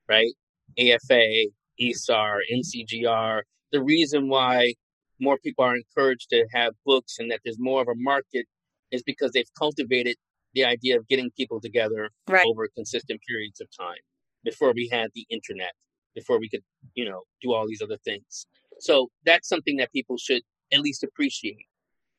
right? 0.10 0.34
AFA, 0.80 1.48
ISAR, 1.80 2.40
NCGR. 2.52 3.42
The 3.72 3.84
reason 3.84 4.30
why 4.30 4.74
more 5.20 5.38
people 5.44 5.66
are 5.66 5.76
encouraged 5.76 6.30
to 6.32 6.46
have 6.54 6.74
books 6.86 7.18
and 7.20 7.32
that 7.32 7.42
there's 7.44 7.60
more 7.60 7.82
of 7.82 7.88
a 7.88 7.96
market 7.96 8.46
is 8.92 9.04
because 9.04 9.32
they've 9.32 9.54
cultivated 9.58 10.16
the 10.54 10.66
idea 10.66 10.98
of 10.98 11.08
getting 11.08 11.30
people 11.32 11.60
together 11.62 12.10
Right. 12.28 12.46
over 12.46 12.68
consistent 12.76 13.22
periods 13.28 13.62
of 13.62 13.68
time 13.78 14.02
before 14.44 14.74
we 14.74 14.88
had 14.92 15.10
the 15.14 15.26
internet, 15.30 15.74
before 16.16 16.40
we 16.40 16.50
could, 16.50 16.64
you 16.96 17.06
know, 17.06 17.24
do 17.42 17.54
all 17.54 17.68
these 17.68 17.82
other 17.82 17.98
things. 17.98 18.48
So 18.80 19.10
that's 19.26 19.48
something 19.48 19.78
that 19.78 19.92
people 19.92 20.18
should 20.18 20.42
at 20.72 20.82
least 20.82 21.04
appreciate. 21.04 21.66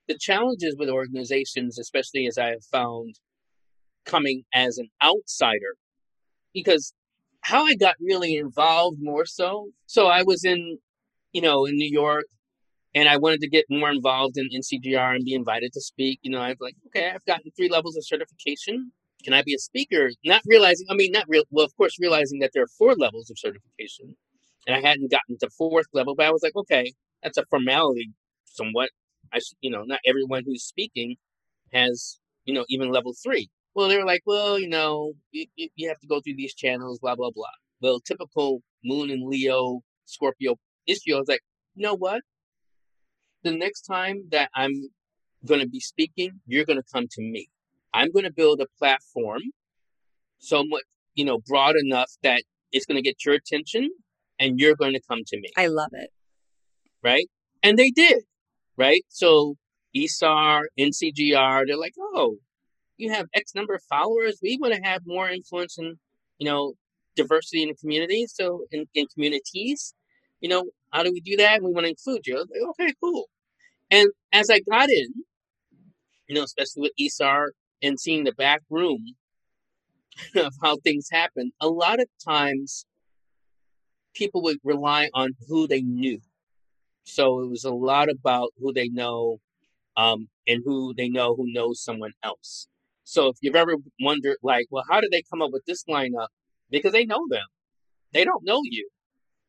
The 0.06 0.18
challenges 0.18 0.76
with 0.78 0.88
organizations, 0.88 1.78
especially 1.78 2.26
as 2.26 2.38
I 2.38 2.48
have 2.48 2.64
found 2.64 3.16
coming 4.04 4.44
as 4.54 4.78
an 4.78 4.88
outsider, 5.02 5.76
because 6.54 6.92
how 7.42 7.64
I 7.64 7.74
got 7.74 7.96
really 8.00 8.36
involved 8.36 8.98
more 9.00 9.26
so. 9.26 9.70
So 9.86 10.06
I 10.06 10.22
was 10.22 10.44
in, 10.44 10.78
you 11.32 11.40
know, 11.40 11.64
in 11.66 11.76
New 11.76 11.90
York 11.90 12.24
and 12.94 13.08
I 13.08 13.16
wanted 13.16 13.40
to 13.42 13.48
get 13.48 13.66
more 13.70 13.90
involved 13.90 14.36
in 14.36 14.48
NCGR 14.52 15.14
and 15.14 15.24
be 15.24 15.34
invited 15.34 15.72
to 15.74 15.80
speak. 15.80 16.20
You 16.22 16.30
know, 16.32 16.40
I 16.40 16.48
was 16.50 16.58
like, 16.60 16.74
okay, 16.88 17.10
I've 17.14 17.24
gotten 17.24 17.50
three 17.56 17.68
levels 17.68 17.96
of 17.96 18.06
certification. 18.06 18.92
Can 19.24 19.34
I 19.34 19.42
be 19.42 19.54
a 19.54 19.58
speaker? 19.58 20.10
Not 20.24 20.42
realizing, 20.46 20.86
I 20.90 20.94
mean, 20.94 21.12
not 21.12 21.26
real, 21.28 21.44
well, 21.50 21.66
of 21.66 21.76
course, 21.76 21.96
realizing 22.00 22.38
that 22.40 22.50
there 22.54 22.62
are 22.62 22.68
four 22.78 22.94
levels 22.94 23.30
of 23.30 23.38
certification. 23.38 24.16
And 24.66 24.76
I 24.76 24.80
hadn't 24.80 25.10
gotten 25.10 25.38
to 25.40 25.50
fourth 25.50 25.86
level, 25.92 26.14
but 26.14 26.26
I 26.26 26.30
was 26.30 26.42
like, 26.42 26.56
okay, 26.56 26.92
that's 27.22 27.38
a 27.38 27.44
formality 27.50 28.10
somewhat. 28.44 28.90
I, 29.32 29.40
you 29.60 29.70
know, 29.70 29.82
not 29.84 30.00
everyone 30.06 30.44
who's 30.46 30.64
speaking 30.64 31.16
has, 31.72 32.18
you 32.44 32.54
know, 32.54 32.64
even 32.68 32.90
level 32.90 33.14
three. 33.22 33.48
Well, 33.74 33.88
they 33.88 33.96
were 33.98 34.04
like, 34.04 34.22
well, 34.26 34.58
you 34.58 34.68
know, 34.68 35.12
you, 35.32 35.46
you 35.56 35.68
you 35.76 35.88
have 35.88 36.00
to 36.00 36.06
go 36.06 36.20
through 36.20 36.36
these 36.36 36.54
channels, 36.54 36.98
blah, 36.98 37.14
blah, 37.14 37.30
blah. 37.30 37.46
Well, 37.80 38.00
typical 38.00 38.60
Moon 38.84 39.10
and 39.10 39.28
Leo, 39.28 39.80
Scorpio 40.06 40.56
issue. 40.86 41.14
I 41.14 41.18
was 41.18 41.28
like, 41.28 41.42
you 41.74 41.82
know 41.84 41.94
what? 41.94 42.22
The 43.44 43.52
next 43.52 43.82
time 43.82 44.24
that 44.30 44.50
I'm 44.54 44.90
going 45.46 45.60
to 45.60 45.68
be 45.68 45.80
speaking, 45.80 46.40
you're 46.46 46.64
going 46.64 46.78
to 46.78 46.88
come 46.92 47.06
to 47.12 47.22
me. 47.22 47.48
I'm 47.94 48.10
going 48.10 48.24
to 48.24 48.32
build 48.32 48.60
a 48.60 48.66
platform 48.78 49.40
somewhat, 50.38 50.82
you 51.14 51.24
know, 51.24 51.38
broad 51.38 51.74
enough 51.76 52.10
that 52.22 52.42
it's 52.72 52.86
going 52.86 52.96
to 52.96 53.02
get 53.02 53.24
your 53.24 53.34
attention 53.34 53.90
and 54.38 54.58
you're 54.58 54.76
going 54.76 54.92
to 54.92 55.00
come 55.08 55.20
to 55.26 55.36
me 55.40 55.48
I 55.56 55.66
love 55.66 55.90
it. 55.92 56.10
right? 57.02 57.26
And 57.62 57.78
they 57.78 57.90
did, 57.90 58.22
right? 58.76 59.02
So 59.08 59.56
ISAR, 59.96 60.62
NCGR, 60.78 61.64
they're 61.66 61.76
like, 61.78 61.94
oh, 61.98 62.36
you 62.96 63.10
have 63.10 63.26
X 63.34 63.54
number 63.54 63.74
of 63.74 63.82
followers. 63.88 64.38
We 64.42 64.58
want 64.60 64.74
to 64.74 64.80
have 64.82 65.02
more 65.06 65.28
influence 65.28 65.78
in, 65.78 65.98
you 66.38 66.46
know, 66.46 66.74
diversity 67.16 67.62
in 67.62 67.68
the 67.68 67.74
community. 67.74 68.26
So 68.28 68.64
in, 68.70 68.86
in 68.94 69.06
communities, 69.12 69.94
you 70.40 70.48
know, 70.48 70.64
how 70.92 71.02
do 71.02 71.12
we 71.12 71.20
do 71.20 71.36
that? 71.36 71.62
We 71.62 71.72
want 71.72 71.84
to 71.84 71.90
include 71.90 72.26
you. 72.26 72.38
Like, 72.38 72.48
okay, 72.70 72.94
cool. 73.02 73.26
And 73.90 74.08
as 74.32 74.50
I 74.50 74.60
got 74.60 74.90
in, 74.90 75.08
you 76.28 76.34
know, 76.34 76.42
especially 76.42 76.82
with 76.82 76.92
ISAR 77.00 77.48
and 77.82 77.98
seeing 77.98 78.24
the 78.24 78.32
back 78.32 78.60
room 78.70 79.04
of 80.36 80.52
how 80.62 80.76
things 80.76 81.08
happen, 81.10 81.52
a 81.60 81.68
lot 81.68 82.00
of 82.00 82.06
times 82.24 82.84
people 84.14 84.42
would 84.42 84.58
rely 84.64 85.08
on 85.14 85.30
who 85.48 85.66
they 85.66 85.82
knew. 85.82 86.20
So 87.04 87.40
it 87.40 87.48
was 87.48 87.64
a 87.64 87.72
lot 87.72 88.10
about 88.10 88.50
who 88.60 88.72
they 88.72 88.88
know 88.88 89.38
um, 89.96 90.28
and 90.46 90.62
who 90.64 90.94
they 90.94 91.08
know 91.08 91.34
who 91.34 91.52
knows 91.52 91.82
someone 91.82 92.12
else. 92.22 92.68
So 93.04 93.28
if 93.28 93.36
you've 93.40 93.56
ever 93.56 93.76
wondered, 94.00 94.36
like, 94.42 94.66
well, 94.70 94.84
how 94.88 95.00
did 95.00 95.10
they 95.10 95.22
come 95.30 95.40
up 95.40 95.50
with 95.50 95.64
this 95.66 95.84
lineup? 95.84 96.28
Because 96.70 96.92
they 96.92 97.06
know 97.06 97.26
them. 97.30 97.46
They 98.12 98.24
don't 98.24 98.44
know 98.44 98.60
you, 98.64 98.88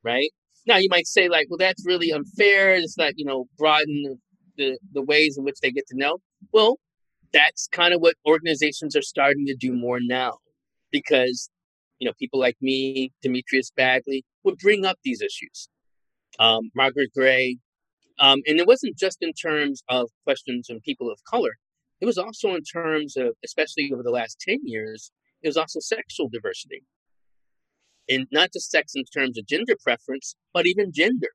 right? 0.04 0.30
Now 0.70 0.78
you 0.78 0.88
might 0.90 1.08
say, 1.08 1.30
like, 1.30 1.48
well, 1.50 1.58
that's 1.58 1.84
really 1.86 2.12
unfair. 2.12 2.76
It's 2.76 2.96
like, 2.96 3.16
you 3.18 3.26
know, 3.26 3.48
broaden 3.58 4.20
the, 4.56 4.78
the 4.94 5.02
ways 5.02 5.36
in 5.36 5.44
which 5.44 5.60
they 5.62 5.72
get 5.72 5.88
to 5.88 5.98
know. 5.98 6.20
Well, 6.54 6.78
that's 7.34 7.68
kind 7.72 7.92
of 7.92 8.02
what 8.02 8.16
organizations 8.26 8.96
are 8.96 9.02
starting 9.02 9.48
to 9.48 9.56
do 9.56 9.74
more 9.74 9.98
now 10.00 10.38
because, 10.92 11.50
you 11.98 12.06
know, 12.08 12.14
people 12.20 12.40
like 12.40 12.56
me, 12.62 13.12
Demetrius 13.24 13.72
Bagley, 13.76 14.24
would 14.44 14.60
bring 14.60 14.86
up 14.86 15.00
these 15.04 15.22
issues. 15.22 15.70
Um, 16.38 16.70
Margaret 16.76 17.10
Gray, 17.16 17.58
um, 18.20 18.42
and 18.46 18.60
it 18.60 18.68
wasn't 18.68 18.96
just 18.96 19.18
in 19.22 19.34
terms 19.34 19.82
of 19.90 20.10
questions 20.24 20.70
on 20.70 20.80
people 20.82 21.12
of 21.12 21.20
color. 21.24 21.58
It 22.00 22.06
was 22.06 22.20
also 22.20 22.54
in 22.54 22.64
terms 22.64 23.18
of, 23.18 23.30
especially 23.44 23.92
over 23.92 24.04
the 24.04 24.12
last 24.12 24.40
10 24.48 24.60
years, 24.64 25.12
it 25.42 25.48
was 25.48 25.58
also 25.58 25.80
sexual 25.80 26.30
diversity. 26.30 26.84
And 28.10 28.28
not 28.32 28.52
just 28.52 28.72
sex 28.72 28.94
in 28.96 29.04
terms 29.06 29.38
of 29.38 29.46
gender 29.46 29.76
preference, 29.84 30.36
but 30.54 30.66
even 30.66 30.92
gender. 30.92 31.30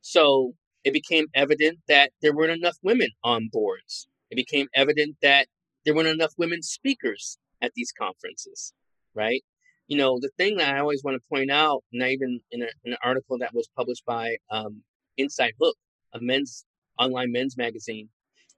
So 0.00 0.54
it 0.84 0.92
became 0.92 1.26
evident 1.34 1.78
that 1.88 2.12
there 2.22 2.34
weren't 2.34 2.52
enough 2.52 2.76
women 2.82 3.08
on 3.22 3.48
boards. 3.52 4.08
It 4.30 4.36
became 4.36 4.68
evident 4.74 5.16
that 5.22 5.48
there 5.84 5.94
weren't 5.94 6.08
enough 6.08 6.32
women 6.38 6.62
speakers 6.62 7.38
at 7.62 7.72
these 7.74 7.92
conferences, 7.92 8.72
right? 9.14 9.42
You 9.86 9.98
know, 9.98 10.18
the 10.20 10.30
thing 10.38 10.56
that 10.56 10.74
I 10.74 10.80
always 10.80 11.02
want 11.04 11.16
to 11.16 11.28
point 11.28 11.50
out, 11.50 11.84
and 11.92 12.02
I 12.02 12.10
even 12.10 12.40
in, 12.50 12.62
a, 12.62 12.68
in 12.84 12.92
an 12.92 12.98
article 13.04 13.38
that 13.38 13.54
was 13.54 13.68
published 13.76 14.04
by 14.06 14.36
um, 14.50 14.82
Inside 15.18 15.52
Hook, 15.60 15.76
a 16.14 16.20
men's 16.20 16.64
online 16.98 17.32
men's 17.32 17.56
magazine, 17.56 18.08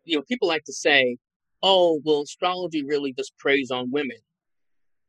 you 0.05 0.17
know, 0.17 0.23
people 0.23 0.47
like 0.47 0.65
to 0.65 0.73
say, 0.73 1.17
oh, 1.63 2.01
well, 2.05 2.23
astrology 2.23 2.85
really 2.85 3.13
just 3.13 3.37
preys 3.39 3.71
on 3.71 3.91
women. 3.91 4.19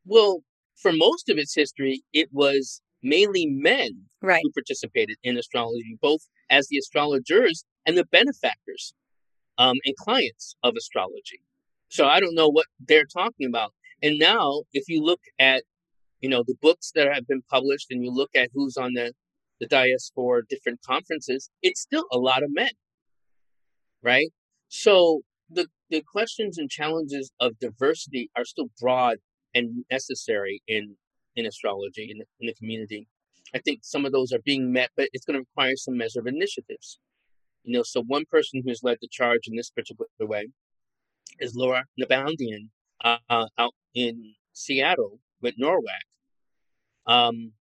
Well, 0.04 0.42
for 0.80 0.92
most 0.92 1.28
of 1.28 1.38
its 1.38 1.54
history, 1.54 2.02
it 2.12 2.28
was 2.32 2.80
mainly 3.02 3.46
men 3.46 4.06
Right. 4.20 4.40
who 4.42 4.50
participated 4.52 5.16
in 5.22 5.36
astrology, 5.38 5.96
both 6.00 6.22
as 6.50 6.68
the 6.68 6.78
astrologers 6.78 7.64
and 7.86 7.96
the 7.96 8.04
benefactors 8.06 8.94
um, 9.58 9.76
and 9.84 9.96
clients 9.96 10.56
of 10.62 10.74
astrology. 10.76 11.40
So 11.88 12.06
I 12.06 12.20
don't 12.20 12.34
know 12.34 12.48
what 12.48 12.66
they're 12.80 13.06
talking 13.06 13.46
about. 13.46 13.72
And 14.02 14.18
now, 14.18 14.62
if 14.72 14.88
you 14.88 15.02
look 15.02 15.20
at, 15.38 15.64
you 16.20 16.28
know, 16.28 16.42
the 16.46 16.56
books 16.60 16.92
that 16.94 17.12
have 17.12 17.26
been 17.26 17.42
published, 17.50 17.88
and 17.90 18.04
you 18.04 18.10
look 18.12 18.30
at 18.34 18.50
who's 18.52 18.76
on 18.76 18.94
the 18.94 19.12
the 19.60 19.66
dais 19.66 20.12
for 20.14 20.42
different 20.42 20.80
conferences, 20.86 21.50
it's 21.62 21.80
still 21.80 22.04
a 22.12 22.18
lot 22.18 22.44
of 22.44 22.50
men, 22.52 22.70
right? 24.02 24.28
So 24.68 25.22
the 25.50 25.66
the 25.90 26.02
questions 26.12 26.58
and 26.58 26.70
challenges 26.70 27.32
of 27.40 27.58
diversity 27.58 28.30
are 28.36 28.44
still 28.44 28.68
broad 28.80 29.18
and 29.58 29.84
necessary 29.90 30.62
in 30.66 30.96
in 31.36 31.46
astrology 31.46 32.08
in 32.10 32.18
the, 32.18 32.24
in 32.40 32.46
the 32.46 32.54
community. 32.54 33.06
I 33.54 33.58
think 33.58 33.80
some 33.82 34.04
of 34.04 34.12
those 34.12 34.32
are 34.32 34.40
being 34.44 34.72
met, 34.72 34.90
but 34.96 35.08
it's 35.12 35.24
going 35.24 35.36
to 35.38 35.46
require 35.48 35.76
some 35.76 35.96
measure 35.96 36.20
of 36.20 36.26
initiatives. 36.26 36.98
You 37.64 37.74
know, 37.74 37.82
so 37.82 38.02
one 38.02 38.24
person 38.30 38.62
who's 38.64 38.82
led 38.82 38.98
the 39.00 39.08
charge 39.10 39.46
in 39.46 39.56
this 39.56 39.70
particular 39.70 40.08
way 40.20 40.48
is 41.38 41.54
Laura 41.54 41.84
Nalbandian 42.00 42.68
uh, 43.04 43.18
out 43.30 43.74
in 43.94 44.34
Seattle 44.52 45.20
with 45.40 45.54
NORWAC. 45.58 46.04
Um, 47.06 47.52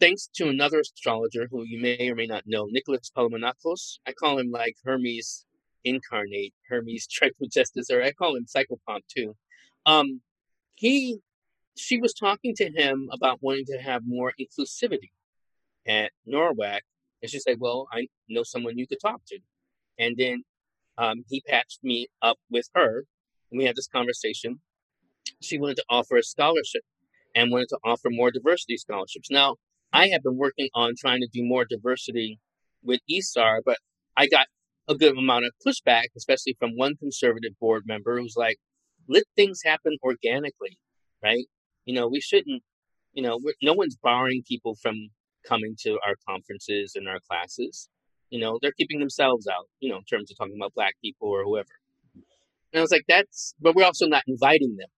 thanks 0.00 0.28
to 0.36 0.48
another 0.48 0.80
astrologer 0.80 1.48
who 1.50 1.64
you 1.64 1.80
may 1.80 2.08
or 2.08 2.14
may 2.14 2.26
not 2.26 2.44
know, 2.46 2.66
Nicholas 2.70 3.10
Palomonakos. 3.16 3.98
I 4.06 4.12
call 4.12 4.38
him 4.38 4.50
like 4.50 4.76
Hermes 4.84 5.44
incarnate, 5.84 6.54
Hermes 6.68 7.06
Trismegistus, 7.10 7.90
or 7.90 8.02
I 8.02 8.12
call 8.12 8.36
him 8.36 8.46
Psychopomp 8.46 9.02
too. 9.14 9.36
Um, 9.86 10.20
he, 10.74 11.18
she 11.78 11.98
was 12.00 12.14
talking 12.14 12.54
to 12.56 12.70
him 12.70 13.08
about 13.12 13.38
wanting 13.42 13.66
to 13.66 13.78
have 13.78 14.02
more 14.06 14.32
inclusivity 14.40 15.10
at 15.86 16.12
NORWAC. 16.26 16.80
and 17.22 17.30
she 17.30 17.40
said, 17.40 17.58
"Well, 17.60 17.88
I 17.92 18.08
know 18.28 18.42
someone 18.44 18.78
you 18.78 18.86
could 18.86 19.00
talk 19.00 19.22
to," 19.28 19.38
and 19.98 20.16
then 20.16 20.44
um, 20.98 21.24
he 21.28 21.40
patched 21.42 21.80
me 21.82 22.08
up 22.22 22.38
with 22.50 22.68
her, 22.74 23.04
and 23.50 23.58
we 23.58 23.64
had 23.64 23.76
this 23.76 23.88
conversation. 23.88 24.60
She 25.40 25.58
wanted 25.58 25.76
to 25.78 25.84
offer 25.90 26.16
a 26.16 26.22
scholarship 26.22 26.82
and 27.34 27.50
wanted 27.50 27.68
to 27.70 27.78
offer 27.84 28.10
more 28.10 28.30
diversity 28.30 28.76
scholarships. 28.76 29.30
Now, 29.30 29.56
I 29.92 30.08
have 30.08 30.22
been 30.22 30.36
working 30.36 30.68
on 30.74 30.94
trying 30.98 31.20
to 31.20 31.28
do 31.32 31.44
more 31.44 31.64
diversity 31.64 32.38
with 32.82 33.00
ISAR, 33.10 33.60
but 33.64 33.78
I 34.16 34.26
got 34.26 34.46
a 34.88 34.94
good 34.94 35.16
amount 35.16 35.44
of 35.46 35.52
pushback, 35.66 36.04
especially 36.16 36.56
from 36.58 36.72
one 36.76 36.96
conservative 36.96 37.52
board 37.60 37.84
member 37.86 38.18
who's 38.18 38.36
like, 38.36 38.56
let 39.08 39.24
things 39.36 39.60
happen 39.64 39.96
organically, 40.02 40.78
right? 41.22 41.46
You 41.88 41.94
know, 41.94 42.06
we 42.06 42.20
shouldn't, 42.20 42.62
you 43.14 43.22
know, 43.22 43.40
no 43.62 43.72
one's 43.72 43.96
barring 43.96 44.42
people 44.46 44.74
from 44.74 45.08
coming 45.46 45.74
to 45.84 45.92
our 46.06 46.16
conferences 46.28 46.92
and 46.96 47.08
our 47.08 47.18
classes. 47.26 47.88
You 48.28 48.40
know, 48.40 48.58
they're 48.60 48.72
keeping 48.72 49.00
themselves 49.00 49.48
out, 49.48 49.68
you 49.80 49.88
know, 49.88 49.96
in 49.96 50.04
terms 50.04 50.30
of 50.30 50.36
talking 50.36 50.56
about 50.56 50.74
black 50.74 50.96
people 51.02 51.28
or 51.28 51.44
whoever. 51.44 51.72
And 52.14 52.80
I 52.80 52.82
was 52.82 52.90
like, 52.90 53.06
that's, 53.08 53.54
but 53.58 53.74
we're 53.74 53.86
also 53.86 54.06
not 54.06 54.22
inviting 54.26 54.76
them. 54.76 54.90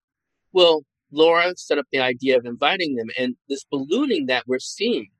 Well, 0.53 0.82
Laura 1.12 1.53
set 1.57 1.78
up 1.78 1.86
the 1.93 2.01
idea 2.01 2.36
of 2.36 2.45
inviting 2.45 2.97
them, 2.97 3.07
and 3.16 3.36
this 3.49 3.64
ballooning 3.70 4.26
that 4.26 4.49
we're 4.49 4.59
seeing, 4.59 5.11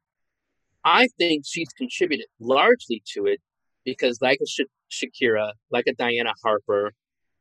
I 0.84 1.06
think 1.18 1.44
she's 1.46 1.68
contributed 1.68 2.26
largely 2.40 3.00
to 3.14 3.26
it 3.26 3.40
because, 3.84 4.18
like 4.20 4.40
a 4.42 4.46
Sha- 4.48 4.64
Shakira, 4.90 5.52
like 5.70 5.84
a 5.86 5.94
Diana 5.94 6.32
Harper, 6.42 6.94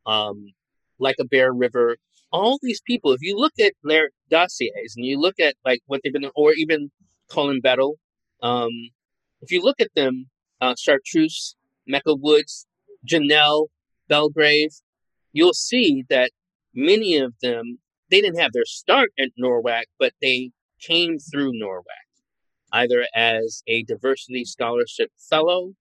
um, 0.06 0.52
like 1.00 1.16
a 1.18 1.24
Bear 1.24 1.52
River, 1.52 1.96
all 2.32 2.58
these 2.62 2.80
people, 2.80 3.12
if 3.12 3.20
you 3.22 3.36
look 3.36 3.54
at 3.60 3.72
their 3.82 4.10
dossiers 4.30 4.94
and 4.96 5.04
you 5.04 5.18
look 5.18 5.40
at 5.40 5.54
like 5.64 5.80
what 5.86 6.00
they've 6.02 6.12
been, 6.12 6.30
or 6.34 6.52
even 6.52 6.90
Colin 7.30 7.60
Bedell, 7.60 7.94
um, 8.42 8.70
if 9.42 9.50
you 9.50 9.62
look 9.62 9.80
at 9.80 9.94
them, 9.94 10.26
uh, 10.60 10.74
Chartreuse, 10.78 11.56
Mecca 11.86 12.14
Woods, 12.14 12.66
Janelle, 13.08 13.68
Belgrave, 14.08 14.70
you'll 15.32 15.54
see 15.54 16.04
that 16.08 16.30
many 16.74 17.16
of 17.16 17.34
them 17.42 17.78
they 18.10 18.20
didn't 18.20 18.40
have 18.40 18.52
their 18.52 18.64
start 18.64 19.10
at 19.18 19.28
NORWAC, 19.40 19.84
but 19.98 20.12
they 20.20 20.50
came 20.80 21.18
through 21.18 21.52
NORWAC, 21.52 21.84
either 22.72 23.06
as 23.14 23.62
a 23.66 23.84
diversity 23.84 24.44
scholarship 24.44 25.10
fellow 25.16 25.74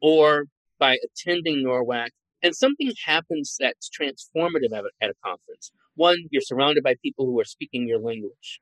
or 0.00 0.46
by 0.78 0.98
attending 1.04 1.64
NORWAC. 1.64 2.08
And 2.42 2.56
something 2.56 2.92
happens 3.04 3.56
that's 3.58 3.88
transformative 3.88 4.76
at 4.76 4.84
a, 4.84 4.90
at 5.00 5.10
a 5.10 5.14
conference. 5.24 5.70
One, 5.94 6.18
you're 6.30 6.42
surrounded 6.42 6.82
by 6.82 6.96
people 7.02 7.26
who 7.26 7.38
are 7.38 7.44
speaking 7.44 7.86
your 7.86 8.00
language. 8.00 8.60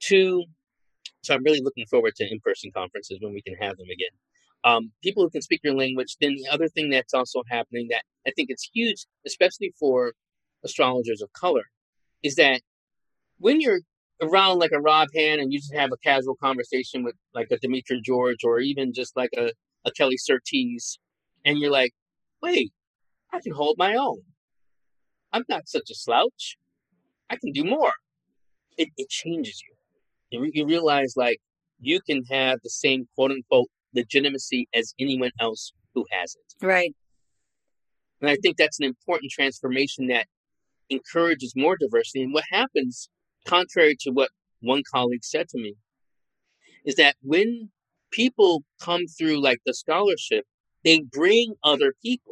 Two, 0.00 0.44
so 1.22 1.34
I'm 1.34 1.42
really 1.44 1.60
looking 1.60 1.86
forward 1.86 2.14
to 2.16 2.30
in-person 2.30 2.70
conferences 2.74 3.18
when 3.20 3.32
we 3.32 3.42
can 3.42 3.54
have 3.54 3.76
them 3.76 3.88
again. 3.90 4.10
Um, 4.64 4.92
people 5.02 5.24
who 5.24 5.30
can 5.30 5.42
speak 5.42 5.60
your 5.64 5.74
language. 5.74 6.16
Then 6.20 6.36
the 6.36 6.48
other 6.52 6.68
thing 6.68 6.90
that's 6.90 7.14
also 7.14 7.42
happening 7.50 7.88
that 7.90 8.04
I 8.26 8.30
think 8.30 8.50
it's 8.50 8.70
huge, 8.72 9.06
especially 9.26 9.74
for 9.78 10.12
astrologers 10.64 11.22
of 11.22 11.32
color, 11.32 11.64
is 12.22 12.36
that 12.36 12.60
when 13.38 13.60
you're 13.60 13.80
around 14.20 14.60
like 14.60 14.70
a 14.72 14.80
Rob 14.80 15.08
Hand 15.16 15.40
and 15.40 15.52
you 15.52 15.58
just 15.58 15.74
have 15.74 15.90
a 15.92 15.96
casual 15.96 16.36
conversation 16.36 17.02
with 17.02 17.16
like 17.34 17.48
a 17.50 17.56
Demetra 17.56 18.00
George 18.00 18.44
or 18.44 18.60
even 18.60 18.92
just 18.92 19.16
like 19.16 19.30
a, 19.36 19.50
a 19.84 19.90
Kelly 19.90 20.16
Surtees, 20.16 21.00
and 21.44 21.58
you're 21.58 21.72
like, 21.72 21.92
wait, 22.40 22.72
I 23.32 23.40
can 23.40 23.52
hold 23.52 23.76
my 23.78 23.94
own. 23.94 24.22
I'm 25.32 25.44
not 25.48 25.68
such 25.68 25.90
a 25.90 25.94
slouch. 25.94 26.56
I 27.30 27.36
can 27.36 27.52
do 27.52 27.64
more. 27.64 27.92
It, 28.76 28.88
it 28.96 29.08
changes 29.08 29.62
you. 29.62 29.74
You, 30.44 30.50
you 30.52 30.66
realize 30.66 31.14
like 31.16 31.38
you 31.80 32.00
can 32.00 32.24
have 32.30 32.58
the 32.62 32.70
same 32.70 33.08
quote 33.14 33.30
unquote 33.30 33.68
legitimacy 33.94 34.68
as 34.74 34.94
anyone 34.98 35.30
else 35.40 35.72
who 35.94 36.06
has 36.10 36.34
it. 36.34 36.64
Right. 36.64 36.94
And 38.20 38.30
I 38.30 38.36
think 38.36 38.56
that's 38.56 38.78
an 38.78 38.86
important 38.86 39.32
transformation 39.32 40.06
that 40.08 40.26
encourages 40.90 41.54
more 41.56 41.76
diversity. 41.76 42.22
And 42.22 42.32
what 42.32 42.44
happens, 42.50 43.08
contrary 43.46 43.96
to 44.00 44.10
what 44.10 44.30
one 44.60 44.82
colleague 44.92 45.24
said 45.24 45.48
to 45.48 45.58
me, 45.58 45.74
is 46.84 46.94
that 46.96 47.16
when 47.22 47.70
people 48.10 48.62
come 48.80 49.06
through 49.06 49.42
like 49.42 49.60
the 49.66 49.74
scholarship, 49.74 50.44
they 50.84 51.00
bring 51.00 51.54
other 51.64 51.94
people. 52.02 52.31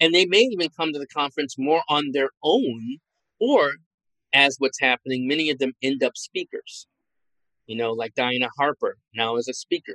And 0.00 0.14
they 0.14 0.26
may 0.26 0.40
even 0.40 0.68
come 0.76 0.92
to 0.92 0.98
the 0.98 1.06
conference 1.06 1.56
more 1.58 1.82
on 1.88 2.12
their 2.12 2.30
own, 2.42 2.98
or 3.40 3.72
as 4.32 4.56
what's 4.58 4.80
happening, 4.80 5.26
many 5.26 5.50
of 5.50 5.58
them 5.58 5.72
end 5.82 6.02
up 6.02 6.16
speakers. 6.16 6.86
You 7.66 7.76
know, 7.76 7.92
like 7.92 8.14
Diana 8.14 8.48
Harper 8.58 8.96
now 9.14 9.36
is 9.36 9.48
a 9.48 9.54
speaker. 9.54 9.94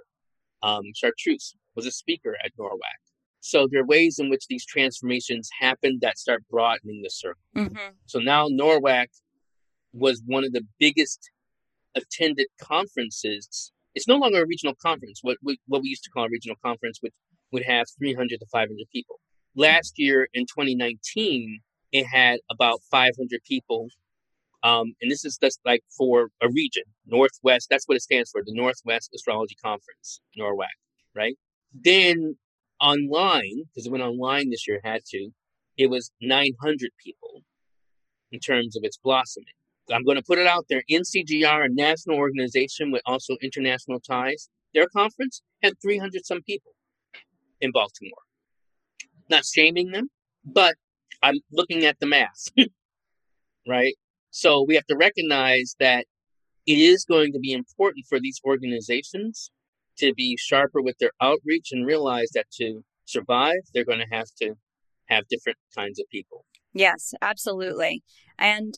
Um, 0.64 0.84
Chartreuse 0.96 1.56
was 1.76 1.86
a 1.86 1.92
speaker 1.92 2.36
at 2.44 2.52
NORWAC. 2.58 3.02
So 3.40 3.68
there 3.70 3.82
are 3.82 3.86
ways 3.86 4.20
in 4.20 4.30
which 4.30 4.46
these 4.48 4.66
transformations 4.66 5.50
happen 5.60 6.00
that 6.02 6.20
start 6.20 6.44
broadening 6.50 7.02
the 7.02 7.10
circle. 7.10 7.42
Mm-hmm. 7.56 7.94
So 8.06 8.20
now 8.20 8.48
NORWAC 8.48 9.08
was 9.94 10.22
one 10.26 10.44
of 10.44 10.54
the 10.54 10.66
biggest 10.80 11.32
attended 11.96 12.48
conferences. 12.62 13.72
It's 13.96 14.08
no 14.08 14.18
longer 14.18 14.44
a 14.44 14.48
regional 14.48 14.76
conference, 14.76 15.20
what 15.24 15.38
we, 15.42 15.60
what 15.68 15.82
we 15.82 15.90
used 15.90 16.04
to 16.04 16.12
call 16.12 16.26
a 16.26 16.30
regional 16.30 16.58
conference, 16.64 17.00
which 17.02 17.14
would 17.52 17.64
have 17.64 17.88
300 17.98 18.40
to 18.40 18.46
500 18.46 18.78
people. 18.94 19.20
Last 19.56 19.94
year 19.98 20.28
in 20.34 20.44
2019, 20.46 21.60
it 21.92 22.06
had 22.06 22.40
about 22.50 22.80
500 22.90 23.44
people. 23.44 23.88
Um, 24.64 24.94
and 25.02 25.12
this 25.12 25.26
is 25.26 25.38
just 25.42 25.60
like 25.66 25.84
for 25.98 26.30
a 26.42 26.50
region, 26.50 26.84
Northwest, 27.08 27.68
that's 27.70 27.86
what 27.88 27.96
it 27.96 28.02
stands 28.02 28.30
for, 28.32 28.42
the 28.46 28.54
Northwest 28.54 29.10
Astrology 29.14 29.56
Conference, 29.64 30.22
NORWAC, 30.38 30.68
right? 31.16 31.36
Then 31.74 32.38
online, 32.80 33.64
because 33.66 33.88
it 33.88 33.92
went 33.92 34.04
online 34.04 34.52
this 34.52 34.68
year, 34.68 34.80
had 34.84 35.04
to, 35.06 35.30
it 35.78 35.90
was 35.90 36.12
900 36.22 36.92
people 37.04 37.42
in 38.32 38.40
terms 38.40 38.78
of 38.78 38.84
its 38.84 38.98
blossoming. 38.98 39.48
I'm 39.92 40.04
going 40.04 40.18
to 40.18 40.24
put 40.24 40.38
it 40.38 40.48
out 40.48 40.66
there. 40.70 40.84
NCGR, 40.90 41.66
a 41.66 41.70
national 41.70 42.18
organization 42.18 42.92
with 42.92 43.02
also 43.06 43.36
international 43.42 44.00
ties, 44.00 44.50
their 44.74 44.88
conference 44.88 45.42
had 45.64 45.74
300 45.82 46.26
some 46.26 46.42
people 46.44 46.72
in 47.60 47.72
Baltimore. 47.72 48.14
Not 49.32 49.46
shaming 49.46 49.92
them, 49.92 50.10
but 50.46 50.76
I'm 51.24 51.40
looking 51.52 51.86
at 51.86 52.00
the 52.00 52.06
math, 52.06 52.50
right? 53.68 53.96
So 54.30 54.64
we 54.68 54.76
have 54.76 54.86
to 54.88 54.98
recognize 54.98 55.76
that 55.80 56.06
it 56.68 56.78
is 56.78 57.06
going 57.06 57.32
to 57.32 57.40
be 57.40 57.54
important 57.54 58.06
for 58.08 58.20
these 58.20 58.42
organizations 58.46 59.50
to 60.00 60.14
be 60.14 60.38
sharper 60.38 60.82
with 60.82 60.98
their 61.00 61.12
outreach 61.22 61.70
and 61.72 61.86
realize 61.86 62.30
that 62.34 62.48
to 62.60 62.84
survive, 63.06 63.62
they're 63.74 63.86
going 63.86 64.00
to 64.00 64.16
have 64.16 64.28
to 64.42 64.56
have 65.08 65.28
different 65.30 65.58
kinds 65.76 66.00
of 66.00 66.06
people. 66.12 66.46
Yes, 66.74 67.14
absolutely. 67.22 68.04
And 68.38 68.76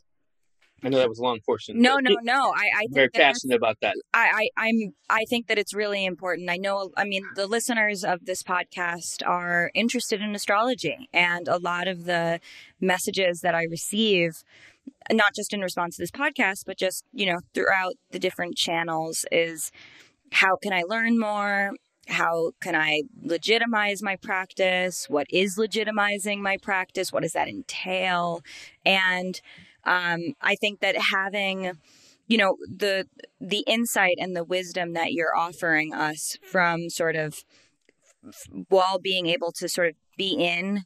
I 0.83 0.89
know 0.89 0.97
that 0.97 1.09
was 1.09 1.19
a 1.19 1.23
long 1.23 1.39
portion. 1.45 1.81
No, 1.81 1.97
no, 1.97 2.17
no. 2.21 2.53
I, 2.55 2.83
I 2.83 2.87
very 2.89 3.09
passionate 3.09 3.55
about 3.55 3.77
that. 3.81 3.95
I, 4.13 4.49
I, 4.57 4.67
I'm, 4.67 4.93
I 5.09 5.23
think 5.29 5.47
that 5.47 5.57
it's 5.57 5.73
really 5.73 6.05
important. 6.05 6.49
I 6.49 6.57
know, 6.57 6.91
I 6.97 7.05
mean, 7.05 7.23
the 7.35 7.47
listeners 7.47 8.03
of 8.03 8.25
this 8.25 8.43
podcast 8.43 9.25
are 9.25 9.71
interested 9.73 10.21
in 10.21 10.35
astrology, 10.35 11.09
and 11.13 11.47
a 11.47 11.57
lot 11.57 11.87
of 11.87 12.05
the 12.05 12.39
messages 12.81 13.41
that 13.41 13.55
I 13.55 13.63
receive, 13.63 14.43
not 15.11 15.33
just 15.35 15.53
in 15.53 15.61
response 15.61 15.95
to 15.95 16.01
this 16.01 16.11
podcast, 16.11 16.63
but 16.65 16.77
just 16.77 17.05
you 17.13 17.25
know 17.25 17.39
throughout 17.53 17.93
the 18.11 18.19
different 18.19 18.55
channels, 18.57 19.25
is 19.31 19.71
how 20.31 20.57
can 20.57 20.73
I 20.73 20.83
learn 20.87 21.19
more? 21.19 21.71
How 22.07 22.51
can 22.59 22.75
I 22.75 23.03
legitimize 23.21 24.03
my 24.03 24.17
practice? 24.17 25.09
What 25.09 25.27
is 25.29 25.57
legitimizing 25.57 26.39
my 26.39 26.57
practice? 26.57 27.13
What 27.13 27.23
does 27.23 27.31
that 27.31 27.47
entail? 27.47 28.41
And 28.85 29.39
um, 29.85 30.33
I 30.41 30.55
think 30.55 30.79
that 30.81 30.95
having 31.11 31.71
you 32.27 32.37
know 32.37 32.55
the 32.67 33.05
the 33.39 33.63
insight 33.67 34.15
and 34.19 34.35
the 34.35 34.43
wisdom 34.43 34.93
that 34.93 35.11
you're 35.11 35.35
offering 35.37 35.93
us 35.93 36.37
from 36.49 36.89
sort 36.89 37.15
of 37.15 37.43
while 38.69 38.99
being 38.99 39.27
able 39.27 39.51
to 39.51 39.67
sort 39.67 39.89
of 39.89 39.95
be 40.17 40.35
in 40.39 40.83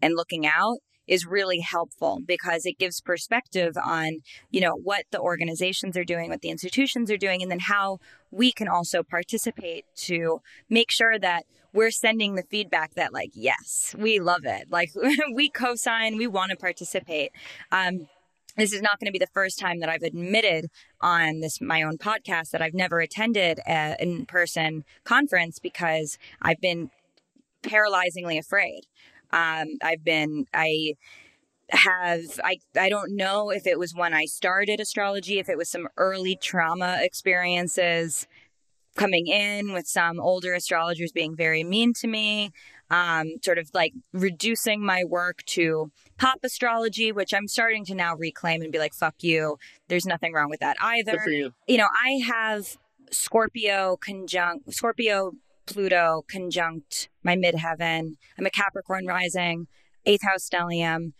and 0.00 0.14
looking 0.14 0.46
out 0.46 0.78
is 1.08 1.26
really 1.26 1.60
helpful 1.60 2.20
because 2.24 2.64
it 2.64 2.78
gives 2.78 3.00
perspective 3.00 3.74
on 3.82 4.18
you 4.50 4.60
know 4.60 4.74
what 4.74 5.04
the 5.10 5.20
organizations 5.20 5.96
are 5.96 6.04
doing 6.04 6.30
what 6.30 6.42
the 6.42 6.50
institutions 6.50 7.10
are 7.10 7.16
doing 7.16 7.42
and 7.42 7.50
then 7.50 7.60
how 7.60 7.98
we 8.30 8.52
can 8.52 8.68
also 8.68 9.02
participate 9.02 9.84
to 9.96 10.40
make 10.68 10.90
sure 10.90 11.18
that 11.18 11.44
we're 11.72 11.90
sending 11.90 12.34
the 12.34 12.42
feedback 12.42 12.94
that 12.94 13.12
like 13.12 13.30
yes 13.34 13.94
we 13.98 14.20
love 14.20 14.44
it. 14.44 14.70
Like 14.70 14.90
we 15.34 15.50
co-sign 15.50 16.16
we 16.16 16.26
want 16.26 16.50
to 16.50 16.56
participate. 16.56 17.32
Um, 17.72 18.06
this 18.58 18.72
is 18.72 18.82
not 18.82 18.98
going 18.98 19.06
to 19.06 19.12
be 19.12 19.18
the 19.18 19.32
first 19.32 19.58
time 19.58 19.80
that 19.80 19.88
I've 19.88 20.02
admitted 20.02 20.66
on 21.00 21.40
this 21.40 21.60
my 21.60 21.82
own 21.82 21.96
podcast 21.96 22.50
that 22.50 22.60
I've 22.60 22.74
never 22.74 23.00
attended 23.00 23.60
an 23.66 23.96
in-person 24.00 24.84
conference 25.04 25.58
because 25.58 26.18
I've 26.42 26.60
been 26.60 26.90
paralyzingly 27.62 28.38
afraid. 28.38 28.82
Um, 29.30 29.78
I've 29.82 30.04
been 30.04 30.46
I 30.52 30.94
have 31.70 32.40
I 32.42 32.58
I 32.76 32.88
don't 32.88 33.14
know 33.14 33.50
if 33.50 33.66
it 33.66 33.78
was 33.78 33.94
when 33.94 34.12
I 34.12 34.24
started 34.24 34.80
astrology, 34.80 35.38
if 35.38 35.48
it 35.48 35.56
was 35.56 35.70
some 35.70 35.88
early 35.96 36.36
trauma 36.36 36.98
experiences 37.00 38.26
coming 38.96 39.28
in 39.28 39.72
with 39.72 39.86
some 39.86 40.18
older 40.18 40.54
astrologers 40.54 41.12
being 41.12 41.36
very 41.36 41.62
mean 41.62 41.92
to 41.94 42.08
me 42.08 42.50
um, 42.90 43.34
sort 43.42 43.58
of 43.58 43.70
like 43.74 43.92
reducing 44.12 44.84
my 44.84 45.04
work 45.04 45.42
to 45.46 45.90
pop 46.18 46.38
astrology, 46.42 47.12
which 47.12 47.34
I'm 47.34 47.48
starting 47.48 47.84
to 47.86 47.94
now 47.94 48.14
reclaim 48.16 48.62
and 48.62 48.72
be 48.72 48.78
like, 48.78 48.94
fuck 48.94 49.16
you. 49.20 49.58
There's 49.88 50.06
nothing 50.06 50.32
wrong 50.32 50.50
with 50.50 50.60
that 50.60 50.76
either. 50.80 51.20
You. 51.26 51.52
you 51.66 51.78
know, 51.78 51.88
I 52.04 52.20
have 52.26 52.76
Scorpio 53.10 53.96
conjunct 53.96 54.72
Scorpio 54.72 55.32
Pluto 55.66 56.24
conjunct 56.28 57.08
my 57.22 57.36
midheaven. 57.36 58.16
I'm 58.38 58.46
a 58.46 58.50
Capricorn 58.50 59.06
rising, 59.06 59.66
eighth 60.06 60.22
house 60.22 60.48
stellium. 60.48 61.12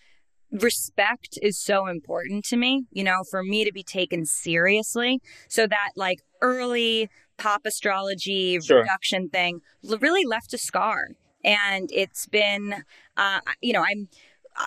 Respect 0.51 1.39
is 1.43 1.61
so 1.61 1.87
important 1.87 2.47
to 2.47 2.57
me, 2.57 2.87
you 2.91 3.05
know, 3.05 3.23
for 3.31 3.43
me 3.43 3.67
to 3.67 3.73
be 3.73 3.83
taken 3.83 4.25
seriously. 4.25 5.21
So 5.49 5.67
that 5.67 5.91
like 5.97 6.21
early 6.41 7.11
pop 7.37 7.63
astrology 7.67 8.59
sure. 8.61 8.81
reduction 8.81 9.29
thing 9.29 9.61
really 10.01 10.25
left 10.25 10.55
a 10.55 10.59
scar. 10.59 11.09
And 11.45 11.91
it's 11.93 12.27
been, 12.27 12.85
uh, 13.17 13.41
you 13.61 13.73
know, 13.73 13.85
I'm, 13.89 14.09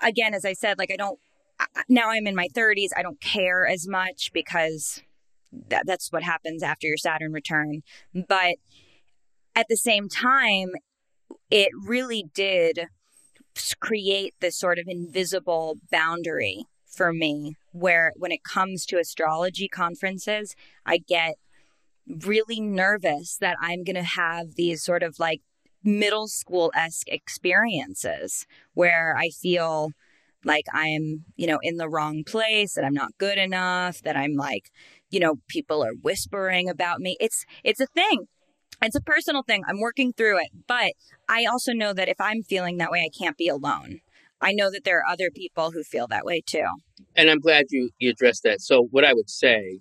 again, 0.02 0.34
as 0.34 0.46
I 0.46 0.54
said, 0.54 0.78
like 0.78 0.92
I 0.92 0.96
don't, 0.96 1.20
now 1.88 2.10
I'm 2.10 2.28
in 2.28 2.36
my 2.36 2.48
30s. 2.48 2.90
I 2.96 3.02
don't 3.02 3.22
care 3.22 3.68
as 3.68 3.88
much 3.88 4.32
because 4.34 5.02
that, 5.70 5.86
that's 5.86 6.12
what 6.12 6.24
happens 6.24 6.64
after 6.64 6.88
your 6.88 6.98
Saturn 6.98 7.34
return. 7.34 7.84
But 8.14 8.56
at 9.56 9.68
the 9.70 9.78
same 9.78 10.08
time, 10.08 10.72
it 11.50 11.70
really 11.86 12.26
did 12.34 12.88
create 13.80 14.34
this 14.40 14.58
sort 14.58 14.80
of 14.80 14.86
invisible 14.88 15.78
boundary 15.92 16.66
for 16.86 17.14
me 17.14 17.56
where 17.72 18.14
when 18.16 18.32
it 18.32 18.44
comes 18.44 18.86
to 18.86 18.98
astrology 18.98 19.68
conferences, 19.68 20.56
I 20.86 20.98
get 20.98 21.36
really 22.08 22.60
nervous 22.60 23.38
that 23.38 23.58
I'm 23.62 23.84
going 23.84 23.96
to 23.96 24.04
have 24.04 24.56
these 24.56 24.84
sort 24.84 25.04
of 25.04 25.20
like 25.20 25.42
middle 25.84 26.28
school 26.28 26.72
esque 26.76 27.08
experiences 27.08 28.46
where 28.74 29.16
I 29.18 29.30
feel 29.30 29.92
like 30.44 30.66
I'm, 30.74 31.26
you 31.36 31.48
know, 31.48 31.60
in 31.62 31.78
the 31.78 31.90
wrong 31.90 32.24
place, 32.24 32.74
that 32.74 32.84
I'm 32.84 32.94
not 32.94 33.18
good 33.18 33.38
enough, 33.38 34.02
that 34.02 34.18
I'm 34.18 34.36
like, 34.36 34.72
you 35.10 35.20
know, 35.20 35.36
people 35.48 35.84
are 35.84 35.94
whispering 35.94 36.70
about 36.70 37.00
me. 37.00 37.18
It's 37.20 37.46
it's 37.64 37.80
a 37.80 37.88
thing. 37.88 38.28
It's 38.82 38.96
a 38.96 39.02
personal 39.02 39.44
thing. 39.44 39.64
I'm 39.68 39.80
working 39.80 40.12
through 40.14 40.40
it. 40.40 40.50
But 40.68 40.94
I 41.30 41.46
also 41.46 41.72
know 41.74 41.94
that 41.94 42.10
if 42.10 42.20
I'm 42.20 42.42
feeling 42.42 42.78
that 42.78 42.92
way, 42.92 43.02
I 43.02 43.16
can't 43.16 43.38
be 43.38 43.48
alone. 43.48 44.00
I 44.42 44.54
know 44.54 44.72
that 44.72 44.84
there 44.84 44.98
are 45.00 45.12
other 45.12 45.30
people 45.30 45.72
who 45.72 45.84
feel 45.84 46.08
that 46.08 46.26
way 46.26 46.42
too. 46.44 46.66
And 47.16 47.30
I'm 47.30 47.40
glad 47.40 47.66
you, 47.70 47.92
you 48.00 48.10
addressed 48.10 48.42
that. 48.44 48.62
So, 48.62 48.88
what 48.90 49.06
I 49.06 49.14
would 49.14 49.30
say, 49.30 49.80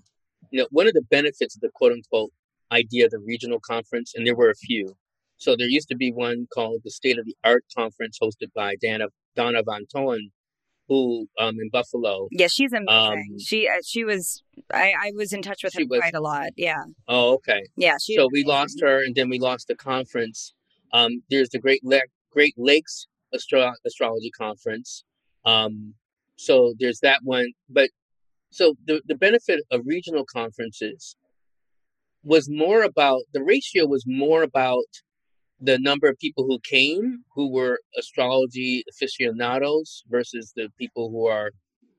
you 0.51 0.61
know, 0.61 0.67
one 0.71 0.87
of 0.87 0.93
the 0.93 1.03
benefits 1.03 1.57
of 1.57 1.63
the 1.63 1.71
quote 1.75 1.93
unquote 1.93 2.31
idea 2.71 3.07
of 3.07 3.11
the 3.11 3.19
regional 3.19 3.59
conference, 3.61 4.13
and 4.15 4.27
there 4.27 4.37
were 4.37 4.51
a 4.51 4.55
few. 4.55 4.95
So, 5.41 5.57
there 5.57 5.68
used 5.68 5.88
to 5.88 5.97
be 5.97 6.12
one 6.12 6.47
called 6.53 6.82
the 6.84 6.91
State 6.91 7.18
of 7.18 7.24
the 7.24 7.34
Art 7.43 7.64
Conference 7.74 8.18
hosted 8.22 8.53
by 8.55 8.76
Dana, 8.80 9.07
Donna 9.34 9.62
Van 9.66 9.86
Toen, 9.86 10.30
who 10.86 11.28
um 11.38 11.57
in 11.61 11.70
Buffalo. 11.70 12.28
Yeah, 12.30 12.49
she's 12.51 12.72
amazing. 12.72 13.34
Um, 13.34 13.38
she 13.38 13.66
uh, 13.68 13.80
she 13.86 14.05
was 14.05 14.43
I 14.72 14.93
I 15.07 15.12
was 15.14 15.32
in 15.32 15.41
touch 15.41 15.62
with 15.64 15.72
her 15.74 15.84
was, 15.88 16.01
quite 16.01 16.14
a 16.14 16.20
lot. 16.20 16.51
Yeah. 16.57 16.82
Oh, 17.09 17.34
okay. 17.34 17.62
Yeah, 17.76 17.97
So 17.99 18.28
we 18.30 18.45
lost 18.45 18.80
her, 18.82 19.03
and 19.03 19.14
then 19.14 19.28
we 19.30 19.38
lost 19.38 19.68
the 19.68 19.76
conference. 19.76 20.53
Um, 20.93 21.22
there's 21.30 21.49
the 21.51 21.61
Great 21.61 21.82
Le- 21.84 22.11
Great 22.32 22.55
Lakes 22.59 23.07
Astro- 23.32 23.72
Astrology 23.86 24.30
Conference. 24.36 25.05
Um, 25.45 25.95
so 26.36 26.74
there's 26.78 27.01
that 27.01 27.20
one, 27.22 27.53
but 27.68 27.91
so 28.51 28.74
the 28.84 29.01
the 29.07 29.14
benefit 29.14 29.61
of 29.70 29.82
regional 29.86 30.24
conferences 30.24 31.16
was 32.24 32.51
more 32.51 32.82
about 32.82 33.20
the 33.32 33.43
ratio 33.43 33.86
was 33.86 34.05
more 34.07 34.43
about 34.43 34.84
the 35.61 35.79
number 35.79 36.09
of 36.09 36.19
people 36.19 36.45
who 36.45 36.59
came 36.61 37.25
who 37.35 37.51
were 37.51 37.79
astrology 37.99 38.85
aficionados 38.91 40.03
versus 40.09 40.53
the 40.57 40.69
people 40.79 41.11
who 41.11 41.27
are 41.27 41.51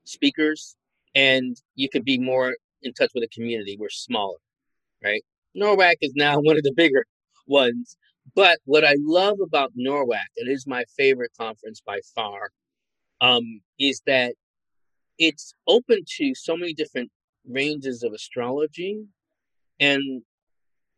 speakers 0.04 0.76
and 1.14 1.56
you 1.74 1.88
could 1.88 2.04
be 2.04 2.18
more 2.18 2.56
in 2.82 2.92
touch 2.92 3.10
with 3.14 3.22
the 3.22 3.28
community. 3.28 3.76
We're 3.78 3.88
smaller 3.90 4.38
right? 5.02 5.22
Norwac 5.54 5.98
is 6.00 6.12
now 6.14 6.38
one 6.40 6.56
of 6.56 6.62
the 6.62 6.72
bigger 6.74 7.04
ones. 7.46 7.96
But 8.36 8.60
what 8.66 8.84
i 8.84 8.94
love 9.00 9.38
about 9.42 9.72
norwac 9.74 10.28
it 10.36 10.48
is 10.48 10.64
my 10.66 10.84
favorite 10.96 11.32
conference 11.36 11.82
by 11.84 11.98
far 12.14 12.50
um, 13.20 13.60
is 13.80 14.00
that 14.06 14.34
it's 15.18 15.54
open 15.66 16.04
to 16.18 16.32
so 16.34 16.56
many 16.56 16.72
different 16.72 17.10
ranges 17.48 18.04
of 18.04 18.12
astrology 18.12 19.02
and 19.80 20.22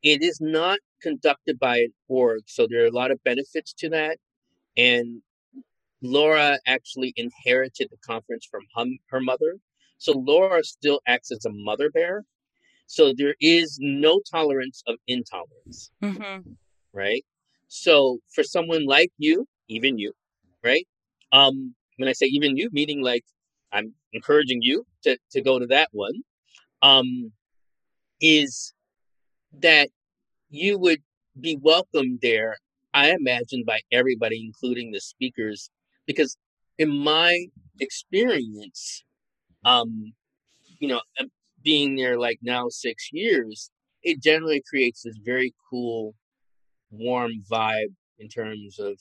it 0.02 0.22
is 0.22 0.38
not 0.40 0.78
conducted 1.08 1.56
by 1.58 1.76
an 1.86 1.92
org, 2.08 2.42
so 2.46 2.66
there 2.68 2.82
are 2.84 2.92
a 2.94 2.98
lot 3.02 3.10
of 3.12 3.22
benefits 3.30 3.72
to 3.80 3.88
that. 3.90 4.16
And 4.76 5.22
Laura 6.02 6.58
actually 6.66 7.12
inherited 7.16 7.88
the 7.90 7.96
conference 8.04 8.46
from 8.50 8.62
hum, 8.74 8.90
her 9.12 9.20
mother. 9.20 9.52
So 9.98 10.12
Laura 10.12 10.62
still 10.64 11.00
acts 11.06 11.30
as 11.30 11.44
a 11.44 11.50
mother 11.68 11.88
bear. 11.90 12.24
So 12.86 13.12
there 13.16 13.36
is 13.40 13.78
no 13.80 14.20
tolerance 14.30 14.82
of 14.86 14.96
intolerance. 15.06 15.90
Mm-hmm. 16.02 16.50
Right. 16.92 17.24
So 17.68 18.18
for 18.34 18.44
someone 18.44 18.84
like 18.86 19.10
you, 19.18 19.46
even 19.68 19.98
you, 19.98 20.12
right? 20.62 20.86
Um, 21.32 21.74
when 21.96 22.08
I 22.08 22.12
say 22.12 22.26
even 22.26 22.56
you, 22.56 22.68
meaning 22.72 23.02
like 23.02 23.24
I'm 23.72 23.94
encouraging 24.12 24.60
you 24.62 24.86
to, 25.04 25.16
to 25.32 25.40
go 25.40 25.58
to 25.58 25.66
that 25.66 25.88
one, 25.92 26.16
um, 26.82 27.32
is 28.20 28.74
that 29.60 29.88
you 30.54 30.78
would 30.78 31.02
be 31.40 31.58
welcomed 31.60 32.20
there, 32.22 32.56
I 32.92 33.10
imagine, 33.10 33.64
by 33.66 33.80
everybody, 33.90 34.44
including 34.44 34.92
the 34.92 35.00
speakers, 35.00 35.68
because 36.06 36.36
in 36.78 36.90
my 36.90 37.46
experience, 37.80 39.04
um, 39.64 40.12
you 40.78 40.88
know, 40.88 41.00
uh, 41.18 41.24
being 41.62 41.96
there 41.96 42.18
like 42.18 42.38
now 42.42 42.68
six 42.68 43.08
years, 43.12 43.70
it 44.02 44.22
generally 44.22 44.62
creates 44.68 45.02
this 45.02 45.18
very 45.24 45.52
cool, 45.70 46.14
warm 46.90 47.32
vibe 47.50 47.94
in 48.18 48.28
terms 48.28 48.78
of 48.78 48.98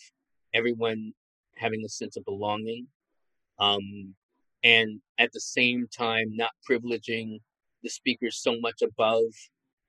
everyone 0.53 1.11
having 1.57 1.83
a 1.85 1.89
sense 1.89 2.17
of 2.17 2.25
belonging. 2.25 2.87
Um, 3.59 4.15
and 4.63 5.01
at 5.19 5.31
the 5.33 5.41
same 5.41 5.87
time, 5.95 6.35
not 6.35 6.51
privileging 6.69 7.39
the 7.83 7.89
speakers 7.89 8.41
so 8.41 8.59
much 8.59 8.81
above 8.81 9.23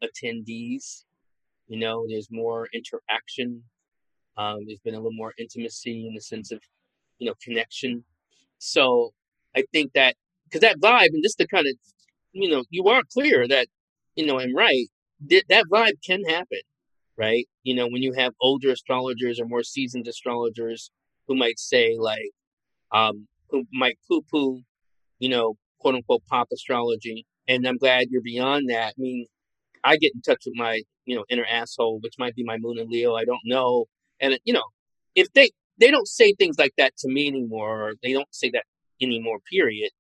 attendees. 0.03 1.05
You 1.69 1.79
know, 1.79 2.05
there's 2.09 2.29
more 2.31 2.69
interaction. 2.75 3.63
Um, 4.37 4.59
there's 4.67 4.81
been 4.81 4.95
a 4.95 4.99
little 4.99 5.13
more 5.13 5.33
intimacy 5.39 6.07
in 6.07 6.15
the 6.15 6.21
sense 6.21 6.51
of, 6.53 6.61
you 7.19 7.29
know, 7.29 7.35
connection. 7.43 8.05
So 8.59 9.13
I 9.57 9.65
think 9.73 9.93
that 9.95 10.17
because 10.45 10.61
that 10.61 10.81
vibe, 10.81 11.09
and 11.13 11.23
just 11.23 11.39
to 11.39 11.47
kind 11.47 11.67
of, 11.67 11.75
you 12.33 12.49
know, 12.49 12.65
you 12.71 12.85
are 12.89 13.03
clear 13.13 13.49
that, 13.49 13.69
you 14.17 14.27
know, 14.27 14.39
I'm 14.41 14.55
right. 14.55 14.87
That 15.29 15.45
that 15.49 15.67
vibe 15.73 16.03
can 16.05 16.25
happen, 16.25 16.61
right? 17.17 17.47
You 17.63 17.75
know, 17.75 17.87
when 17.87 18.03
you 18.03 18.13
have 18.13 18.33
older 18.41 18.71
astrologers 18.71 19.41
or 19.41 19.47
more 19.47 19.63
seasoned 19.63 20.07
astrologers 20.09 20.91
who 21.27 21.35
might 21.37 21.59
say 21.59 21.97
like, 21.99 22.31
um, 22.93 23.27
who 23.51 23.65
might 23.73 23.99
poo-poo, 24.09 24.61
you 25.19 25.29
know, 25.29 25.55
quote 25.79 25.95
unquote 25.95 26.23
pop 26.27 26.49
astrology. 26.53 27.27
And 27.49 27.67
I'm 27.67 27.79
glad 27.79 28.09
you're 28.11 28.23
beyond 28.23 28.69
that. 28.71 28.95
I 28.99 29.01
mean, 29.01 29.27
I 29.85 29.97
get 29.97 30.13
in 30.15 30.23
touch 30.23 30.43
with 30.47 30.55
my, 30.57 30.83
you 31.05 31.15
know, 31.15 31.25
inner 31.29 31.45
asshole, 31.45 32.01
which 32.01 32.15
might 32.19 32.35
be 32.35 32.43
my 32.45 32.57
moon 32.59 32.79
and 32.79 32.91
Leo. 32.91 33.15
I 33.15 33.25
don't 33.25 33.41
know. 33.45 33.87
And, 34.21 34.39
you 34.45 34.55
know, 34.55 34.65
if 35.15 35.33
they, 35.33 35.51
they 35.79 35.91
don't 35.91 36.09
say 36.09 36.33
things 36.33 36.59
like 36.59 36.73
that 36.79 36.97
to 36.99 37.09
me 37.09 37.29
anymore, 37.29 37.89
or 37.89 37.93
they 38.03 38.13
don't 38.13 38.33
say 38.33 38.51
that 38.51 38.65
anymore, 39.01 39.39
period. 39.51 39.91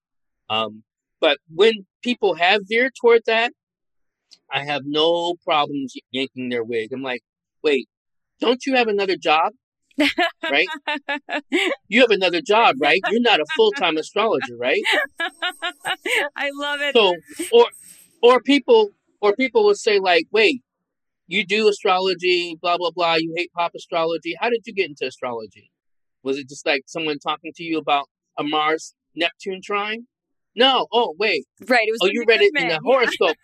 Um, 0.48 0.82
but 1.20 1.38
when 1.52 1.86
people 2.02 2.34
have 2.34 2.62
veered 2.68 2.92
toward 3.00 3.22
that, 3.26 3.52
I 4.50 4.64
have 4.64 4.82
no 4.84 5.34
problems 5.44 5.94
yanking 6.10 6.48
their 6.48 6.64
wig. 6.64 6.92
I'm 6.92 7.02
like, 7.02 7.22
wait, 7.62 7.88
don't 8.40 8.64
you 8.66 8.76
have 8.76 8.88
another 8.88 9.16
job? 9.16 9.52
right? 10.50 10.66
You 11.88 12.00
have 12.00 12.10
another 12.10 12.40
job, 12.40 12.76
right? 12.80 13.00
You're 13.10 13.20
not 13.20 13.40
a 13.40 13.44
full 13.56 13.70
time 13.72 13.96
astrologer, 13.96 14.56
right? 14.58 14.82
I 16.36 16.50
love 16.52 16.80
it. 16.80 16.94
So, 16.94 17.14
or, 17.52 17.66
or 18.20 18.40
people 18.40 18.90
or 19.24 19.34
people 19.34 19.64
will 19.64 19.74
say 19.74 19.98
like, 19.98 20.26
"Wait, 20.30 20.60
you 21.26 21.46
do 21.46 21.66
astrology, 21.68 22.58
blah 22.60 22.76
blah 22.76 22.90
blah. 22.90 23.14
You 23.14 23.32
hate 23.36 23.50
pop 23.52 23.72
astrology. 23.74 24.34
How 24.38 24.50
did 24.50 24.62
you 24.66 24.74
get 24.74 24.88
into 24.90 25.06
astrology? 25.06 25.70
Was 26.22 26.38
it 26.38 26.48
just 26.48 26.66
like 26.66 26.82
someone 26.86 27.18
talking 27.18 27.52
to 27.56 27.62
you 27.62 27.78
about 27.78 28.06
a 28.38 28.44
Mars 28.44 28.94
Neptune 29.16 29.60
trine? 29.64 30.06
No. 30.54 30.86
Oh, 30.92 31.14
wait. 31.18 31.46
Right. 31.66 31.88
It 31.88 31.92
was 31.92 32.00
oh, 32.02 32.10
you 32.12 32.24
read 32.28 32.42
it 32.42 32.52
in 32.54 32.68
the 32.68 32.80
horoscope, 32.84 33.36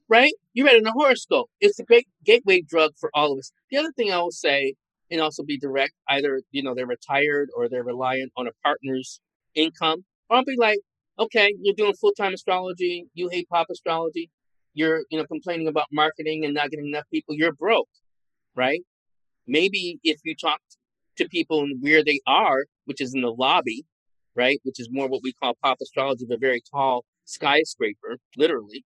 right? 0.08 0.32
You 0.54 0.64
read 0.64 0.74
it 0.74 0.78
in 0.78 0.84
the 0.84 0.92
horoscope. 0.92 1.50
It's 1.60 1.78
a 1.80 1.84
great 1.84 2.06
gateway 2.24 2.62
drug 2.62 2.92
for 2.98 3.10
all 3.12 3.32
of 3.32 3.38
us. 3.38 3.50
The 3.70 3.78
other 3.78 3.92
thing 3.92 4.12
I 4.12 4.18
will 4.18 4.30
say, 4.30 4.74
and 5.10 5.20
also 5.20 5.42
be 5.42 5.58
direct, 5.58 5.94
either 6.08 6.42
you 6.52 6.62
know 6.62 6.74
they're 6.74 6.86
retired 6.86 7.48
or 7.56 7.68
they're 7.68 7.82
reliant 7.82 8.32
on 8.36 8.46
a 8.46 8.52
partner's 8.62 9.20
income, 9.54 10.04
or 10.30 10.36
I'll 10.36 10.44
be 10.44 10.56
like, 10.56 10.78
okay, 11.18 11.52
you're 11.60 11.74
doing 11.74 11.94
full 11.94 12.12
time 12.12 12.34
astrology. 12.34 13.06
You 13.14 13.28
hate 13.28 13.48
pop 13.48 13.66
astrology 13.70 14.30
you're 14.78 15.00
you 15.10 15.18
know 15.18 15.26
complaining 15.34 15.68
about 15.68 15.86
marketing 15.92 16.44
and 16.44 16.54
not 16.54 16.70
getting 16.70 16.88
enough 16.88 17.08
people 17.12 17.34
you're 17.34 17.52
broke 17.64 17.88
right 18.56 18.82
maybe 19.46 19.98
if 20.04 20.18
you 20.24 20.34
talk 20.36 20.60
to 21.18 21.28
people 21.28 21.62
and 21.62 21.82
where 21.82 22.04
they 22.04 22.20
are 22.26 22.60
which 22.86 23.00
is 23.00 23.14
in 23.14 23.22
the 23.22 23.34
lobby 23.44 23.84
right 24.36 24.60
which 24.64 24.80
is 24.80 24.88
more 24.90 25.08
what 25.08 25.22
we 25.24 25.32
call 25.32 25.54
pop 25.64 25.78
astrology 25.82 26.26
but 26.28 26.40
very 26.40 26.62
tall 26.72 27.04
skyscraper 27.24 28.18
literally 28.36 28.84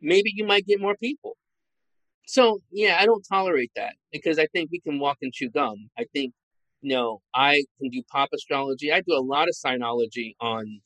maybe 0.00 0.30
you 0.34 0.44
might 0.46 0.66
get 0.66 0.80
more 0.80 0.96
people 0.96 1.36
So 2.26 2.60
yeah, 2.70 2.98
I 3.00 3.06
don't 3.06 3.24
tolerate 3.28 3.72
that 3.76 3.94
because 4.12 4.38
I 4.38 4.46
think 4.52 4.70
we 4.70 4.80
can 4.80 4.98
walk 4.98 5.18
and 5.22 5.32
chew 5.32 5.50
gum. 5.50 5.90
I 5.98 6.04
think 6.12 6.32
you 6.82 6.90
know 6.94 7.20
I 7.34 7.64
can 7.80 7.90
do 7.90 8.02
pop 8.10 8.30
astrology. 8.34 8.92
I 8.92 9.00
do 9.00 9.14
a 9.14 9.20
lot 9.34 9.48
of 9.48 9.54
signology 9.54 10.34
on 10.40 10.80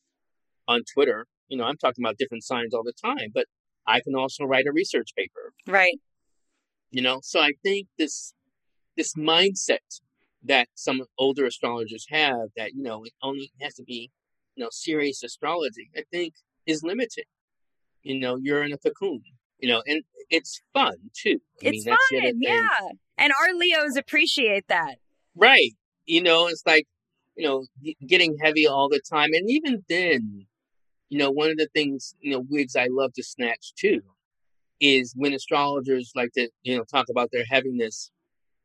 on 0.68 0.82
Twitter. 0.94 1.26
You 1.48 1.58
know, 1.58 1.64
I'm 1.64 1.76
talking 1.78 2.04
about 2.04 2.18
different 2.18 2.44
signs 2.44 2.74
all 2.74 2.84
the 2.84 2.94
time, 3.04 3.30
but 3.34 3.46
I 3.88 4.00
can 4.00 4.14
also 4.14 4.44
write 4.44 4.66
a 4.66 4.72
research 4.72 5.10
paper. 5.16 5.52
Right. 5.66 5.98
You 6.90 7.02
know, 7.02 7.20
so 7.22 7.40
I 7.40 7.52
think 7.62 7.88
this 7.98 8.34
this 8.96 9.14
mindset 9.14 10.00
that 10.44 10.68
some 10.74 11.02
older 11.18 11.46
astrologers 11.46 12.06
have 12.10 12.48
that 12.56 12.74
you 12.74 12.82
know 12.82 13.04
it 13.04 13.12
only 13.22 13.50
has 13.60 13.74
to 13.74 13.82
be 13.82 14.10
you 14.54 14.64
know 14.64 14.68
serious 14.70 15.22
astrology, 15.22 15.90
I 15.96 16.02
think 16.12 16.34
is 16.66 16.82
limited. 16.82 17.24
You 18.02 18.18
know, 18.20 18.36
you're 18.36 18.62
in 18.62 18.72
a 18.72 18.78
cocoon. 18.78 19.22
You 19.58 19.70
know, 19.70 19.82
and 19.86 20.04
it's 20.30 20.60
fun 20.72 20.94
too. 21.16 21.40
I 21.62 21.68
it's 21.68 21.86
mean, 21.86 21.96
fun, 21.96 22.32
yeah. 22.40 22.68
And 23.16 23.32
our 23.32 23.54
Leos 23.54 23.96
appreciate 23.96 24.68
that. 24.68 24.96
Right. 25.34 25.72
You 26.06 26.22
know, 26.22 26.46
it's 26.46 26.62
like 26.64 26.86
you 27.36 27.46
know 27.46 27.64
getting 28.06 28.36
heavy 28.42 28.66
all 28.66 28.88
the 28.88 29.00
time, 29.10 29.30
and 29.32 29.50
even 29.50 29.84
then, 29.88 30.46
you 31.08 31.18
know, 31.18 31.30
one 31.30 31.50
of 31.50 31.56
the 31.56 31.68
things 31.74 32.14
you 32.20 32.32
know 32.32 32.44
wigs 32.48 32.76
I 32.76 32.88
love 32.90 33.12
to 33.14 33.22
snatch 33.22 33.72
too 33.78 34.00
is 34.80 35.12
when 35.16 35.32
astrologers 35.32 36.12
like 36.14 36.30
to 36.34 36.48
you 36.62 36.76
know 36.76 36.84
talk 36.84 37.06
about 37.10 37.30
their 37.32 37.44
heaviness. 37.48 38.10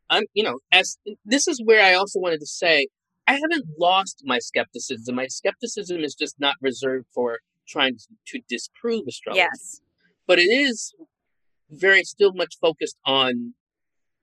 I'm 0.09 0.23
you 0.33 0.43
know 0.43 0.59
as 0.71 0.97
this 1.25 1.47
is 1.47 1.61
where 1.63 1.83
I 1.83 1.93
also 1.93 2.19
wanted 2.19 2.39
to 2.41 2.45
say 2.45 2.87
I 3.27 3.33
haven't 3.33 3.65
lost 3.79 4.21
my 4.25 4.39
skepticism. 4.39 5.15
My 5.15 5.27
skepticism 5.27 6.03
is 6.03 6.13
just 6.13 6.35
not 6.39 6.55
reserved 6.61 7.07
for 7.13 7.39
trying 7.67 7.97
to 8.27 8.41
disprove 8.49 9.03
astrology. 9.07 9.39
Yes. 9.39 9.81
But 10.27 10.39
it 10.39 10.49
is 10.49 10.93
very 11.69 12.03
still 12.03 12.33
much 12.33 12.55
focused 12.59 12.97
on 13.05 13.53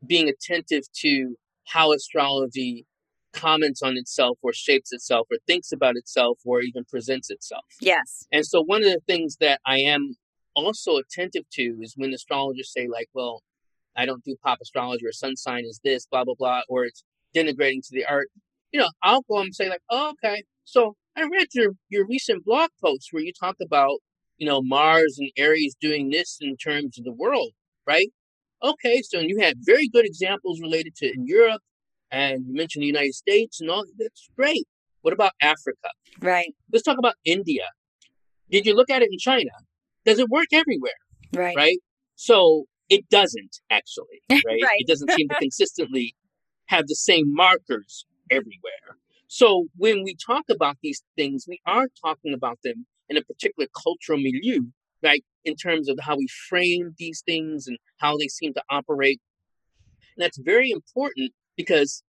being 0.06 0.28
attentive 0.28 0.84
to 1.00 1.36
how 1.66 1.92
astrology 1.92 2.86
comments 3.32 3.82
on 3.82 3.96
itself 3.96 4.38
or 4.42 4.52
shapes 4.52 4.92
itself 4.92 5.26
or 5.30 5.38
thinks 5.46 5.72
about 5.72 5.96
itself 5.96 6.38
or 6.44 6.60
even 6.60 6.84
presents 6.84 7.30
itself. 7.30 7.64
Yes. 7.80 8.26
And 8.32 8.44
so 8.44 8.62
one 8.62 8.82
of 8.82 8.90
the 8.90 9.00
things 9.06 9.36
that 9.40 9.60
I 9.66 9.78
am 9.78 10.14
also 10.54 10.96
attentive 10.96 11.44
to 11.52 11.78
is 11.80 11.94
when 11.96 12.12
astrologers 12.12 12.72
say 12.72 12.88
like, 12.88 13.08
well, 13.14 13.42
I 13.96 14.06
don't 14.06 14.24
do 14.24 14.36
pop 14.42 14.58
astrology 14.60 15.06
or 15.06 15.12
sun 15.12 15.36
sign 15.36 15.64
is 15.64 15.80
this, 15.84 16.06
blah, 16.06 16.24
blah, 16.24 16.34
blah, 16.34 16.62
or 16.68 16.84
it's 16.84 17.02
denigrating 17.34 17.82
to 17.82 17.92
the 17.92 18.04
art. 18.06 18.28
You 18.72 18.80
know, 18.80 18.88
I'll 19.02 19.22
go 19.22 19.40
and 19.40 19.54
say 19.54 19.68
like, 19.68 19.82
oh, 19.90 20.12
okay. 20.24 20.42
So 20.64 20.94
I 21.16 21.22
read 21.22 21.48
your, 21.54 21.72
your 21.88 22.06
recent 22.06 22.44
blog 22.44 22.70
post 22.82 23.08
where 23.10 23.22
you 23.22 23.32
talk 23.38 23.56
about, 23.60 23.98
you 24.38 24.46
know, 24.46 24.62
Mars 24.62 25.16
and 25.18 25.30
Aries 25.36 25.74
doing 25.80 26.10
this 26.10 26.38
in 26.40 26.56
terms 26.56 26.98
of 26.98 27.04
the 27.04 27.12
world, 27.12 27.50
right? 27.86 28.08
Okay. 28.62 29.02
So 29.02 29.18
you 29.20 29.40
had 29.40 29.56
very 29.60 29.88
good 29.88 30.06
examples 30.06 30.60
related 30.60 30.94
to 30.96 31.12
in 31.12 31.26
Europe 31.26 31.62
and 32.10 32.46
you 32.46 32.54
mentioned 32.54 32.82
the 32.82 32.86
United 32.86 33.14
States 33.14 33.60
and 33.60 33.70
all 33.70 33.84
that's 33.98 34.28
great. 34.36 34.66
What 35.02 35.14
about 35.14 35.32
Africa? 35.40 35.88
Right. 36.20 36.54
Let's 36.72 36.84
talk 36.84 36.98
about 36.98 37.14
India. 37.24 37.64
Did 38.50 38.66
you 38.66 38.74
look 38.74 38.90
at 38.90 39.02
it 39.02 39.08
in 39.10 39.18
China? 39.18 39.50
Does 40.04 40.18
it 40.18 40.28
work 40.28 40.48
everywhere? 40.52 40.92
Right. 41.32 41.56
Right. 41.56 41.78
So 42.16 42.64
it 42.88 43.08
doesn't 43.08 43.60
actually, 43.70 44.20
right? 44.30 44.42
right. 44.44 44.78
It 44.78 44.88
doesn't 44.88 45.10
seem 45.12 45.28
to 45.28 45.36
consistently 45.36 46.14
have 46.66 46.86
the 46.86 46.94
same 46.94 47.32
markers 47.34 48.04
everywhere. 48.30 48.98
So 49.28 49.66
when 49.76 50.02
we 50.02 50.16
talk 50.16 50.44
about 50.50 50.76
these 50.82 51.02
things, 51.16 51.44
we 51.48 51.60
are 51.66 51.86
talking 52.04 52.34
about 52.34 52.58
them 52.64 52.86
in 53.08 53.16
a 53.16 53.22
particular 53.22 53.68
cultural 53.80 54.18
milieu, 54.18 54.62
right? 55.02 55.24
In 55.44 55.54
terms 55.54 55.88
of 55.88 55.98
how 56.02 56.16
we 56.16 56.26
frame 56.48 56.94
these 56.98 57.22
things 57.24 57.66
and 57.68 57.78
how 57.98 58.16
they 58.16 58.28
seem 58.28 58.54
to 58.54 58.62
operate. 58.70 59.20
And 60.16 60.24
that's 60.24 60.38
very 60.38 60.70
important 60.70 61.32
because 61.60 62.02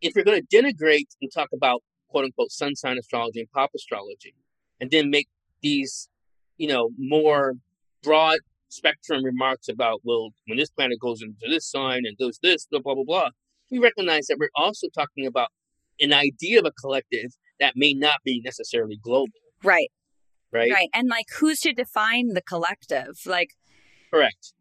if 0.00 0.14
you're 0.14 0.24
going 0.24 0.40
to 0.40 0.56
denigrate 0.56 1.08
and 1.20 1.30
talk 1.32 1.48
about 1.52 1.82
quote 2.08 2.24
unquote 2.24 2.52
sun 2.52 2.76
sign 2.76 2.98
astrology 2.98 3.40
and 3.40 3.50
pop 3.50 3.70
astrology, 3.74 4.34
and 4.80 4.90
then 4.90 5.10
make 5.10 5.28
these, 5.60 6.08
you 6.56 6.68
know, 6.68 6.90
more 6.98 7.54
broad 8.02 8.38
spectrum 8.68 9.24
remarks 9.24 9.68
about, 9.68 10.00
well, 10.04 10.30
when 10.46 10.58
this 10.58 10.70
planet 10.70 10.98
goes 11.00 11.20
into 11.20 11.48
this 11.48 11.68
sign 11.68 12.02
and 12.04 12.16
does 12.16 12.38
this, 12.42 12.66
blah, 12.70 12.80
blah, 12.80 12.94
blah, 12.94 13.04
blah, 13.04 13.28
we 13.70 13.78
recognize 13.78 14.26
that 14.26 14.38
we're 14.38 14.50
also 14.54 14.86
talking 14.94 15.26
about 15.26 15.48
an 16.00 16.12
idea 16.12 16.60
of 16.60 16.64
a 16.64 16.72
collective 16.72 17.32
that 17.60 17.74
may 17.76 17.92
not 17.92 18.16
be 18.24 18.40
necessarily 18.44 18.98
global. 19.02 19.32
Right. 19.64 19.90
Right. 20.52 20.70
Right. 20.70 20.88
And 20.94 21.08
like 21.08 21.26
who's 21.38 21.60
to 21.60 21.72
define 21.72 22.34
the 22.34 22.42
collective? 22.42 23.20
Like 23.26 23.50
Correct 24.12 24.52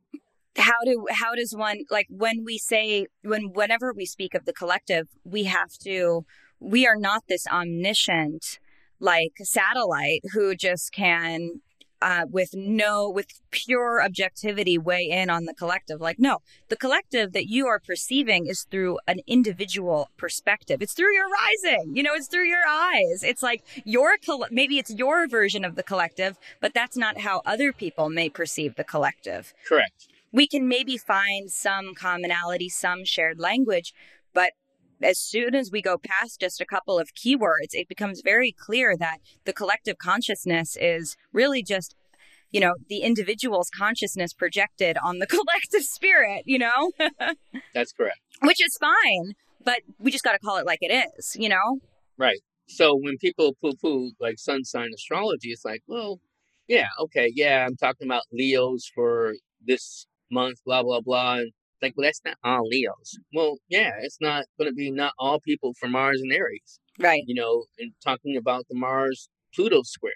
how 0.58 0.84
do 0.84 1.06
how 1.12 1.34
does 1.36 1.54
one 1.56 1.80
like 1.90 2.08
when 2.10 2.44
we 2.44 2.58
say 2.58 3.08
when 3.24 3.54
whenever 3.54 3.94
we 3.94 4.06
speak 4.06 4.34
of 4.34 4.46
the 4.46 4.54
collective 4.54 5.08
we 5.24 5.46
have 5.46 5.72
to 5.82 6.26
we 6.60 6.86
are 6.86 6.98
not 6.98 7.24
this 7.30 7.48
omniscient 7.48 8.60
like 9.00 9.34
satellite 9.42 10.22
who 10.34 10.56
just 10.56 10.92
can 10.92 11.62
uh, 12.02 12.26
with 12.30 12.50
no 12.56 13.10
with 13.10 13.28
pure 13.52 14.02
objectivity 14.04 14.78
weigh 14.78 15.08
in 15.08 15.30
on 15.30 15.46
the 15.46 15.54
collective. 15.54 16.02
Like 16.02 16.18
no 16.20 16.40
the 16.70 16.76
collective 16.76 17.32
that 17.34 17.48
you 17.48 17.68
are 17.68 17.80
perceiving 17.80 18.48
is 18.48 18.66
through 18.70 18.98
an 19.08 19.20
individual 19.28 20.10
perspective. 20.18 20.82
It's 20.82 20.94
through 20.94 21.14
your 21.14 21.28
rising 21.30 21.96
you 21.96 22.04
know 22.04 22.14
it's 22.14 22.28
through 22.28 22.48
your 22.48 22.68
eyes. 22.68 23.24
It's 23.24 23.44
like 23.44 23.64
your 23.86 24.16
maybe 24.50 24.80
it's 24.80 24.92
your 24.92 25.28
version 25.28 25.64
of 25.64 25.76
the 25.76 25.84
collective 25.84 26.38
but 26.60 26.74
that's 26.74 26.98
not 26.98 27.22
how 27.22 27.42
other 27.46 27.72
people 27.72 28.10
may 28.10 28.30
perceive 28.30 28.76
the 28.76 28.84
collective. 28.84 29.54
Correct 29.68 30.08
we 30.32 30.48
can 30.48 30.68
maybe 30.68 30.98
find 30.98 31.52
some 31.52 31.94
commonality, 31.94 32.70
some 32.70 33.06
shared 33.06 33.40
language, 33.40 33.94
but 34.34 34.52
as 35.04 35.20
soon 35.20 35.56
as 35.56 35.72
we 35.72 35.82
go 35.82 35.98
past 35.98 36.40
just 36.40 36.62
a 36.62 36.66
couple 36.66 37.00
of 37.00 37.10
keywords, 37.14 37.74
it 37.74 37.88
becomes 37.88 38.22
very 38.24 38.52
clear 38.52 38.96
that 38.98 39.18
the 39.46 39.54
collective 39.54 39.98
consciousness 39.98 40.78
is 40.80 41.18
really 41.34 41.64
just, 41.64 41.96
you 42.52 42.60
know, 42.60 42.76
the 42.88 43.00
individual's 43.00 43.70
consciousness 43.70 44.34
projected 44.34 44.98
on 45.04 45.20
the 45.20 45.28
collective 45.28 45.84
spirit, 45.84 46.44
you 46.46 46.60
know? 46.60 46.92
That's 47.74 47.92
correct. 47.94 48.20
Which 48.42 48.64
is 48.64 48.78
fine, 48.80 49.34
but 49.64 49.80
we 50.00 50.12
just 50.12 50.24
got 50.24 50.34
to 50.34 50.40
call 50.40 50.58
it 50.58 50.66
like 50.66 50.80
it 50.82 51.10
is, 51.18 51.36
you 51.38 51.50
know? 51.50 51.80
Right. 52.18 52.40
So 52.68 52.96
when 52.96 53.18
people 53.18 53.56
poo 53.62 53.74
poo 53.82 54.12
like 54.20 54.40
sun 54.40 54.64
sign 54.64 54.92
astrology, 54.94 55.50
it's 55.50 55.66
like, 55.66 55.82
well, 55.88 56.20
yeah, 56.68 56.88
okay, 57.00 57.30
yeah, 57.36 57.66
I'm 57.66 57.76
talking 57.76 58.08
about 58.08 58.24
Leos 58.32 58.90
for 58.94 59.34
this 59.66 60.06
month, 60.32 60.60
blah 60.66 60.84
blah 60.84 61.02
blah. 61.02 61.36
And 61.38 61.52
like, 61.82 61.94
well, 61.98 62.06
that's 62.06 62.22
not 62.24 62.38
all 62.44 62.68
Leos. 62.68 63.18
Well, 63.34 63.58
yeah, 63.70 63.92
it's 64.02 64.22
not 64.22 64.46
going 64.60 64.70
to 64.70 64.76
be 64.76 64.92
not 64.92 65.14
all 65.18 65.40
people 65.40 65.74
from 65.80 65.92
Mars 65.92 66.22
and 66.22 66.32
Aries, 66.32 66.80
right? 67.00 67.24
You 67.26 67.36
know, 67.36 67.66
and 67.80 67.92
talking 68.04 68.38
about 68.38 68.66
the 68.70 68.78
Mars 68.78 69.30
Pluto 69.54 69.82
square, 69.84 70.14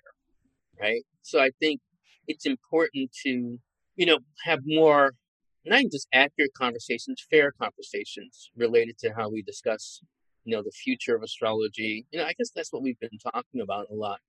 right? 0.80 1.04
So 1.24 1.40
I 1.40 1.52
think 1.60 1.82
it's 2.28 2.46
important 2.46 3.12
to, 3.26 3.58
you 3.96 4.06
know, 4.06 4.20
have 4.44 4.60
more 4.66 5.14
not 5.66 5.84
just 5.92 6.08
accurate 6.14 6.54
conversations, 6.56 7.26
fair 7.30 7.52
conversations 7.60 8.52
related 8.56 8.98
to 9.00 9.12
how 9.16 9.30
we 9.30 9.42
discuss, 9.42 10.02
you 10.44 10.56
know, 10.56 10.62
the 10.62 10.72
future 10.72 11.16
of 11.16 11.24
astrology. 11.24 12.06
You 12.12 12.20
know, 12.20 12.26
I 12.26 12.34
guess 12.38 12.52
that's 12.56 12.72
what 12.72 12.84
we've 12.84 13.00
been 13.00 13.18
talking 13.34 13.62
about 13.62 13.88
a 13.92 13.96
lot 13.96 14.20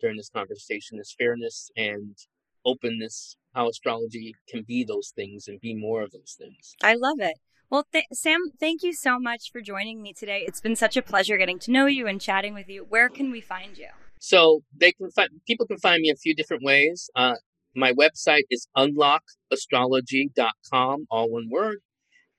during 0.00 0.16
this 0.16 0.28
conversation 0.28 0.98
is 0.98 1.14
fairness 1.18 1.70
and 1.76 2.16
openness 2.64 3.36
how 3.54 3.68
astrology 3.68 4.34
can 4.48 4.64
be 4.66 4.84
those 4.84 5.12
things 5.14 5.48
and 5.48 5.60
be 5.60 5.74
more 5.74 6.02
of 6.02 6.10
those 6.10 6.34
things. 6.38 6.74
I 6.82 6.94
love 6.94 7.20
it. 7.20 7.36
Well, 7.70 7.86
th- 7.92 8.04
Sam, 8.12 8.40
thank 8.60 8.82
you 8.82 8.92
so 8.92 9.18
much 9.18 9.50
for 9.50 9.60
joining 9.60 10.02
me 10.02 10.12
today. 10.12 10.44
It's 10.46 10.60
been 10.60 10.76
such 10.76 10.96
a 10.96 11.02
pleasure 11.02 11.36
getting 11.36 11.58
to 11.60 11.70
know 11.70 11.86
you 11.86 12.06
and 12.06 12.20
chatting 12.20 12.54
with 12.54 12.68
you. 12.68 12.84
Where 12.88 13.08
can 13.08 13.30
we 13.30 13.40
find 13.40 13.78
you? 13.78 13.88
So 14.18 14.62
they 14.76 14.92
can 14.92 15.10
find 15.10 15.30
people 15.46 15.66
can 15.66 15.78
find 15.78 16.00
me 16.00 16.10
a 16.10 16.16
few 16.16 16.34
different 16.34 16.62
ways. 16.62 17.10
Uh, 17.16 17.34
my 17.74 17.92
website 17.92 18.44
is 18.50 18.68
unlockastrology.com, 18.76 21.06
all 21.10 21.30
one 21.30 21.48
word. 21.50 21.78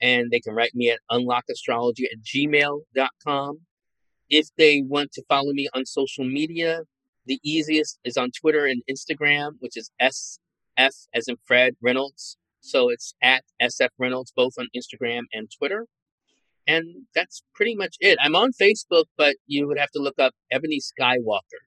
And 0.01 0.29
they 0.31 0.39
can 0.39 0.53
write 0.53 0.75
me 0.75 0.91
at 0.91 0.99
unlockastrology 1.11 2.03
at 2.11 2.21
gmail.com. 2.23 3.59
If 4.29 4.47
they 4.57 4.83
want 4.85 5.11
to 5.13 5.23
follow 5.29 5.53
me 5.53 5.69
on 5.73 5.85
social 5.85 6.25
media, 6.25 6.81
the 7.25 7.39
easiest 7.43 7.99
is 8.03 8.17
on 8.17 8.31
Twitter 8.31 8.65
and 8.65 8.81
Instagram, 8.89 9.53
which 9.59 9.77
is 9.77 9.91
S 9.99 10.39
F 10.77 10.93
as 11.13 11.27
in 11.27 11.37
Fred 11.45 11.75
Reynolds. 11.81 12.37
So 12.61 12.89
it's 12.89 13.13
at 13.21 13.43
SF 13.61 13.89
Reynolds, 13.99 14.33
both 14.35 14.53
on 14.57 14.67
Instagram 14.75 15.23
and 15.31 15.49
Twitter. 15.55 15.85
And 16.67 17.03
that's 17.13 17.43
pretty 17.53 17.75
much 17.75 17.95
it. 17.99 18.17
I'm 18.21 18.35
on 18.35 18.51
Facebook, 18.51 19.05
but 19.17 19.35
you 19.45 19.67
would 19.67 19.77
have 19.77 19.91
to 19.91 19.99
look 19.99 20.17
up 20.17 20.33
Ebony 20.51 20.79
Skywalker. 20.79 21.61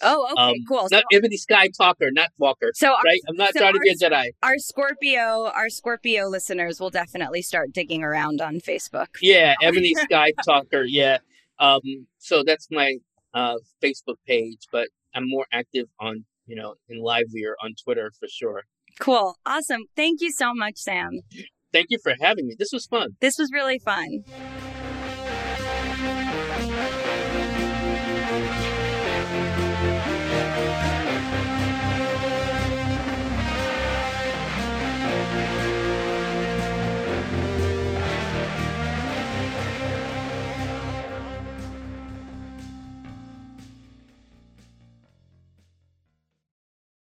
Oh, 0.00 0.28
okay, 0.32 0.42
um, 0.42 0.54
cool. 0.68 0.88
Not 0.90 1.04
so, 1.12 1.16
Ebony 1.16 1.36
Sky 1.36 1.68
Talker, 1.76 2.10
not 2.10 2.30
Walker. 2.38 2.72
So, 2.74 2.88
our, 2.88 3.00
right? 3.04 3.20
I'm 3.28 3.36
not 3.36 3.52
so 3.52 3.60
trying 3.60 3.74
to 3.74 3.80
be 3.80 3.90
a 3.90 3.94
Jedi. 3.94 4.28
Our 4.42 4.56
Scorpio, 4.58 5.50
our 5.54 5.68
Scorpio 5.68 6.28
listeners 6.28 6.80
will 6.80 6.90
definitely 6.90 7.42
start 7.42 7.72
digging 7.72 8.02
around 8.02 8.40
on 8.40 8.56
Facebook. 8.56 9.08
Yeah, 9.20 9.54
Ebony 9.62 9.94
Sky 10.04 10.32
Talker. 10.46 10.84
Yeah. 10.84 11.18
Um, 11.58 12.06
so 12.18 12.42
that's 12.42 12.68
my 12.70 12.96
uh, 13.36 13.58
Facebook 13.80 14.16
page, 14.26 14.62
but 14.72 14.88
I'm 15.14 15.28
more 15.28 15.46
active 15.52 15.86
on 16.00 16.24
you 16.46 16.56
know, 16.56 16.74
and 16.88 17.02
livelier 17.02 17.56
on 17.62 17.74
Twitter 17.82 18.10
for 18.18 18.28
sure. 18.28 18.62
Cool. 19.00 19.36
Awesome. 19.44 19.82
Thank 19.94 20.20
you 20.20 20.30
so 20.32 20.54
much, 20.54 20.76
Sam. 20.76 21.10
thank 21.72 21.86
you 21.90 21.98
for 22.02 22.14
having 22.20 22.46
me. 22.46 22.54
This 22.58 22.70
was 22.72 22.86
fun. 22.86 23.16
This 23.20 23.34
was 23.38 23.50
really 23.52 23.78
fun. 23.78 24.24